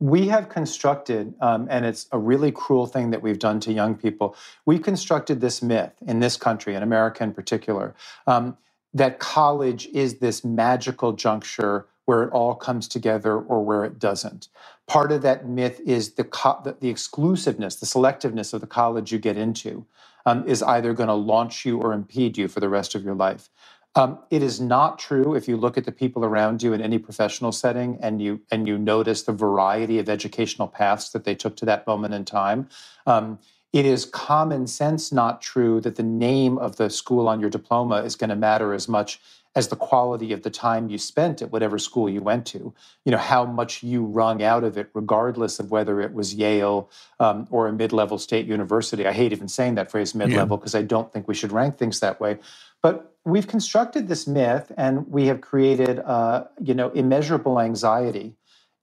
We 0.00 0.28
have 0.28 0.48
constructed, 0.48 1.34
um, 1.42 1.68
and 1.70 1.86
it's 1.86 2.08
a 2.12 2.18
really 2.18 2.52
cruel 2.52 2.86
thing 2.86 3.10
that 3.10 3.22
we've 3.22 3.38
done 3.38 3.60
to 3.60 3.72
young 3.72 3.96
people. 3.96 4.36
We've 4.66 4.82
constructed 4.82 5.42
this 5.42 5.62
myth 5.62 5.92
in 6.06 6.20
this 6.20 6.38
country, 6.38 6.74
in 6.74 6.82
America 6.82 7.22
in 7.24 7.34
particular, 7.34 7.94
um, 8.26 8.56
that 8.94 9.20
college 9.20 9.88
is 9.88 10.18
this 10.18 10.44
magical 10.44 11.12
juncture 11.12 11.86
where 12.06 12.24
it 12.24 12.32
all 12.32 12.54
comes 12.56 12.88
together 12.88 13.38
or 13.38 13.64
where 13.64 13.84
it 13.84 13.98
doesn't. 13.98 14.48
Part 14.88 15.12
of 15.12 15.22
that 15.22 15.46
myth 15.48 15.80
is 15.86 16.14
the, 16.14 16.24
co- 16.24 16.62
the, 16.64 16.88
exclusiveness, 16.88 17.76
the 17.76 17.86
selectiveness 17.86 18.54
of 18.54 18.62
the 18.62 18.66
college 18.66 19.12
you 19.12 19.18
get 19.18 19.36
into 19.36 19.86
um, 20.26 20.46
is 20.48 20.62
either 20.62 20.94
going 20.94 21.08
to 21.08 21.14
launch 21.14 21.64
you 21.66 21.78
or 21.78 21.92
impede 21.92 22.38
you 22.38 22.48
for 22.48 22.60
the 22.60 22.70
rest 22.70 22.94
of 22.96 23.04
your 23.04 23.14
life. 23.14 23.50
Um, 23.96 24.20
it 24.30 24.42
is 24.42 24.60
not 24.60 24.98
true 24.98 25.34
if 25.34 25.48
you 25.48 25.56
look 25.56 25.76
at 25.76 25.84
the 25.84 25.92
people 25.92 26.24
around 26.24 26.62
you 26.62 26.72
in 26.72 26.80
any 26.80 26.98
professional 26.98 27.50
setting 27.50 27.98
and 28.00 28.22
you 28.22 28.40
and 28.52 28.68
you 28.68 28.78
notice 28.78 29.22
the 29.22 29.32
variety 29.32 29.98
of 29.98 30.08
educational 30.08 30.68
paths 30.68 31.10
that 31.10 31.24
they 31.24 31.34
took 31.34 31.56
to 31.56 31.64
that 31.66 31.86
moment 31.86 32.14
in 32.14 32.24
time. 32.24 32.68
Um, 33.06 33.40
it 33.72 33.86
is 33.86 34.04
common 34.04 34.66
sense 34.66 35.12
not 35.12 35.40
true 35.40 35.80
that 35.80 35.96
the 35.96 36.02
name 36.02 36.58
of 36.58 36.76
the 36.76 36.90
school 36.90 37.28
on 37.28 37.40
your 37.40 37.50
diploma 37.50 37.96
is 38.02 38.16
going 38.16 38.30
to 38.30 38.36
matter 38.36 38.74
as 38.74 38.88
much 38.88 39.20
as 39.56 39.68
the 39.68 39.76
quality 39.76 40.32
of 40.32 40.42
the 40.42 40.50
time 40.50 40.88
you 40.88 40.96
spent 40.96 41.42
at 41.42 41.50
whatever 41.50 41.76
school 41.78 42.08
you 42.08 42.20
went 42.20 42.46
to. 42.46 42.72
You 43.04 43.12
know, 43.12 43.18
how 43.18 43.44
much 43.44 43.82
you 43.82 44.04
wrung 44.04 44.42
out 44.42 44.62
of 44.62 44.78
it, 44.78 44.90
regardless 44.94 45.58
of 45.58 45.72
whether 45.72 46.00
it 46.00 46.14
was 46.14 46.34
Yale 46.34 46.88
um, 47.18 47.48
or 47.50 47.66
a 47.66 47.72
mid 47.72 47.92
level 47.92 48.18
state 48.18 48.46
university. 48.46 49.06
I 49.06 49.12
hate 49.12 49.32
even 49.32 49.48
saying 49.48 49.74
that 49.74 49.90
phrase 49.90 50.14
mid 50.14 50.32
level 50.32 50.56
because 50.56 50.74
yeah. 50.74 50.80
I 50.80 50.82
don't 50.84 51.12
think 51.12 51.26
we 51.26 51.34
should 51.34 51.50
rank 51.50 51.78
things 51.78 51.98
that 52.00 52.20
way. 52.20 52.38
But 52.82 53.14
we've 53.24 53.46
constructed 53.46 54.08
this 54.08 54.26
myth 54.26 54.72
and 54.76 55.06
we 55.08 55.26
have 55.26 55.40
created, 55.40 55.98
uh, 56.00 56.44
you 56.60 56.74
know, 56.74 56.90
immeasurable 56.90 57.60
anxiety 57.60 58.34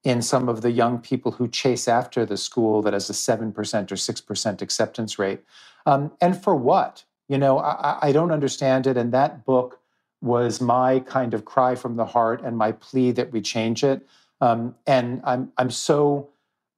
in 0.03 0.21
some 0.21 0.47
of 0.47 0.61
the 0.61 0.71
young 0.71 0.99
people 0.99 1.33
who 1.33 1.47
chase 1.47 1.87
after 1.87 2.25
the 2.25 2.37
school 2.37 2.81
that 2.83 2.93
has 2.93 3.09
a 3.09 3.13
7% 3.13 3.53
or 3.53 3.95
6% 3.95 4.61
acceptance 4.61 5.19
rate. 5.19 5.41
Um, 5.85 6.11
and 6.21 6.41
for 6.41 6.55
what? 6.55 7.03
You 7.27 7.37
know, 7.37 7.59
I, 7.59 7.97
I 8.01 8.11
don't 8.11 8.31
understand 8.31 8.87
it. 8.87 8.95
And 8.95 9.11
that 9.11 9.43
book 9.45 9.79
was 10.21 10.61
my 10.61 10.99
kind 11.01 11.33
of 11.33 11.45
cry 11.45 11.75
from 11.75 11.95
the 11.95 12.05
heart 12.05 12.41
and 12.41 12.57
my 12.57 12.71
plea 12.71 13.11
that 13.11 13.31
we 13.31 13.41
change 13.41 13.83
it. 13.83 14.07
Um, 14.41 14.75
and 14.85 15.21
I'm 15.23 15.51
I'm 15.57 15.71
so 15.71 16.29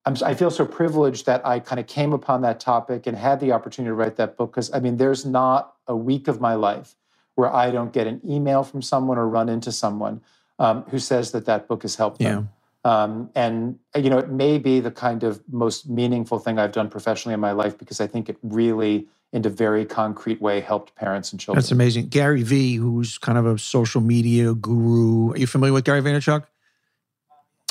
I'm, 0.06 0.16
I 0.24 0.34
feel 0.34 0.50
so 0.50 0.66
privileged 0.66 1.26
that 1.26 1.46
I 1.46 1.60
kind 1.60 1.80
of 1.80 1.88
came 1.88 2.14
upon 2.14 2.42
that 2.42 2.60
topic 2.60 3.06
and 3.06 3.18
had 3.18 3.40
the 3.40 3.52
opportunity 3.52 3.90
to 3.90 3.96
write 3.96 4.16
that 4.16 4.38
book 4.38 4.52
because 4.52 4.74
I 4.74 4.80
mean 4.80 4.98
there's 4.98 5.26
not 5.26 5.76
a 5.88 5.96
week 5.96 6.28
of 6.28 6.40
my 6.40 6.56
life 6.56 6.96
where 7.40 7.56
I 7.56 7.72
don't 7.72 7.94
get 7.94 8.06
an 8.06 8.20
email 8.28 8.64
from 8.64 8.82
someone 8.82 9.18
or 9.18 9.28
run 9.28 9.48
into 9.48 9.72
someone 9.72 10.20
um, 10.60 10.84
who 10.90 11.00
says 11.00 11.32
that 11.32 11.46
that 11.46 11.70
book 11.70 11.84
has 11.84 11.96
helped 11.96 12.20
yeah. 12.20 12.32
them. 12.32 12.50
Um, 12.84 13.30
and 13.34 13.80
you 13.96 14.10
know 14.10 14.18
it 14.18 14.30
may 14.30 14.58
be 14.58 14.80
the 14.80 14.92
kind 14.92 15.24
of 15.24 15.42
most 15.52 15.90
meaningful 15.90 16.40
thing 16.40 16.60
I've 16.60 16.72
done 16.72 16.90
professionally 16.90 17.34
in 17.34 17.40
my 17.40 17.52
life 17.52 17.78
because 17.78 18.00
I 18.02 18.08
think 18.08 18.30
it 18.30 18.38
really 18.44 19.08
in 19.32 19.46
a 19.46 19.50
very 19.50 19.86
concrete 19.86 20.42
way 20.42 20.60
helped 20.60 20.96
parents 20.96 21.32
and 21.32 21.40
children. 21.40 21.62
That's 21.62 21.72
amazing. 21.72 22.08
Gary 22.08 22.42
Vee, 22.42 22.76
who's 22.76 23.18
kind 23.18 23.38
of 23.38 23.46
a 23.46 23.58
social 23.58 24.02
media 24.02 24.54
guru. 24.54 25.34
Are 25.34 25.38
you 25.38 25.48
familiar 25.48 25.74
with 25.74 25.86
Gary 25.86 26.02
Vaynerchuk? 26.02 26.46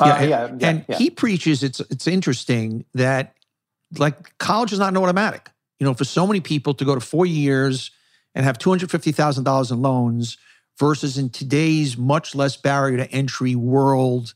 Uh, 0.01 0.05
yeah, 0.07 0.23
yeah, 0.23 0.57
yeah, 0.59 0.69
and 0.69 0.85
yeah. 0.89 0.97
he 0.97 1.11
preaches. 1.11 1.63
It's 1.63 1.81
it's 1.81 2.07
interesting 2.07 2.85
that 2.95 3.35
like 3.99 4.39
college 4.39 4.73
is 4.73 4.79
not 4.79 4.89
an 4.89 4.97
automatic. 4.97 5.51
You 5.79 5.87
know, 5.87 5.95
for 5.95 6.05
so 6.05 6.27
many 6.27 6.41
people 6.41 6.75
to 6.75 6.85
go 6.85 6.95
to 6.95 7.01
four 7.01 7.27
years 7.27 7.91
and 8.39 8.47
have 8.47 8.57
two 8.57 8.71
hundred 8.71 8.91
fifty 8.91 9.13
thousand 9.13 9.45
dollars 9.45 9.71
in 9.73 9.83
loans 9.83 10.39
versus 10.79 11.19
in 11.19 11.29
today's 11.29 11.99
much 11.99 12.37
less 12.37 12.57
barrier 12.57 12.97
to 12.97 13.11
entry 13.11 13.57
world. 13.57 14.33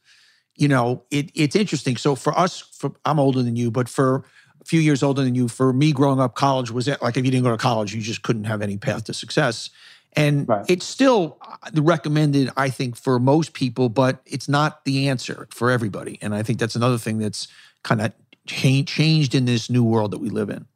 You 0.56 0.68
know, 0.68 1.04
it, 1.10 1.30
it's 1.34 1.56
interesting. 1.56 1.96
So 1.96 2.16
for 2.16 2.36
us, 2.36 2.60
for, 2.60 2.92
I'm 3.04 3.20
older 3.20 3.42
than 3.42 3.54
you, 3.54 3.70
but 3.70 3.88
for 3.88 4.24
a 4.60 4.64
few 4.64 4.80
years 4.80 5.04
older 5.04 5.22
than 5.22 5.36
you. 5.36 5.46
For 5.46 5.72
me, 5.72 5.92
growing 5.92 6.20
up, 6.20 6.34
college 6.34 6.72
was 6.72 6.88
like 7.00 7.16
if 7.16 7.24
you 7.24 7.30
didn't 7.30 7.44
go 7.44 7.52
to 7.52 7.56
college, 7.56 7.94
you 7.94 8.02
just 8.02 8.22
couldn't 8.22 8.44
have 8.44 8.60
any 8.60 8.76
path 8.76 9.04
to 9.04 9.14
success. 9.14 9.70
And 10.14 10.46
right. 10.48 10.66
it's 10.68 10.84
still 10.84 11.38
uh, 11.40 11.80
recommended, 11.80 12.50
I 12.56 12.70
think, 12.70 12.96
for 12.96 13.18
most 13.18 13.54
people, 13.54 13.88
but 13.88 14.20
it's 14.26 14.48
not 14.48 14.84
the 14.84 15.08
answer 15.08 15.46
for 15.50 15.70
everybody. 15.70 16.18
And 16.20 16.34
I 16.34 16.42
think 16.42 16.58
that's 16.58 16.76
another 16.76 16.98
thing 16.98 17.18
that's 17.18 17.48
kind 17.82 18.02
of 18.02 18.12
changed 18.46 19.34
in 19.34 19.44
this 19.44 19.70
new 19.70 19.84
world 19.84 20.10
that 20.10 20.18
we 20.18 20.28
live 20.28 20.50
in. 20.50 20.66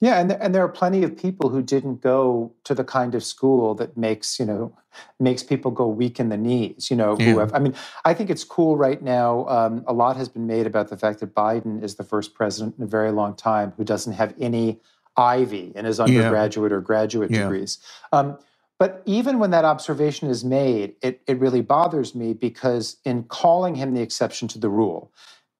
Yeah, 0.00 0.20
and 0.20 0.32
and 0.32 0.54
there 0.54 0.62
are 0.62 0.68
plenty 0.68 1.02
of 1.04 1.16
people 1.16 1.48
who 1.48 1.62
didn't 1.62 2.02
go 2.02 2.52
to 2.64 2.74
the 2.74 2.84
kind 2.84 3.14
of 3.14 3.24
school 3.24 3.74
that 3.76 3.96
makes 3.96 4.38
you 4.38 4.44
know 4.44 4.76
makes 5.18 5.42
people 5.42 5.70
go 5.70 5.88
weak 5.88 6.20
in 6.20 6.28
the 6.28 6.36
knees. 6.36 6.90
You 6.90 6.96
know, 6.96 7.16
yeah. 7.18 7.32
who 7.32 7.38
have, 7.38 7.54
I 7.54 7.58
mean, 7.58 7.74
I 8.04 8.12
think 8.12 8.28
it's 8.28 8.44
cool 8.44 8.76
right 8.76 9.00
now. 9.02 9.46
Um, 9.48 9.84
a 9.86 9.94
lot 9.94 10.16
has 10.16 10.28
been 10.28 10.46
made 10.46 10.66
about 10.66 10.88
the 10.88 10.98
fact 10.98 11.20
that 11.20 11.34
Biden 11.34 11.82
is 11.82 11.94
the 11.94 12.04
first 12.04 12.34
president 12.34 12.76
in 12.76 12.84
a 12.84 12.86
very 12.86 13.10
long 13.10 13.34
time 13.34 13.72
who 13.76 13.84
doesn't 13.84 14.12
have 14.12 14.34
any 14.38 14.80
Ivy 15.16 15.72
in 15.74 15.86
his 15.86 15.98
undergraduate 15.98 16.72
yeah. 16.72 16.76
or 16.76 16.80
graduate 16.80 17.30
yeah. 17.30 17.42
degrees. 17.44 17.78
Um, 18.12 18.38
but 18.78 19.02
even 19.06 19.38
when 19.38 19.50
that 19.52 19.64
observation 19.64 20.28
is 20.28 20.44
made, 20.44 20.96
it, 21.00 21.22
it 21.26 21.38
really 21.38 21.62
bothers 21.62 22.14
me 22.14 22.34
because 22.34 22.98
in 23.04 23.24
calling 23.24 23.74
him 23.74 23.94
the 23.94 24.02
exception 24.02 24.48
to 24.48 24.58
the 24.58 24.68
rule, 24.68 25.10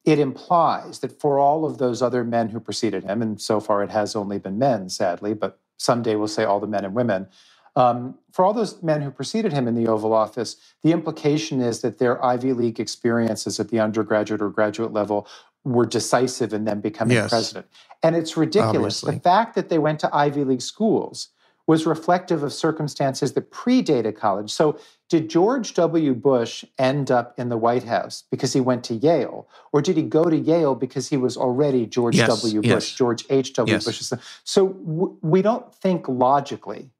it 0.06 0.20
implies 0.20 1.00
that 1.00 1.20
for 1.20 1.38
all 1.40 1.66
of 1.66 1.78
those 1.78 2.02
other 2.02 2.24
men 2.24 2.50
who 2.50 2.60
preceded 2.60 3.04
him, 3.04 3.22
and 3.22 3.40
so 3.40 3.60
far 3.60 3.82
it 3.84 3.90
has 3.90 4.16
only 4.16 4.38
been 4.38 4.58
men, 4.58 4.88
sadly, 4.88 5.34
but 5.34 5.60
someday 5.78 6.16
we'll 6.16 6.28
say 6.28 6.44
all 6.44 6.60
the 6.60 6.68
men 6.68 6.86
and 6.86 6.94
women. 6.94 7.28
Um, 7.76 8.16
for 8.32 8.44
all 8.44 8.54
those 8.54 8.82
men 8.82 9.02
who 9.02 9.10
preceded 9.10 9.52
him 9.52 9.68
in 9.68 9.74
the 9.74 9.88
Oval 9.88 10.14
Office, 10.14 10.56
the 10.84 10.92
implication 10.92 11.60
is 11.60 11.82
that 11.82 11.98
their 11.98 12.24
Ivy 12.24 12.54
League 12.54 12.80
experiences 12.80 13.60
at 13.60 13.68
the 13.70 13.80
undergraduate 13.80 14.42
or 14.42 14.50
graduate 14.50 14.92
level 14.94 15.28
were 15.64 15.86
decisive 15.86 16.54
in 16.54 16.64
them 16.64 16.80
becoming 16.80 17.16
Yes. 17.16 17.30
president. 17.30 17.66
And 18.02 18.16
it's 18.16 18.36
ridiculous. 18.36 19.02
Obviously. 19.02 19.14
The 19.16 19.20
fact 19.20 19.56
that 19.56 19.68
they 19.70 19.78
went 19.78 20.00
to 20.00 20.16
Ivy 20.16 20.44
League 20.44 20.62
schools 20.62 21.30
was 21.66 21.86
reflective 21.86 22.42
of 22.42 22.52
circumstances 22.52 23.34
that 23.34 23.50
predated 23.52 24.16
college. 24.16 24.50
So, 24.52 24.78
did 25.10 25.30
George 25.30 25.74
W. 25.74 26.14
Bush 26.14 26.64
end 26.78 27.10
up 27.12 27.38
in 27.38 27.48
the 27.50 27.58
White 27.58 27.84
House 27.84 28.24
because 28.30 28.52
he 28.54 28.60
went 28.60 28.84
to 28.84 28.94
Yale? 28.94 29.48
Or 29.72 29.82
did 29.82 29.96
he 29.96 30.04
go 30.04 30.24
to 30.30 30.36
Yale 30.36 30.74
because 30.74 31.08
he 31.08 31.16
was 31.18 31.36
already 31.36 31.86
George 31.86 32.16
Yes, 32.16 32.28
W. 32.42 32.62
Bush, 32.62 32.70
yes. 32.70 32.92
George 32.92 33.26
H.W. 33.30 33.72
Yes. 33.74 33.84
Bush's 33.84 34.08
son? 34.08 34.20
So, 34.44 34.68
w- 34.70 35.16
we 35.22 35.42
don't 35.42 35.74
think 35.74 36.08
logically 36.08 36.90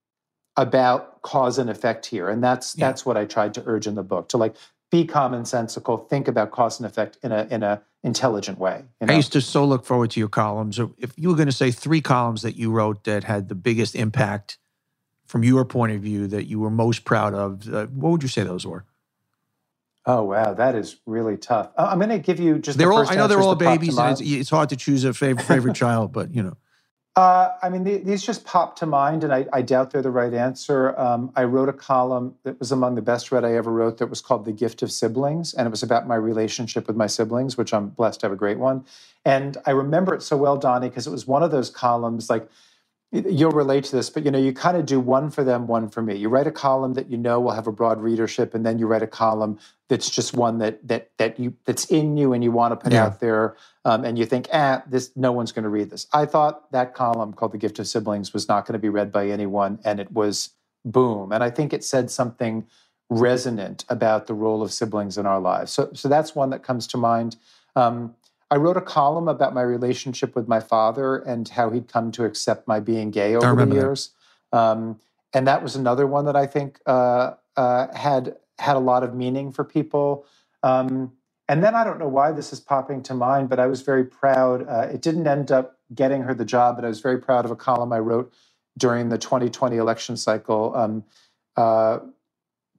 about 0.56 1.22
cause 1.22 1.58
and 1.58 1.70
effect 1.70 2.06
here. 2.06 2.30
And 2.30 2.44
that's 2.44 2.76
Yeah. 2.78 2.88
that's 2.88 3.06
what 3.06 3.18
I 3.18 3.26
tried 3.26 3.54
to 3.56 3.64
urge 3.66 3.88
in 3.88 3.96
the 3.96 4.04
book 4.04 4.30
to 4.30 4.38
like 4.38 4.56
be 4.92 5.06
commonsensical, 5.06 6.08
think 6.10 6.28
about 6.28 6.52
cause 6.52 6.80
and 6.80 6.86
effect 6.86 7.18
in 7.24 7.32
a 7.32 7.48
in 7.50 7.64
a 7.64 7.82
intelligent 8.06 8.58
way. 8.58 8.84
you 9.00 9.08
I 9.08 9.14
used 9.14 9.32
to 9.32 9.40
so 9.40 9.64
look 9.64 9.84
forward 9.84 10.10
to 10.12 10.20
your 10.20 10.28
columns. 10.28 10.78
If 10.98 11.12
you 11.16 11.28
were 11.28 11.34
going 11.34 11.48
to 11.48 11.52
say 11.52 11.70
three 11.70 12.00
columns 12.00 12.42
that 12.42 12.56
you 12.56 12.70
wrote 12.70 13.04
that 13.04 13.24
had 13.24 13.48
the 13.48 13.54
biggest 13.54 13.94
impact 13.94 14.58
from 15.26 15.42
your 15.42 15.64
point 15.64 15.92
of 15.92 16.00
view 16.00 16.28
that 16.28 16.44
you 16.44 16.60
were 16.60 16.70
most 16.70 17.04
proud 17.04 17.34
of, 17.34 17.68
uh, 17.74 17.86
what 17.86 18.10
would 18.10 18.22
you 18.22 18.28
say 18.28 18.44
those 18.44 18.64
were? 18.66 18.84
Oh 20.08 20.22
wow, 20.22 20.54
that 20.54 20.76
is 20.76 21.00
really 21.04 21.36
tough. 21.36 21.70
Uh, 21.76 21.88
I'm 21.90 21.98
going 21.98 22.10
to 22.10 22.20
give 22.20 22.38
you 22.38 22.60
just. 22.60 22.78
They're 22.78 22.86
the 22.86 22.92
all. 22.92 23.00
first 23.00 23.10
I 23.10 23.16
know 23.16 23.26
they're 23.26 23.40
all 23.40 23.56
that 23.56 23.64
pop 23.64 23.74
to 23.74 23.80
babies, 23.80 23.98
and 23.98 24.12
it's, 24.12 24.20
it's 24.20 24.50
hard 24.50 24.68
to 24.68 24.76
choose 24.76 25.02
a 25.04 25.12
favorite, 25.12 25.42
favorite 25.42 25.74
child. 25.84 26.12
But 26.12 26.32
you 26.32 26.44
know, 26.44 26.56
Uh, 27.16 27.52
I 27.62 27.70
mean, 27.70 27.84
the- 27.84 27.98
these 27.98 28.22
just 28.22 28.44
pop 28.44 28.76
to 28.76 28.86
mind, 28.86 29.24
and 29.24 29.32
I, 29.32 29.46
I 29.52 29.62
doubt 29.62 29.90
they're 29.90 30.02
the 30.02 30.10
right 30.10 30.34
answer. 30.34 30.98
Um, 31.00 31.32
I 31.34 31.44
wrote 31.44 31.70
a 31.70 31.72
column 31.72 32.34
that 32.42 32.58
was 32.60 32.72
among 32.72 32.94
the 32.96 33.02
best 33.02 33.32
read 33.32 33.42
I 33.44 33.54
ever 33.54 33.72
wrote 33.72 33.98
that 33.98 34.08
was 34.08 34.20
called 34.20 34.44
The 34.44 34.52
Gift 34.52 34.82
of 34.82 34.92
Siblings, 34.92 35.54
and 35.54 35.66
it 35.66 35.70
was 35.70 35.82
about 35.82 36.06
my 36.06 36.16
relationship 36.16 36.86
with 36.86 36.96
my 36.96 37.06
siblings, 37.06 37.56
which 37.56 37.72
I'm 37.72 37.88
blessed 37.88 38.20
to 38.20 38.26
have 38.26 38.32
a 38.32 38.36
great 38.36 38.58
one. 38.58 38.84
And 39.24 39.56
I 39.64 39.70
remember 39.70 40.14
it 40.14 40.22
so 40.22 40.36
well, 40.36 40.58
Donny, 40.58 40.90
because 40.90 41.06
it 41.06 41.10
was 41.10 41.26
one 41.26 41.42
of 41.42 41.50
those 41.50 41.70
columns 41.70 42.28
like, 42.28 42.48
You'll 43.28 43.52
relate 43.52 43.84
to 43.84 43.96
this, 43.96 44.10
but 44.10 44.24
you 44.24 44.30
know, 44.30 44.38
you 44.38 44.52
kind 44.52 44.76
of 44.76 44.86
do 44.86 45.00
one 45.00 45.30
for 45.30 45.44
them, 45.44 45.66
one 45.66 45.88
for 45.88 46.02
me. 46.02 46.16
You 46.16 46.28
write 46.28 46.46
a 46.46 46.52
column 46.52 46.94
that 46.94 47.10
you 47.10 47.18
know 47.18 47.40
will 47.40 47.52
have 47.52 47.66
a 47.68 47.72
broad 47.72 48.00
readership, 48.02 48.54
and 48.54 48.66
then 48.66 48.78
you 48.78 48.86
write 48.86 49.02
a 49.02 49.08
column 49.08 49.58
that's 49.88 50.10
just 50.10 50.34
one 50.34 50.58
that 50.58 50.86
that 50.88 51.10
that 51.18 51.40
you 51.40 51.54
that's 51.66 51.86
in 51.86 52.16
you 52.16 52.32
and 52.34 52.44
you 52.44 52.52
want 52.52 52.72
to 52.72 52.76
put 52.76 52.92
Yeah. 52.92 53.06
out 53.06 53.20
there 53.20 53.56
um, 53.84 54.04
and 54.04 54.18
you 54.18 54.26
think, 54.26 54.48
ah, 54.52 54.82
this 54.88 55.12
no 55.16 55.32
one's 55.32 55.52
going 55.52 55.64
to 55.64 55.68
read 55.70 55.90
this. 55.90 56.06
I 56.12 56.26
thought 56.26 56.70
that 56.72 56.94
column 56.94 57.32
called 57.34 57.52
"The 57.52 57.58
Gift 57.58 57.78
of 57.80 57.88
Siblings" 57.88 58.34
was 58.34 58.48
not 58.48 58.66
going 58.66 58.74
to 58.74 58.80
be 58.80 58.90
read 58.90 59.12
by 59.12 59.28
anyone, 59.28 59.80
and 59.84 60.00
it 60.00 60.12
was 60.12 60.50
boom. 60.84 61.32
And 61.32 61.44
I 61.44 61.50
think 61.50 61.72
it 61.72 61.84
said 61.84 62.10
something 62.10 62.66
resonant 63.10 63.84
about 63.88 64.26
the 64.26 64.34
role 64.34 64.62
of 64.62 64.72
siblings 64.72 65.18
in 65.18 65.26
our 65.26 65.40
lives. 65.40 65.72
So, 65.72 65.90
so 65.94 66.08
that's 66.08 66.34
one 66.34 66.50
that 66.50 66.62
comes 66.64 66.86
to 66.88 66.98
mind. 66.98 67.36
Um, 67.76 68.14
I 68.50 68.56
wrote 68.56 68.78
a 68.78 68.82
column 68.82 69.28
about 69.28 69.54
my 69.54 69.62
relationship 69.62 70.36
with 70.36 70.48
my 70.48 70.60
father 70.60 71.18
and 71.18 71.48
how 71.48 71.70
he'd 71.70 71.88
come 71.88 72.12
to 72.14 72.24
accept 72.24 72.68
my 72.68 72.80
being 72.80 73.12
gay 73.12 73.36
over 73.36 73.46
the 73.56 73.64
years. 73.74 74.12
Um, 74.52 75.00
and 75.34 75.46
that 75.48 75.62
was 75.62 75.76
another 75.76 76.06
one 76.08 76.26
that 76.26 76.36
I 76.36 76.46
think 76.46 76.80
uh, 76.86 77.34
uh, 77.56 77.94
had 77.96 78.36
had 78.58 78.76
a 78.76 78.80
lot 78.80 79.04
of 79.04 79.14
meaning 79.14 79.52
for 79.52 79.64
people. 79.64 80.26
Um, 80.64 81.12
and 81.48 81.64
then 81.64 81.76
I 81.76 81.84
don't 81.84 82.00
know 82.00 82.08
why 82.08 82.32
this 82.32 82.52
is 82.54 82.60
popping 82.60 83.02
to 83.04 83.14
mind, 83.14 83.50
but 83.50 83.60
I 83.60 83.66
was 83.68 83.82
very 83.82 84.04
proud. 84.04 84.66
Uh, 84.68 84.88
it 84.92 85.02
didn't 85.02 85.28
end 85.28 85.52
up 85.52 85.78
getting 85.94 86.22
her 86.24 86.34
the 86.34 86.46
job, 86.46 86.76
but 86.76 86.86
I 86.86 86.88
was 86.88 87.00
very 87.00 87.18
proud 87.20 87.44
of 87.46 87.52
a 87.52 87.56
column 87.56 87.92
I 87.92 88.00
wrote 88.00 88.32
during 88.78 89.10
the 89.10 89.18
2020 89.18 89.76
election 89.78 90.16
cycle, 90.18 90.74
um, 90.76 91.04
uh, 91.56 92.00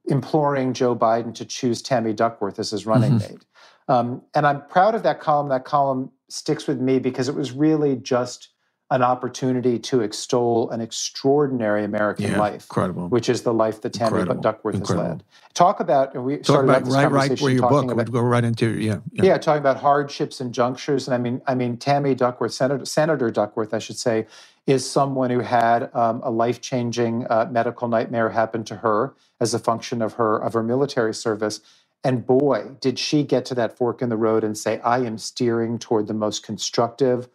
imploring 0.06 0.74
Joe 0.74 0.96
Biden 0.96 1.34
to 1.36 1.46
choose 1.46 1.82
Tammy 1.82 2.12
Duckworth 2.14 2.58
as 2.58 2.70
his 2.72 2.86
running 2.86 3.14
Mhm. 3.14 3.20
mate. 3.20 3.44
Um, 3.88 4.22
and 4.34 4.46
I'm 4.46 4.62
proud 4.66 4.94
of 4.94 5.02
that 5.04 5.20
column. 5.20 5.48
That 5.48 5.64
column 5.64 6.10
sticks 6.28 6.66
with 6.66 6.80
me 6.80 6.98
because 6.98 7.28
it 7.28 7.34
was 7.34 7.52
really 7.52 7.96
just 7.96 8.50
an 8.90 9.02
opportunity 9.02 9.78
to 9.78 10.00
extol 10.00 10.70
an 10.70 10.80
extraordinary 10.80 11.84
American 11.84 12.30
yeah, 12.30 12.38
life 12.38 12.64
incredible. 12.64 13.08
which 13.08 13.28
is 13.28 13.42
the 13.42 13.52
life 13.52 13.82
that 13.82 13.92
Tammy 13.92 14.20
Incredible. 14.20 14.40
Duckworth 14.40 14.76
Incredible. 14.76 15.04
has 15.04 15.12
led. 15.18 15.24
Talk 15.54 15.80
about, 15.80 16.14
and 16.14 16.24
we 16.24 16.36
Talk 16.36 16.44
started 16.46 16.68
about 16.70 16.84
this 16.86 16.94
right, 16.94 17.10
right 17.10 17.40
where 17.40 17.52
your 17.52 17.68
book 17.68 17.84
about, 17.84 17.96
would 17.96 18.12
go 18.12 18.20
right 18.20 18.44
into. 18.44 18.80
Yeah, 18.80 19.00
yeah. 19.12 19.36
talking 19.36 19.60
about 19.60 19.76
hardships 19.76 20.40
and 20.40 20.54
junctures. 20.54 21.06
And 21.06 21.14
I 21.14 21.18
mean, 21.18 21.42
I 21.46 21.54
mean, 21.54 21.76
Tammy 21.76 22.14
Duckworth, 22.14 22.52
Senator, 22.54 22.86
Senator 22.86 23.30
Duckworth, 23.30 23.74
I 23.74 23.78
should 23.78 23.98
say, 23.98 24.26
is 24.66 24.88
someone 24.90 25.30
who 25.30 25.40
had 25.40 25.94
um, 25.94 26.22
a 26.24 26.30
life-changing 26.30 27.26
uh, 27.28 27.48
medical 27.50 27.88
nightmare 27.88 28.30
happen 28.30 28.64
to 28.64 28.76
her 28.76 29.14
as 29.40 29.52
a 29.52 29.58
function 29.58 30.00
of 30.00 30.14
her 30.14 30.38
of 30.38 30.54
her 30.54 30.62
military 30.62 31.14
service. 31.14 31.60
And 32.04 32.26
boy, 32.26 32.72
did 32.80 32.98
she 32.98 33.24
get 33.24 33.44
to 33.46 33.54
that 33.56 33.76
fork 33.76 34.02
in 34.02 34.08
the 34.08 34.16
road 34.16 34.44
and 34.44 34.56
say, 34.56 34.80
"I 34.80 34.98
am 35.00 35.18
steering 35.18 35.78
toward 35.78 36.06
the 36.06 36.14
most 36.14 36.42
constructive." 36.44 37.28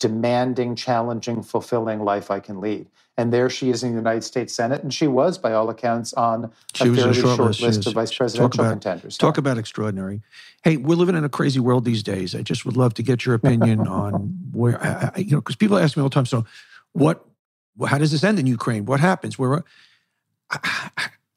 demanding, 0.00 0.74
challenging, 0.76 1.42
fulfilling 1.42 2.00
life 2.04 2.30
I 2.30 2.40
can 2.40 2.60
lead. 2.60 2.88
And 3.16 3.32
there 3.32 3.48
she 3.48 3.70
is 3.70 3.82
in 3.84 3.92
the 3.92 3.96
United 3.96 4.24
States 4.24 4.54
Senate, 4.54 4.82
and 4.82 4.92
she 4.92 5.06
was, 5.06 5.38
by 5.38 5.52
all 5.54 5.70
accounts, 5.70 6.12
on 6.14 6.50
She 6.74 6.88
a 6.88 6.90
was 6.90 6.98
in 6.98 7.04
a 7.10 7.14
fairly 7.14 7.20
short 7.22 7.36
short 7.36 7.48
list, 7.48 7.62
list 7.62 7.86
of 7.86 7.92
vice 7.94 8.10
Talk 8.10 8.18
presidential 8.18 8.60
about- 8.60 8.70
contenders. 8.72 9.16
Talk 9.16 9.38
about 9.38 9.56
extraordinary. 9.56 10.20
Hey, 10.64 10.76
we're 10.78 10.96
living 10.96 11.14
in 11.14 11.24
a 11.24 11.28
crazy 11.28 11.60
world 11.60 11.84
these 11.84 12.02
days. 12.02 12.34
I 12.34 12.42
just 12.42 12.66
would 12.66 12.76
love 12.76 12.92
to 12.94 13.02
get 13.04 13.24
your 13.24 13.36
opinion 13.36 13.80
on 13.88 14.36
where, 14.52 14.82
I, 14.84 15.12
I- 15.14 15.18
you 15.20 15.30
know, 15.30 15.38
because 15.40 15.56
people 15.56 15.78
ask 15.78 15.96
me 15.96 16.02
all 16.02 16.08
the 16.08 16.14
time. 16.14 16.26
So, 16.26 16.44
what? 16.92 17.24
How 17.86 17.96
does 17.98 18.10
this 18.10 18.24
end 18.24 18.38
in 18.40 18.46
Ukraine? 18.46 18.84
What 18.84 19.00
happens? 19.00 19.38
Where? 19.38 19.64
Uh, 20.50 20.58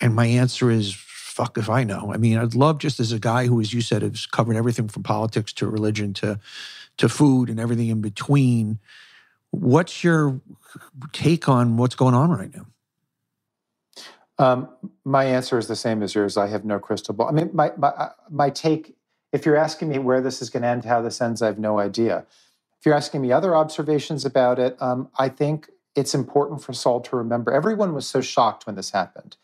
and 0.01 0.15
my 0.15 0.25
answer 0.25 0.69
is, 0.71 0.97
fuck 1.37 1.55
if 1.59 1.69
I 1.69 1.83
know. 1.83 2.11
I 2.11 2.17
mean, 2.17 2.39
I'd 2.39 2.55
love 2.55 2.79
just 2.79 2.99
as 2.99 3.11
a 3.11 3.19
guy 3.19 3.45
who, 3.45 3.61
as 3.61 3.71
you 3.71 3.81
said, 3.81 4.01
has 4.01 4.25
covered 4.25 4.55
everything 4.55 4.87
from 4.87 5.03
politics 5.03 5.53
to 5.53 5.67
religion 5.69 6.13
to 6.15 6.39
to 6.97 7.07
food 7.07 7.49
and 7.49 7.59
everything 7.59 7.89
in 7.89 8.01
between. 8.01 8.79
What's 9.51 10.03
your 10.03 10.41
take 11.13 11.47
on 11.47 11.77
what's 11.77 11.93
going 11.93 12.15
on 12.15 12.31
right 12.31 12.51
now? 12.55 12.65
Um, 14.39 14.69
my 15.05 15.25
answer 15.25 15.59
is 15.59 15.67
the 15.67 15.75
same 15.75 16.01
as 16.01 16.15
yours. 16.15 16.37
I 16.37 16.47
have 16.47 16.65
no 16.65 16.79
crystal 16.79 17.13
ball. 17.13 17.27
I 17.27 17.31
mean, 17.31 17.51
my 17.53 17.71
my, 17.77 17.89
uh, 17.89 18.09
my 18.31 18.49
take. 18.49 18.95
If 19.31 19.45
you're 19.45 19.57
asking 19.57 19.89
me 19.89 19.99
where 19.99 20.21
this 20.21 20.41
is 20.41 20.49
going 20.49 20.63
to 20.63 20.69
end, 20.69 20.85
how 20.85 21.01
this 21.01 21.21
ends, 21.21 21.41
I 21.41 21.47
have 21.47 21.59
no 21.59 21.77
idea. 21.79 22.25
If 22.79 22.85
you're 22.85 22.95
asking 22.95 23.21
me 23.21 23.31
other 23.31 23.55
observations 23.55 24.25
about 24.25 24.57
it, 24.57 24.81
um, 24.81 25.09
I 25.19 25.29
think 25.29 25.69
it's 25.95 26.15
important 26.15 26.63
for 26.63 26.73
Saul 26.73 27.01
to 27.01 27.15
remember. 27.15 27.51
Everyone 27.51 27.93
was 27.93 28.07
so 28.07 28.21
shocked 28.21 28.65
when 28.65 28.75
this 28.75 28.91
happened. 28.91 29.35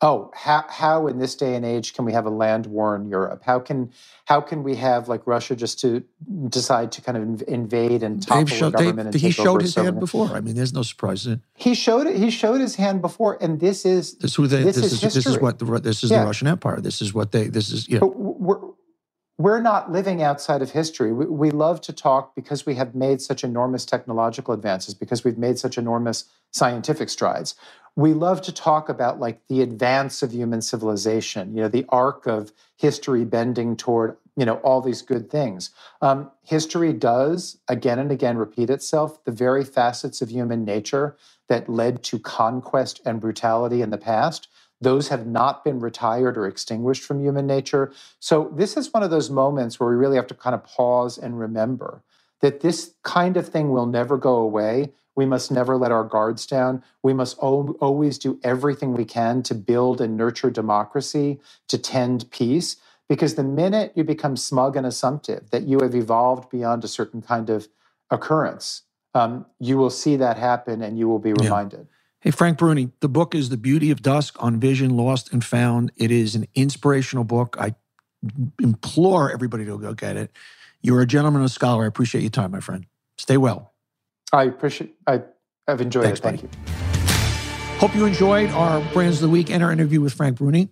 Oh, 0.00 0.30
how, 0.34 0.64
how 0.68 1.08
in 1.08 1.18
this 1.18 1.34
day 1.34 1.56
and 1.56 1.64
age 1.66 1.92
can 1.94 2.04
we 2.04 2.12
have 2.12 2.24
a 2.24 2.30
land 2.30 2.66
war 2.66 2.94
in 2.94 3.06
Europe? 3.06 3.42
How 3.44 3.58
can 3.58 3.90
how 4.26 4.40
can 4.40 4.62
we 4.62 4.76
have 4.76 5.08
like 5.08 5.26
Russia 5.26 5.56
just 5.56 5.80
to 5.80 6.04
decide 6.50 6.92
to 6.92 7.02
kind 7.02 7.18
of 7.18 7.42
invade 7.48 8.04
and 8.04 8.22
topple 8.22 8.44
They've 8.44 8.52
showed, 8.52 8.74
they, 8.74 8.84
government? 8.84 9.14
and 9.14 9.20
he 9.20 9.32
showed 9.32 9.60
his 9.60 9.74
hand 9.74 9.98
before. 9.98 10.28
I 10.36 10.40
mean, 10.40 10.54
there's 10.54 10.72
no 10.72 10.82
surprise. 10.82 11.26
He 11.56 11.74
showed 11.74 12.06
it. 12.06 12.16
He 12.16 12.30
showed 12.30 12.60
his 12.60 12.76
hand 12.76 13.02
before, 13.02 13.38
and 13.42 13.58
this 13.58 13.84
is 13.84 14.14
This, 14.18 14.36
who 14.36 14.46
they, 14.46 14.62
This 14.62 14.76
this, 14.76 14.84
is 14.86 14.92
is, 15.02 15.14
this 15.14 15.26
is 15.26 15.38
what 15.40 15.58
the 15.58 15.66
this 15.80 16.04
is 16.04 16.12
Yeah. 16.12 16.20
the 16.20 16.26
Russian 16.26 16.46
Empire. 16.48 16.80
This 16.80 17.02
is 17.02 17.12
what 17.12 17.32
they. 17.32 17.48
This 17.48 17.70
is 17.72 17.88
yeah. 17.88 17.98
But 17.98 18.10
we're, 19.38 19.60
not 19.60 19.92
living 19.92 20.20
outside 20.22 20.62
of 20.62 20.72
history. 20.72 21.12
We, 21.12 21.26
we 21.26 21.50
love 21.50 21.80
to 21.82 21.92
talk 21.92 22.34
because 22.34 22.66
we 22.66 22.74
have 22.74 22.94
made 22.94 23.20
such 23.20 23.44
enormous 23.44 23.84
technological 23.84 24.52
advances, 24.52 24.94
because 24.94 25.24
we've 25.24 25.38
made 25.38 25.58
such 25.58 25.78
enormous 25.78 26.24
scientific 26.50 27.08
strides. 27.08 27.54
We 27.96 28.14
love 28.14 28.42
to 28.42 28.52
talk 28.52 28.88
about 28.88 29.18
like 29.18 29.40
the 29.48 29.62
advance 29.62 30.22
of 30.22 30.32
human 30.32 30.62
civilization, 30.62 31.54
you 31.54 31.62
know, 31.62 31.68
the 31.68 31.86
arc 31.88 32.26
of 32.26 32.52
history 32.76 33.24
bending 33.24 33.76
toward, 33.76 34.16
you 34.36 34.44
know, 34.44 34.56
all 34.56 34.80
these 34.80 35.02
good 35.02 35.30
things. 35.30 35.70
Um, 36.00 36.30
history 36.44 36.92
does 36.92 37.58
again 37.66 37.98
and 37.98 38.12
again 38.12 38.38
repeat 38.38 38.70
itself. 38.70 39.24
The 39.24 39.32
very 39.32 39.64
facets 39.64 40.22
of 40.22 40.30
human 40.30 40.64
nature 40.64 41.16
that 41.48 41.68
led 41.68 42.02
to 42.04 42.18
conquest 42.18 43.00
and 43.04 43.20
brutality 43.20 43.82
in 43.82 43.90
the 43.90 43.98
past 43.98 44.48
those 44.80 45.08
have 45.08 45.26
not 45.26 45.64
been 45.64 45.80
retired 45.80 46.38
or 46.38 46.46
extinguished 46.46 47.04
from 47.04 47.20
human 47.22 47.46
nature. 47.46 47.92
So, 48.20 48.52
this 48.56 48.76
is 48.76 48.94
one 48.94 49.02
of 49.04 49.10
those 49.10 49.30
moments 49.30 49.80
where 49.80 49.90
we 49.90 49.96
really 49.96 50.16
have 50.16 50.28
to 50.28 50.34
kind 50.34 50.54
of 50.54 50.64
pause 50.64 51.18
and 51.18 51.38
remember 51.40 52.02
that 52.42 52.60
this 52.60 52.94
kind 53.04 53.36
of 53.38 53.48
thing 53.48 53.70
will 53.72 53.86
never 53.86 54.18
go 54.18 54.36
away. 54.36 54.92
We 55.16 55.26
must 55.26 55.52
never 55.52 55.76
let 55.76 55.92
our 55.92 56.04
guards 56.04 56.46
down. 56.46 56.84
We 57.02 57.14
must 57.14 57.38
al- 57.42 57.76
always 57.80 58.18
do 58.18 58.40
everything 58.44 58.94
we 58.94 59.06
can 59.06 59.42
to 59.44 59.54
build 59.56 60.00
and 60.00 60.16
nurture 60.16 60.50
democracy, 60.50 61.40
to 61.68 61.78
tend 61.78 62.30
peace. 62.30 62.76
Because 63.08 63.36
the 63.36 63.44
minute 63.44 63.92
you 63.96 64.04
become 64.04 64.36
smug 64.36 64.76
and 64.76 64.86
assumptive 64.86 65.50
that 65.50 65.64
you 65.64 65.80
have 65.80 65.94
evolved 65.96 66.50
beyond 66.50 66.84
a 66.84 66.88
certain 66.88 67.22
kind 67.22 67.50
of 67.50 67.68
occurrence, 68.10 68.82
um, 69.14 69.46
you 69.60 69.78
will 69.78 69.90
see 69.90 70.16
that 70.16 70.38
happen 70.38 70.82
and 70.82 70.98
you 70.98 71.08
will 71.08 71.20
be 71.20 71.34
Yeah. 71.34 71.50
Hey, 72.20 72.32
Frank 72.32 72.58
Bruni, 72.58 72.90
the 72.98 73.08
book 73.08 73.32
is 73.32 73.48
The 73.48 73.56
Beauty 73.56 73.92
of 73.92 74.02
Dusk 74.02 74.42
on 74.42 74.58
Vision, 74.58 74.96
Lost 74.96 75.32
and 75.32 75.44
Found. 75.44 75.92
It 75.96 76.10
is 76.10 76.34
an 76.34 76.48
inspirational 76.56 77.22
book. 77.22 77.56
I 77.60 77.76
implore 78.60 79.30
everybody 79.30 79.64
to 79.66 79.78
go 79.78 79.94
get 79.94 80.16
it. 80.16 80.32
You're 80.82 81.00
a 81.00 81.06
gentleman 81.06 81.42
and 81.42 81.46
a 81.46 81.52
scholar. 81.52 81.84
I 81.84 81.86
appreciate 81.86 82.22
your 82.22 82.30
time, 82.30 82.50
my 82.50 82.58
friend. 82.58 82.86
Stay 83.18 83.36
well. 83.36 83.72
I 84.32 84.44
appreciate 84.44 84.96
I 85.06 85.22
I've 85.68 85.80
enjoyed 85.80 86.06
Thanks, 86.06 86.18
it. 86.18 86.22
Thank 86.24 86.42
you. 86.42 86.48
Hope 87.78 87.94
you 87.94 88.04
enjoyed 88.04 88.50
our 88.50 88.80
Brands 88.92 89.18
of 89.18 89.22
the 89.22 89.28
Week 89.28 89.48
and 89.48 89.62
our 89.62 89.70
interview 89.70 90.00
with 90.00 90.12
Frank 90.12 90.38
Bruni. 90.38 90.70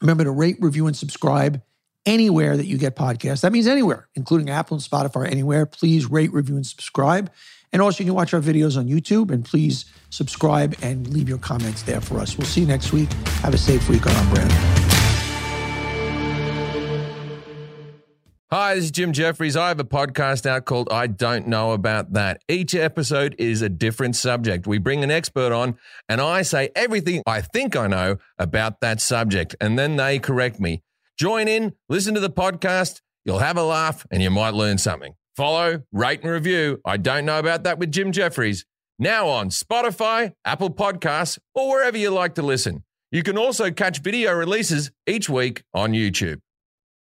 Remember 0.00 0.24
to 0.24 0.30
rate, 0.30 0.56
review, 0.58 0.86
and 0.86 0.96
subscribe 0.96 1.60
anywhere 2.06 2.56
that 2.56 2.64
you 2.64 2.78
get 2.78 2.96
podcasts. 2.96 3.42
That 3.42 3.52
means 3.52 3.66
anywhere, 3.66 4.08
including 4.14 4.48
Apple 4.48 4.78
and 4.78 4.82
Spotify, 4.82 5.30
anywhere. 5.30 5.66
Please 5.66 6.10
rate, 6.10 6.32
review, 6.32 6.56
and 6.56 6.66
subscribe. 6.66 7.30
And 7.72 7.80
also, 7.80 8.04
you 8.04 8.08
can 8.08 8.14
watch 8.14 8.34
our 8.34 8.40
videos 8.40 8.76
on 8.76 8.86
YouTube. 8.86 9.30
And 9.30 9.44
please 9.44 9.86
subscribe 10.10 10.76
and 10.82 11.08
leave 11.08 11.28
your 11.28 11.38
comments 11.38 11.82
there 11.82 12.00
for 12.00 12.18
us. 12.18 12.36
We'll 12.36 12.46
see 12.46 12.60
you 12.62 12.66
next 12.66 12.92
week. 12.92 13.12
Have 13.42 13.54
a 13.54 13.58
safe 13.58 13.88
week 13.88 14.06
on 14.06 14.14
our 14.14 14.34
brand. 14.34 14.52
Hi, 18.50 18.74
this 18.74 18.84
is 18.84 18.90
Jim 18.90 19.14
Jefferies. 19.14 19.56
I 19.56 19.68
have 19.68 19.80
a 19.80 19.84
podcast 19.84 20.44
out 20.44 20.66
called 20.66 20.92
I 20.92 21.06
Don't 21.06 21.46
Know 21.46 21.72
About 21.72 22.12
That. 22.12 22.42
Each 22.48 22.74
episode 22.74 23.34
is 23.38 23.62
a 23.62 23.70
different 23.70 24.14
subject. 24.14 24.66
We 24.66 24.76
bring 24.76 25.02
an 25.02 25.10
expert 25.10 25.52
on, 25.52 25.78
and 26.06 26.20
I 26.20 26.42
say 26.42 26.68
everything 26.76 27.22
I 27.26 27.40
think 27.40 27.76
I 27.76 27.86
know 27.86 28.18
about 28.38 28.80
that 28.80 29.00
subject, 29.00 29.56
and 29.58 29.78
then 29.78 29.96
they 29.96 30.18
correct 30.18 30.60
me. 30.60 30.82
Join 31.18 31.48
in, 31.48 31.72
listen 31.88 32.12
to 32.12 32.20
the 32.20 32.28
podcast. 32.28 33.00
You'll 33.24 33.38
have 33.38 33.56
a 33.56 33.62
laugh, 33.62 34.06
and 34.10 34.22
you 34.22 34.28
might 34.28 34.52
learn 34.52 34.76
something. 34.76 35.14
Follow, 35.36 35.82
rate, 35.92 36.22
and 36.22 36.30
review. 36.30 36.80
I 36.84 36.98
Don't 36.98 37.24
Know 37.24 37.38
About 37.38 37.64
That 37.64 37.78
with 37.78 37.90
Jim 37.90 38.12
Jefferies. 38.12 38.66
Now 38.98 39.28
on 39.28 39.48
Spotify, 39.48 40.32
Apple 40.44 40.70
Podcasts, 40.70 41.38
or 41.54 41.70
wherever 41.70 41.96
you 41.96 42.10
like 42.10 42.34
to 42.34 42.42
listen. 42.42 42.84
You 43.10 43.22
can 43.22 43.38
also 43.38 43.70
catch 43.70 44.02
video 44.02 44.32
releases 44.32 44.90
each 45.06 45.28
week 45.30 45.64
on 45.72 45.92
YouTube. 45.92 46.40